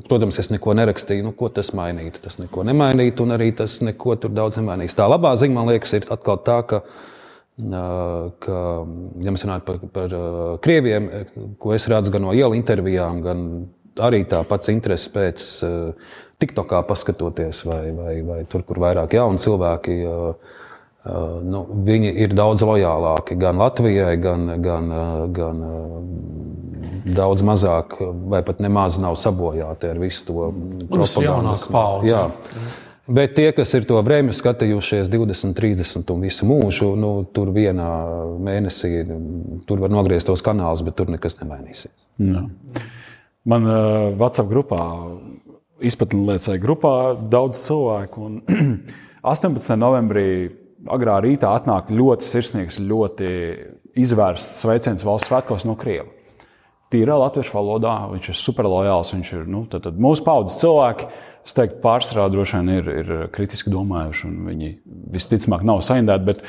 protams, 0.08 0.38
es 0.40 0.48
neko 0.48 0.72
nerakstīju, 0.78 1.26
nu, 1.26 1.32
ko 1.36 1.50
tas 1.52 1.74
mainītu. 1.76 2.22
Tas 2.24 2.38
neko 2.40 2.64
nemainītu, 2.64 3.24
un 3.24 3.36
arī 3.36 3.50
tas 3.56 3.78
neko 3.84 4.16
tur 4.20 4.32
daudz 4.32 4.56
nemainīs. 4.56 4.96
Tā 4.96 5.04
labā 5.12 5.34
ziņa, 5.40 5.52
man 5.52 5.68
liekas, 5.68 5.92
ir 5.98 6.06
atkal 6.12 6.40
tā, 6.46 6.56
ka, 6.68 6.80
ka 8.46 8.62
ja 9.26 9.34
mēs 9.34 9.44
runājam 9.44 9.66
par, 9.68 9.80
par 9.92 10.16
krieviem, 10.64 11.10
ko 11.60 11.76
es 11.76 11.84
redzu 11.92 12.14
gan 12.14 12.24
no 12.24 12.32
ielu 12.36 12.56
intervijām, 12.56 13.20
gan 13.24 13.44
arī 14.02 14.24
tā 14.28 14.42
pats 14.48 14.70
interesi 14.72 15.10
pēc 15.14 15.46
TikTokā 16.42 16.82
paskatoties, 16.88 17.64
vai, 17.68 17.82
vai, 17.94 18.14
vai 18.26 18.42
tur, 18.50 18.64
kur 18.66 18.82
vairāk 18.82 19.16
jauni 19.18 19.42
cilvēki. 19.42 19.98
Nu, 21.44 21.60
viņi 21.84 22.14
ir 22.24 22.32
daudz 22.32 22.64
lojālāki 22.64 23.36
gan 23.36 23.58
Latvijai, 23.60 24.14
gan, 24.24 24.46
gan, 24.64 24.88
gan 25.36 25.60
daudz 27.04 27.44
mazāk, 27.44 27.98
vai 28.32 28.40
pat 28.46 28.62
nemaz 28.64 28.96
nav 29.02 29.18
sabojāti 29.20 29.90
ar 29.92 30.00
visu 30.00 30.24
to 30.30 30.48
propagandu. 30.88 32.08
Jā. 32.08 32.24
Bet 33.04 33.34
tie, 33.36 33.50
kas 33.52 33.68
ir 33.76 33.84
to 33.84 33.98
brēmu 34.00 34.32
skatījušies 34.32 35.10
20, 35.12 35.52
30 35.58 36.12
un 36.14 36.22
visu 36.24 36.48
mūžu, 36.48 36.94
nu, 36.96 37.10
tur 37.36 37.50
vienā 37.52 37.88
mēnesī 38.40 39.04
tur 39.68 39.82
var 39.84 39.92
nogriezt 39.92 40.30
tos 40.30 40.40
kanālus, 40.44 40.80
bet 40.86 40.96
tur 40.96 41.12
nekas 41.12 41.36
nemainīsies. 41.42 41.92
Jā. 42.24 42.46
Man 43.44 43.68
uh, 43.68 44.10
WhatsApp 44.16 44.48
grupā, 44.48 44.80
izpratnē 45.84 46.58
grupā, 46.62 46.94
daudz 47.28 47.60
cilvēku. 47.66 48.28
Un 48.28 48.40
18. 49.34 49.76
novembrī 49.80 50.28
agrā 50.88 51.18
rītā 51.24 51.52
atnāk 51.56 51.92
ļoti 51.92 52.24
sirsnīgs, 52.24 52.80
ļoti 52.80 53.30
izvērsts 54.00 54.64
sveiciens 54.64 55.04
valsts 55.04 55.30
svētkos 55.30 55.68
no 55.68 55.76
Krievijas 55.80 56.24
tīrā 56.94 57.16
latviešu 57.18 57.56
valodā. 57.56 57.94
Viņš 58.12 58.30
ir 58.30 58.40
superlojāls. 58.40 59.14
Viņš 59.14 59.32
ir 59.38 59.48
nu, 59.50 59.64
tad, 59.70 59.86
tad 59.88 60.00
mūsu 60.00 60.24
paudzes 60.26 60.60
cilvēki. 60.62 61.08
Es 61.44 61.56
teiktu, 61.56 61.80
pārsvarā 61.82 62.28
droši 62.32 62.60
vien 62.60 62.70
ir, 62.78 62.92
ir 63.02 63.24
kritiski 63.34 63.72
domājuši, 63.72 64.28
un 64.30 64.36
viņi 64.48 64.70
visticamāk 65.12 65.64
nav 65.66 65.82
saindēti. 65.84 66.28
Bet, 66.30 66.44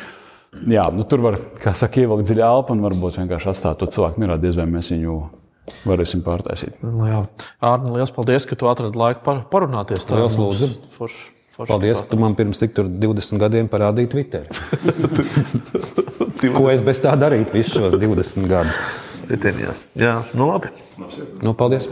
jā, 0.72 0.86
nu, 0.96 1.04
tur 1.10 1.26
var, 1.26 1.39
kā 1.62 1.76
saka, 1.76 2.04
ievilkt 2.04 2.30
dziļi 2.30 2.46
elpu 2.48 2.76
un 2.76 2.86
varbūt 2.86 3.20
vienkārši 3.20 3.52
atstāt 3.52 3.82
to 3.82 3.89
cilvēku 3.91 4.24
mierā, 4.24 4.38
diez 4.39 4.56
vai 4.60 4.70
mēs 4.72 4.93
viņu 4.93 5.18
varēsim 5.86 6.24
pārtaisīt. 6.26 6.78
Nu, 6.86 7.07
jā, 7.09 7.22
Arni, 7.66 7.93
liels 7.95 8.13
paldies, 8.16 8.47
ka 8.49 8.57
tu 8.59 8.70
atradi 8.72 8.99
laiku 8.99 9.24
par, 9.26 9.43
parunāties. 9.51 10.05
Tā 10.07 10.20
liels 10.20 10.38
lūdzu. 10.39 10.70
Forš, 10.97 11.18
forš 11.55 11.72
paldies, 11.72 12.01
ka 12.01 12.11
tu 12.11 12.20
man 12.22 12.38
pirms 12.38 12.61
tik 12.61 12.78
20 12.78 13.41
gadiem 13.41 13.72
parādīji 13.72 14.11
Twitter. 14.16 14.49
Ko 16.55 16.68
es 16.70 16.84
bez 16.86 17.01
tā 17.03 17.16
darītu 17.20 17.57
visus 17.57 17.78
šos 17.80 17.97
20 18.01 18.49
gadus? 18.51 18.82
Ritenījās. 19.26 19.88
Jā, 19.97 20.20
nu 20.38 20.51
labi. 20.51 20.70
Nu, 21.41 21.55
paldies! 21.57 21.89